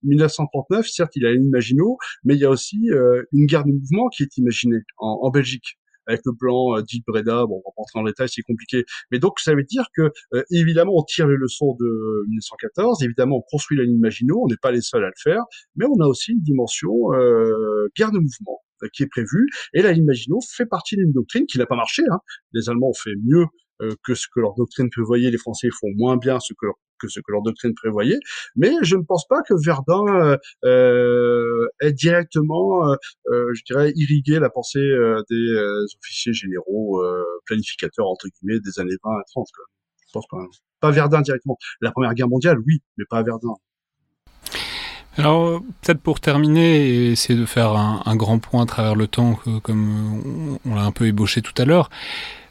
1939, 0.03 0.87
certes, 0.87 1.15
il 1.15 1.23
y 1.23 1.25
a 1.25 1.31
une 1.31 1.49
Maginot, 1.49 1.97
mais 2.23 2.35
il 2.35 2.39
y 2.39 2.45
a 2.45 2.49
aussi 2.49 2.89
euh, 2.91 3.23
une 3.31 3.45
guerre 3.45 3.63
de 3.63 3.71
mouvement 3.71 4.09
qui 4.09 4.23
est 4.23 4.37
imaginée 4.37 4.79
en, 4.97 5.19
en 5.23 5.29
Belgique 5.29 5.77
avec 6.07 6.21
le 6.25 6.33
plan 6.33 6.77
euh, 6.77 6.81
dit 6.81 7.03
Breda. 7.05 7.45
Bon, 7.45 7.61
on 7.65 7.69
va 7.69 7.73
rentrer 7.75 7.99
dans 7.99 8.03
le 8.03 8.11
détail, 8.11 8.29
c'est 8.29 8.41
compliqué. 8.41 8.85
Mais 9.11 9.19
donc, 9.19 9.39
ça 9.39 9.55
veut 9.55 9.63
dire 9.63 9.85
que, 9.95 10.11
euh, 10.33 10.43
évidemment, 10.51 10.93
on 10.95 11.03
tire 11.03 11.27
les 11.27 11.37
leçons 11.37 11.75
de 11.79 12.25
1914. 12.27 13.03
Évidemment, 13.03 13.37
on 13.37 13.41
construit 13.49 13.77
la 13.77 13.83
ligne 13.83 13.99
Maginot. 13.99 14.41
On 14.43 14.47
n'est 14.47 14.57
pas 14.61 14.71
les 14.71 14.81
seuls 14.81 15.03
à 15.03 15.07
le 15.07 15.13
faire. 15.21 15.43
Mais 15.75 15.85
on 15.85 15.99
a 16.03 16.07
aussi 16.07 16.33
une 16.33 16.41
dimension 16.41 16.91
euh, 17.13 17.87
guerre 17.95 18.11
de 18.11 18.19
mouvement 18.19 18.59
euh, 18.83 18.87
qui 18.93 19.03
est 19.03 19.07
prévue. 19.07 19.47
Et 19.73 19.81
la 19.81 19.91
ligne 19.91 20.05
Maginot 20.05 20.39
fait 20.55 20.65
partie 20.65 20.95
d'une 20.95 21.11
doctrine 21.11 21.45
qui 21.45 21.57
n'a 21.57 21.65
pas 21.65 21.75
marché. 21.75 22.03
Hein. 22.11 22.19
Les 22.53 22.69
Allemands 22.69 22.89
ont 22.89 22.93
fait 22.93 23.15
mieux 23.23 23.45
que 24.03 24.13
ce 24.13 24.27
que 24.31 24.39
leur 24.39 24.53
doctrine 24.53 24.91
prévoyait. 24.91 25.31
Les 25.31 25.39
Français 25.39 25.69
font 25.71 25.87
moins 25.95 26.15
bien 26.15 26.39
ce 26.39 26.53
que 26.53 26.67
leur 26.67 26.75
que 27.01 27.07
ce 27.07 27.19
que 27.19 27.31
leur 27.31 27.41
doctrine 27.41 27.73
prévoyait. 27.73 28.19
Mais 28.55 28.71
je 28.81 28.95
ne 28.95 29.03
pense 29.03 29.27
pas 29.27 29.41
que 29.41 29.53
Verdun 29.65 30.05
euh, 30.07 30.37
euh 30.65 31.67
ait 31.81 31.93
directement, 31.93 32.91
euh, 32.91 33.47
je 33.53 33.63
dirais, 33.65 33.91
irrigué 33.95 34.39
la 34.39 34.49
pensée 34.49 34.79
des 35.29 35.85
officiers 35.99 36.33
généraux 36.33 37.01
planificateurs 37.45 38.07
entre 38.07 38.27
guillemets 38.27 38.59
des 38.59 38.79
années 38.79 38.97
20 39.03 39.11
à 39.11 39.23
30. 39.27 39.47
Quoi. 39.55 39.65
Je 40.07 40.11
pense 40.13 40.27
pas. 40.27 40.37
Pas 40.79 40.91
Verdun 40.91 41.21
directement. 41.21 41.57
La 41.81 41.91
Première 41.91 42.13
Guerre 42.13 42.29
mondiale, 42.29 42.57
oui, 42.65 42.81
mais 42.97 43.05
pas 43.09 43.23
Verdun. 43.23 43.55
Alors, 45.17 45.61
peut-être 45.81 45.99
pour 45.99 46.21
terminer 46.21 46.87
et 46.87 47.11
essayer 47.11 47.37
de 47.37 47.45
faire 47.45 47.73
un, 47.73 48.01
un, 48.05 48.15
grand 48.15 48.39
point 48.39 48.63
à 48.63 48.65
travers 48.65 48.95
le 48.95 49.07
temps, 49.07 49.37
comme 49.61 50.57
on 50.65 50.73
l'a 50.73 50.83
un 50.83 50.91
peu 50.91 51.05
ébauché 51.05 51.41
tout 51.41 51.53
à 51.57 51.65
l'heure. 51.65 51.89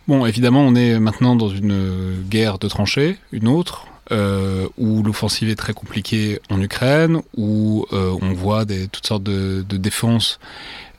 Bon, 0.09 0.27
évidemment, 0.27 0.63
on 0.63 0.75
est 0.75 0.99
maintenant 0.99 1.37
dans 1.37 1.49
une 1.49 2.23
guerre 2.29 2.59
de 2.59 2.69
tranchées, 2.69 3.19
une 3.33 3.49
autre 3.49 3.87
euh, 4.11 4.67
où 4.77 5.03
l'offensive 5.03 5.49
est 5.49 5.57
très 5.57 5.73
compliquée 5.73 6.41
en 6.51 6.61
Ukraine, 6.61 7.21
où 7.37 7.87
euh, 7.93 8.17
on 8.21 8.33
voit 8.33 8.65
des, 8.65 8.89
toutes 8.89 9.07
sortes 9.07 9.23
de, 9.23 9.65
de 9.69 9.77
défenses, 9.77 10.39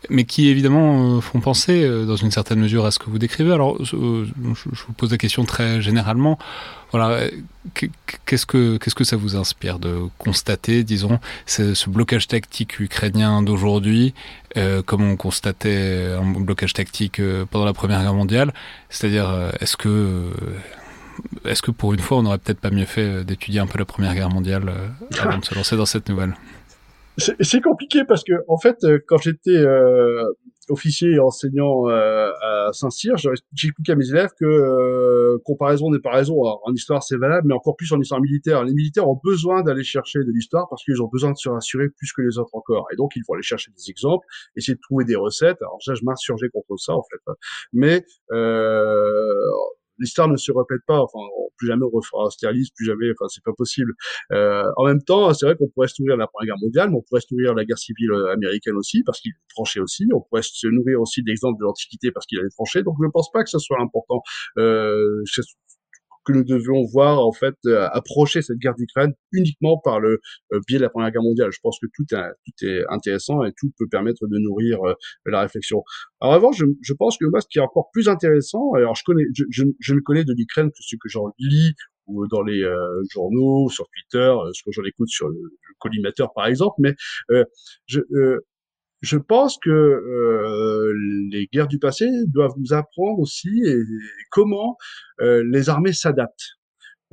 mais 0.10 0.24
qui 0.24 0.50
évidemment 0.50 1.18
euh, 1.18 1.22
font 1.22 1.40
penser 1.40 1.84
euh, 1.84 2.06
dans 2.06 2.16
une 2.16 2.32
certaine 2.32 2.60
mesure 2.60 2.86
à 2.86 2.92
ce 2.92 3.00
que 3.00 3.10
vous 3.10 3.20
décrivez. 3.20 3.54
Alors, 3.54 3.78
je, 3.84 4.26
je 4.26 4.84
vous 4.88 4.94
pose 4.94 5.12
la 5.12 5.18
question 5.18 5.46
très 5.46 5.82
généralement. 5.82 6.40
Voilà, 6.92 7.22
qu'est-ce 8.26 8.46
que 8.46 8.76
qu'est-ce 8.76 8.96
que 8.96 9.06
ça 9.06 9.16
vous 9.16 9.38
inspire 9.38 9.80
de 9.80 10.00
constater, 10.18 10.84
disons, 10.84 11.20
ce 11.46 11.90
blocage 11.90 12.28
tactique 12.28 12.82
ukrainien 12.82 13.42
d'aujourd'hui, 13.44 14.14
euh, 14.58 14.82
comme 14.82 15.02
on 15.04 15.16
constatait 15.16 16.18
un 16.22 16.32
blocage 16.32 16.74
tactique 16.74 17.22
pendant 17.50 17.64
la 17.64 17.72
Première 17.72 18.02
Guerre 18.02 18.14
mondiale? 18.14 18.54
C'est-à-dire, 18.90 19.52
est-ce 19.62 19.78
que 19.78 20.32
est-ce 21.46 21.62
que 21.62 21.72
pour 21.72 21.94
une 21.94 22.00
fois, 22.00 22.18
on 22.18 22.24
n'aurait 22.24 22.38
peut-être 22.38 22.60
pas 22.60 22.72
mieux 22.72 22.86
fait 22.86 23.08
euh, 23.08 23.24
d'étudier 23.24 23.60
un 23.60 23.68
peu 23.68 23.80
la 23.80 23.86
Première 23.86 24.14
Guerre 24.14 24.30
mondiale 24.30 24.70
euh, 24.70 24.88
avant 25.22 25.40
de 25.40 25.46
se 25.46 25.56
lancer 25.56 25.76
dans 25.76 25.86
cette 25.86 26.08
nouvelle? 26.10 26.36
C'est 27.40 27.62
compliqué 27.62 28.04
parce 28.08 28.24
que, 28.24 28.34
en 28.48 28.58
fait, 28.58 28.78
euh, 28.84 29.00
quand 29.08 29.18
j'étais 29.18 29.64
officier 30.70 31.12
et 31.12 31.20
enseignant 31.20 31.88
à 31.88 32.70
Saint-Cyr, 32.72 33.18
j'expliquais 33.18 33.92
à 33.92 33.96
mes 33.96 34.10
élèves 34.10 34.30
que 34.40 35.38
comparaison 35.44 35.92
n'est 35.92 36.00
pas 36.00 36.14
raison. 36.14 36.36
en 36.42 36.74
histoire, 36.74 37.04
c'est 37.04 37.18
valable, 37.18 37.48
mais 37.50 37.54
encore 37.54 37.76
plus 37.76 37.92
en 37.92 38.00
histoire 38.00 38.22
militaire. 38.22 38.64
Les 38.64 38.74
militaires 38.74 39.10
ont 39.10 39.20
besoin 39.22 39.64
d'aller 39.64 39.84
chercher 39.84 40.20
de 40.20 40.32
l'histoire 40.32 40.70
parce 40.70 40.86
qu'ils 40.86 41.02
ont 41.02 41.10
besoin 41.12 41.32
de 41.32 41.38
se 41.38 41.50
rassurer 41.50 41.90
plus 41.90 42.14
que 42.14 42.22
les 42.22 42.38
autres 42.38 42.56
encore. 42.56 42.88
Et 42.94 42.96
donc, 42.96 43.12
ils 43.18 43.24
vont 43.28 43.34
aller 43.34 43.44
chercher 43.44 43.72
des 43.72 43.90
exemples, 43.90 44.26
essayer 44.56 44.76
de 44.76 44.82
trouver 44.82 45.04
des 45.04 45.18
recettes. 45.18 45.58
Alors, 45.62 45.80
ça, 45.82 45.94
je 45.94 46.06
m'insurgeais 46.06 46.48
contre 46.48 46.78
ça, 46.78 46.94
en 46.94 47.04
fait. 47.04 47.34
Mais 47.74 48.06
l'histoire 50.02 50.28
ne 50.28 50.36
se 50.36 50.52
répète 50.52 50.82
pas. 50.86 51.00
Enfin, 51.00 51.20
plus 51.58 51.68
jamais 51.68 51.86
on 51.86 51.96
refera 51.96 52.26
Austerlitz, 52.26 52.70
plus 52.76 52.86
jamais. 52.86 53.12
Enfin, 53.12 53.28
c'est 53.30 53.44
pas 53.44 53.54
possible. 53.56 53.94
Euh, 54.34 54.66
en 54.78 54.86
même 54.86 55.02
temps, 55.02 55.34
c'est 55.34 55.46
vrai 55.46 55.56
qu'on 55.56 55.70
pourrait 55.70 55.88
se 55.88 56.02
nourrir 56.02 56.18
de 56.18 56.22
la 56.22 56.28
Première 56.28 56.56
Guerre 56.56 56.62
mondiale, 56.62 56.90
mais 56.90 56.98
on 56.98 57.04
pourrait 57.08 57.22
se 57.22 57.34
nourrir 57.34 57.54
de 57.54 57.60
la 57.60 57.66
guerre 57.66 57.78
civile 57.78 58.12
euh, 58.12 58.34
américaine 58.34 58.76
aussi, 58.76 59.04
parce 59.04 59.22
qu'il 59.22 59.32
tranchait 59.50 59.80
aussi. 59.80 60.08
On 60.14 60.22
pourrait 60.22 60.42
se 60.44 60.68
nourrir 60.68 61.00
aussi 61.00 61.24
d'exemples 61.24 61.60
de 61.60 61.66
l'Antiquité, 61.66 62.12
parce 62.12 62.26
qu'il 62.26 62.40
avait 62.40 62.50
tranché. 62.50 62.84
Donc, 62.84 62.96
je 63.00 63.06
ne 63.06 63.12
pense 63.12 63.32
pas 63.32 63.44
que 63.44 63.50
ce 63.50 63.60
soit 63.60 63.80
important. 63.80 64.22
Euh, 64.58 65.22
que 66.26 66.34
nous 66.34 66.44
devions 66.44 66.84
voir 66.86 67.20
en 67.20 67.32
fait 67.32 67.56
euh, 67.66 67.88
approcher 67.92 68.42
cette 68.42 68.58
guerre 68.58 68.76
d'Ukraine 68.76 69.14
uniquement 69.32 69.80
par 69.84 70.00
le 70.00 70.20
euh, 70.54 70.60
biais 70.68 70.78
de 70.78 70.84
la 70.84 70.90
Première 70.90 71.12
Guerre 71.12 71.24
mondiale. 71.24 71.52
Je 71.52 71.60
pense 71.62 71.80
que 71.80 71.88
tout 71.94 72.06
est, 72.14 72.84
intéressant 72.90 73.44
et 73.44 73.52
tout 73.58 73.72
peut 73.78 73.88
permettre 73.90 74.28
de 74.28 74.38
nourrir 74.38 74.80
euh, 74.86 74.94
la 75.26 75.42
réflexion. 75.42 75.84
En 76.20 76.32
revanche, 76.32 76.62
je, 76.82 76.94
pense 76.94 77.18
que 77.18 77.26
moi, 77.26 77.42
ce 77.42 77.48
qui 77.50 77.60
est 77.60 77.62
encore 77.62 77.90
plus 77.92 78.08
intéressant, 78.08 78.74
alors 78.74 78.96
je 78.96 79.04
connais, 79.06 79.24
je, 79.34 79.94
ne 79.94 80.00
connais 80.02 80.24
de 80.24 80.34
l'Ukraine 80.34 80.70
que 80.70 80.78
ce 80.80 80.96
que 80.96 81.10
j'en 81.10 81.32
lis 81.40 81.74
ou 82.08 82.28
dans 82.28 82.44
les 82.44 82.62
journaux, 83.12 83.70
sur 83.70 83.86
Twitter, 83.88 84.34
ce 84.54 84.64
que 84.64 84.72
j'en 84.72 84.84
écoute 84.84 85.08
sur 85.08 85.30
le, 85.30 85.40
collimateur 85.80 86.34
par 86.34 86.48
exemple, 86.48 86.76
mais 86.80 86.94
je, 87.88 88.00
je 89.02 89.18
pense 89.18 89.58
que 89.58 89.70
euh, 89.70 90.94
les 91.32 91.48
guerres 91.52 91.68
du 91.68 91.80
passé 91.80 92.06
doivent 92.28 92.54
nous 92.58 92.74
apprendre 92.74 93.20
aussi 93.20 93.62
comment 94.30 94.78
euh, 95.22 95.44
les 95.52 95.70
armées 95.70 95.94
s'adaptent, 95.94 96.58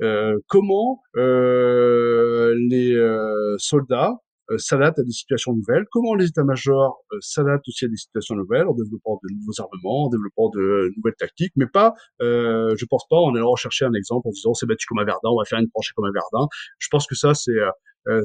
euh, 0.01 0.37
comment 0.47 1.01
euh, 1.17 2.55
les 2.69 2.93
euh, 2.93 3.55
soldats 3.57 4.13
euh, 4.51 4.57
s'adaptent 4.57 4.99
à 4.99 5.03
des 5.03 5.11
situations 5.11 5.53
nouvelles, 5.53 5.85
comment 5.91 6.13
les 6.13 6.27
états-majors 6.27 7.03
s'adaptent 7.21 7.67
aussi 7.67 7.85
à 7.85 7.87
des 7.87 7.97
situations 7.97 8.35
nouvelles 8.35 8.67
en 8.67 8.73
développant 8.73 9.19
de 9.23 9.33
nouveaux 9.33 9.59
armements, 9.59 10.05
en 10.05 10.09
développant 10.09 10.49
de 10.49 10.91
nouvelles 10.95 11.17
tactiques, 11.17 11.53
mais 11.55 11.67
pas, 11.67 11.93
je 12.19 12.85
pense 12.85 13.05
pas 13.09 13.17
en 13.17 13.33
allant 13.35 13.51
rechercher 13.51 13.85
un 13.85 13.93
exemple 13.93 14.27
en 14.27 14.31
disant 14.31 14.53
c'est 14.53 14.67
battu 14.67 14.85
comme 14.87 14.99
un 14.99 15.05
Verdun, 15.05 15.29
on 15.29 15.39
va 15.39 15.45
faire 15.45 15.59
une 15.59 15.69
tranchée 15.69 15.91
comme 15.95 16.05
un 16.05 16.11
Verdun. 16.13 16.47
Je 16.77 16.87
pense 16.89 17.07
que 17.07 17.15
ça 17.15 17.33
c'est 17.33 17.59
euh, 18.07 18.21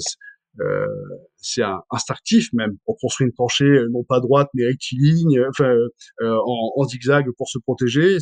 c'est 1.36 1.62
instinctif 1.90 2.52
même. 2.52 2.76
On 2.86 2.94
construit 2.94 3.26
une 3.26 3.32
tranchée 3.32 3.64
euh, 3.64 3.88
non 3.90 4.04
pas 4.04 4.20
droite 4.20 4.48
mais 4.54 4.64
rectiligne, 4.64 5.38
euh, 5.38 5.48
enfin 5.50 5.74
en, 6.22 6.72
en, 6.76 6.84
zigzag 6.84 7.26
pour 7.36 7.48
se 7.48 7.58
protéger. 7.58 8.18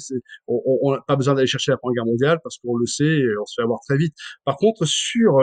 On 0.49 0.93
n'a 0.93 1.01
pas 1.07 1.17
besoin 1.17 1.35
d'aller 1.35 1.47
chercher 1.47 1.73
la 1.73 1.77
Première 1.77 2.05
Guerre 2.05 2.13
mondiale 2.13 2.39
parce 2.43 2.59
qu'on 2.59 2.77
le 2.77 2.87
sait, 2.87 3.23
on 3.41 3.47
se 3.47 3.55
fait 3.61 3.63
avoir 3.63 3.81
très 3.81 3.97
vite. 3.97 4.15
Par 4.45 4.57
contre, 4.57 4.85
sur 4.87 5.39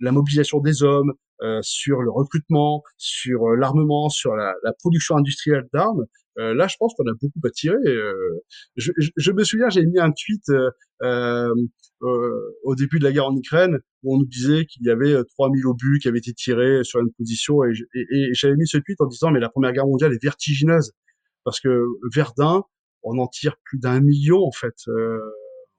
la 0.00 0.12
mobilisation 0.12 0.60
des 0.60 0.82
hommes, 0.82 1.12
sur 1.62 2.02
le 2.02 2.10
recrutement, 2.10 2.82
sur 2.96 3.48
l'armement, 3.56 4.08
sur 4.08 4.34
la, 4.34 4.54
la, 4.62 4.72
production 4.72 5.16
industrielle 5.16 5.68
d'armes, 5.72 6.06
euh, 6.38 6.54
là, 6.54 6.66
je 6.66 6.76
pense 6.78 6.94
qu'on 6.94 7.06
a 7.06 7.14
beaucoup 7.20 7.40
à 7.44 7.50
tirer. 7.50 7.76
Euh, 7.86 8.42
je, 8.76 8.92
je, 8.96 9.10
je, 9.16 9.32
me 9.32 9.44
souviens, 9.44 9.68
j'ai 9.68 9.84
mis 9.86 9.98
un 9.98 10.10
tweet 10.10 10.50
euh, 11.02 11.54
au 12.00 12.74
début 12.74 12.98
de 12.98 13.04
la 13.04 13.12
guerre 13.12 13.26
en 13.26 13.36
Ukraine 13.36 13.78
où 14.02 14.14
on 14.14 14.18
nous 14.18 14.26
disait 14.26 14.66
qu'il 14.66 14.84
y 14.84 14.90
avait 14.90 15.16
3000 15.36 15.66
obus 15.66 15.98
qui 16.00 16.08
avaient 16.08 16.18
été 16.18 16.32
tirés 16.32 16.82
sur 16.84 17.00
une 17.00 17.12
position 17.12 17.64
et, 17.64 17.72
et, 17.94 18.34
j'avais 18.34 18.56
mis 18.56 18.66
ce 18.66 18.78
tweet 18.78 19.00
en 19.00 19.06
disant 19.06 19.30
mais 19.30 19.40
la 19.40 19.48
Première 19.48 19.72
Guerre 19.72 19.86
mondiale 19.86 20.12
est 20.12 20.22
vertigineuse 20.22 20.92
parce 21.44 21.60
que 21.60 21.84
Verdun, 22.12 22.64
on 23.02 23.18
en 23.18 23.26
tire 23.26 23.56
plus 23.64 23.78
d'un 23.78 24.00
million 24.00 24.42
en 24.42 24.52
fait 24.52 24.74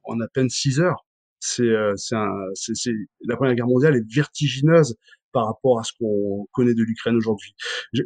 en 0.04 0.20
à 0.20 0.28
peine 0.28 0.50
6 0.50 0.80
heures. 0.80 1.06
C'est, 1.40 1.68
la 1.68 3.36
Première 3.36 3.56
Guerre 3.56 3.68
mondiale 3.68 3.96
est 3.96 4.16
vertigineuse 4.16 4.96
par 5.36 5.48
rapport 5.48 5.82
à 5.82 5.84
ce 5.84 5.92
qu'on 6.00 6.48
connaît 6.54 6.74
de 6.74 6.82
l'Ukraine 6.82 7.18
aujourd'hui. 7.18 7.54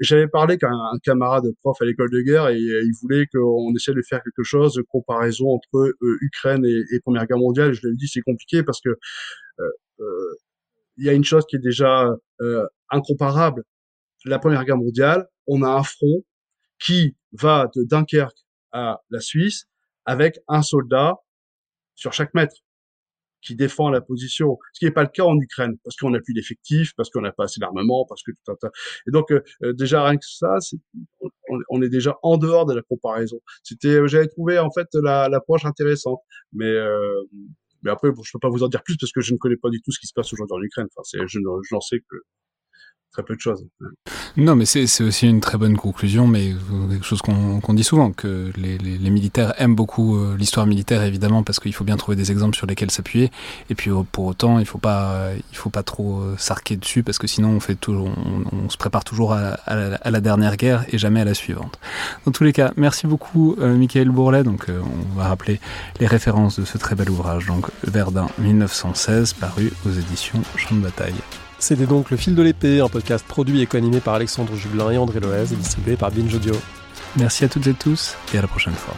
J'avais 0.02 0.28
parlé 0.28 0.58
qu'un 0.58 0.98
camarade 1.04 1.44
prof 1.62 1.80
à 1.80 1.86
l'école 1.86 2.10
de 2.10 2.22
guerre 2.22 2.48
et 2.48 2.58
euh, 2.58 2.82
il 2.84 2.92
voulait 3.00 3.28
qu'on 3.28 3.72
essaie 3.76 3.94
de 3.94 4.02
faire 4.02 4.24
quelque 4.24 4.42
chose 4.42 4.74
de 4.74 4.82
comparaison 4.82 5.50
entre 5.50 5.78
euh, 5.78 6.18
Ukraine 6.22 6.66
et, 6.66 7.00
Première 7.02 7.28
Guerre 7.28 7.38
mondiale. 7.38 7.74
Je 7.74 7.82
lui 7.86 7.94
ai 7.94 7.96
dit 7.96 8.08
c'est 8.08 8.22
compliqué 8.22 8.64
parce 8.64 8.82
que 8.82 8.90
euh, 8.90 10.36
il 10.98 11.06
y 11.06 11.10
a 11.10 11.14
une 11.14 11.24
chose 11.24 11.46
qui 11.48 11.56
est 11.58 11.64
déjà 11.64 12.10
incomparable. 12.90 13.64
La 14.26 14.40
Première 14.40 14.66
Guerre 14.66 14.78
mondiale, 14.78 15.28
on 15.46 15.62
a 15.62 15.70
un 15.70 15.84
front 15.84 16.24
qui 16.80 17.16
va 17.34 17.70
de 17.76 17.84
Dunkerque 17.84 18.40
à 18.72 19.02
la 19.12 19.20
Suisse 19.20 19.66
avec 20.06 20.40
un 20.48 20.64
soldat 20.64 21.18
sur 21.94 22.12
chaque 22.12 22.34
mètre 22.34 22.56
qui 23.42 23.56
défend 23.56 23.90
la 23.90 24.02
position, 24.02 24.58
ce 24.74 24.80
qui 24.80 24.86
n'est 24.86 24.92
pas 24.92 25.04
le 25.04 25.10
cas 25.10 25.24
en 25.24 25.38
Ukraine, 25.38 25.78
parce 25.84 25.96
qu'on 25.96 26.10
n'a 26.12 26.20
plus 26.20 26.34
d'effectifs, 26.34 26.94
parce 26.96 27.10
qu'on 27.10 27.22
n'a 27.22 27.32
pas 27.32 27.46
assez 27.46 27.60
d'armement, 27.60 28.06
parce 28.08 28.24
que 28.24 28.32
tout 28.32 28.52
un 28.52 28.56
tas. 28.56 28.72
Et 29.08 29.12
donc 29.12 29.32
euh, 29.32 29.42
euh, 29.64 29.74
déjà 29.74 30.04
rien 30.04 30.18
que 30.18 30.26
ça, 30.26 30.58
on, 31.70 31.82
est 31.82 31.90
déjà 31.90 32.18
en 32.24 32.38
dehors 32.38 32.66
de 32.66 32.74
la 32.74 32.82
comparaison. 32.82 33.40
C'était, 33.64 34.00
euh, 34.00 34.08
j'avais 34.08 34.28
trouvé 34.28 34.60
en 34.60 34.72
fait 34.72 34.88
l'approche 34.94 35.66
intéressante, 35.66 36.20
mais 36.54 36.74
mais 37.84 37.92
après 37.92 38.12
bon, 38.12 38.22
je 38.24 38.32
peux 38.34 38.40
pas 38.40 38.50
vous 38.50 38.64
en 38.64 38.68
dire 38.68 38.84
plus 38.84 38.98
parce 38.98 39.12
que 39.12 39.22
je 39.22 39.34
ne 39.34 39.38
connais 39.38 39.56
pas 39.56 39.70
du 39.70 39.82
tout 39.82 39.92
ce 39.92 40.00
qui 40.00 40.08
se 40.08 40.14
passe 40.14 40.34
aujourd'hui 40.34 40.56
en 40.58 40.62
Ukraine. 40.62 40.88
Enfin, 40.96 41.04
je, 41.28 41.28
je 41.28 41.40
n'en 41.40 41.82
sais 41.82 42.00
que 42.00 42.18
très 43.12 43.24
peu 43.24 43.36
de 43.36 43.39
choses. 43.39 43.66
Non, 44.38 44.55
mais 44.55 44.66
c'est 44.66 45.03
aussi 45.03 45.28
une 45.28 45.41
très 45.41 45.57
bonne 45.57 45.78
conclusion, 45.78 46.28
mais 46.28 46.53
quelque 46.89 47.05
chose 47.05 47.22
qu'on 47.22 47.74
dit 47.74 47.84
souvent, 47.84 48.12
que 48.12 48.51
les, 48.55 49.10
militaires 49.10 49.53
aiment 49.57 49.76
beaucoup 49.76 50.18
euh, 50.18 50.36
l'histoire 50.38 50.68
militaire, 50.68 51.01
évidemment, 51.03 51.43
parce 51.43 51.60
qu'il 51.60 51.74
faut 51.74 51.84
bien 51.84 51.97
trouver 51.97 52.16
des 52.16 52.32
exemples 52.32 52.55
sur 52.55 52.68
lesquels 52.68 52.91
s'appuyer, 52.91 53.32
et 53.70 53.76
puis 53.76 53.89
euh, 53.89 54.03
pour 54.12 54.26
autant, 54.26 54.60
il 54.60 54.66
faut 54.66 54.80
faut 55.53 55.70
pas 55.70 55.84
trop 55.84 56.22
euh, 56.22 56.36
s'arquer 56.38 56.78
dessus, 56.78 57.03
parce 57.03 57.18
que 57.18 57.28
sinon 57.28 57.57
on, 57.57 58.70
se 58.70 58.78
prépare 58.78 59.03
toujours 59.03 59.34
à, 59.34 59.57
à, 59.66 60.12
la 60.12 60.22
dernière 60.22 60.57
guerre 60.57 60.86
et 60.89 60.97
jamais 60.97 61.22
à 61.22 61.26
la 61.26 61.34
suivante. 61.34 61.80
Dans 62.26 62.32
tous 62.32 62.43
les 62.43 62.53
cas, 62.53 62.72
merci 62.78 63.07
beaucoup, 63.07 63.55
euh, 63.60 63.76
Michael 63.76 64.10
Bourlet. 64.10 64.43
Donc, 64.43 64.68
on 64.70 65.18
va 65.18 65.28
rappeler 65.28 65.60
les 65.99 66.07
références 66.07 66.60
de 66.60 66.66
ce 66.66 66.78
très 66.78 66.95
bel 66.95 67.10
ouvrage, 67.10 67.47
donc 67.47 67.68
Verdun 67.84 68.28
1916, 68.38 69.34
paru 69.34 69.72
aux 69.86 69.91
éditions 69.91 70.41
Champ 70.55 70.76
de 70.76 70.82
bataille. 70.82 71.16
C'était 71.60 71.86
donc 71.86 72.10
Le 72.10 72.18
fil 72.18 72.36
de 72.36 72.41
l'épée, 72.41 72.80
un 72.80 72.88
podcast 72.88 73.26
produit 73.28 73.62
et 73.62 73.66
co-animé 73.66 73.99
par 73.99 74.14
Alexandre 74.14 74.55
Jublin 74.55 74.91
et 74.91 74.97
André 74.97 75.20
Loez 75.20 75.51
et 75.51 75.55
distribué 75.55 75.97
par 75.97 76.10
Binge 76.10 76.34
Audio. 76.34 76.55
Merci 77.18 77.43
à 77.43 77.49
toutes 77.49 77.68
et 77.68 77.74
tous 77.74 78.16
et 78.34 78.38
à 78.38 78.41
la 78.41 78.47
prochaine 78.47 78.74
fois. 78.74 78.95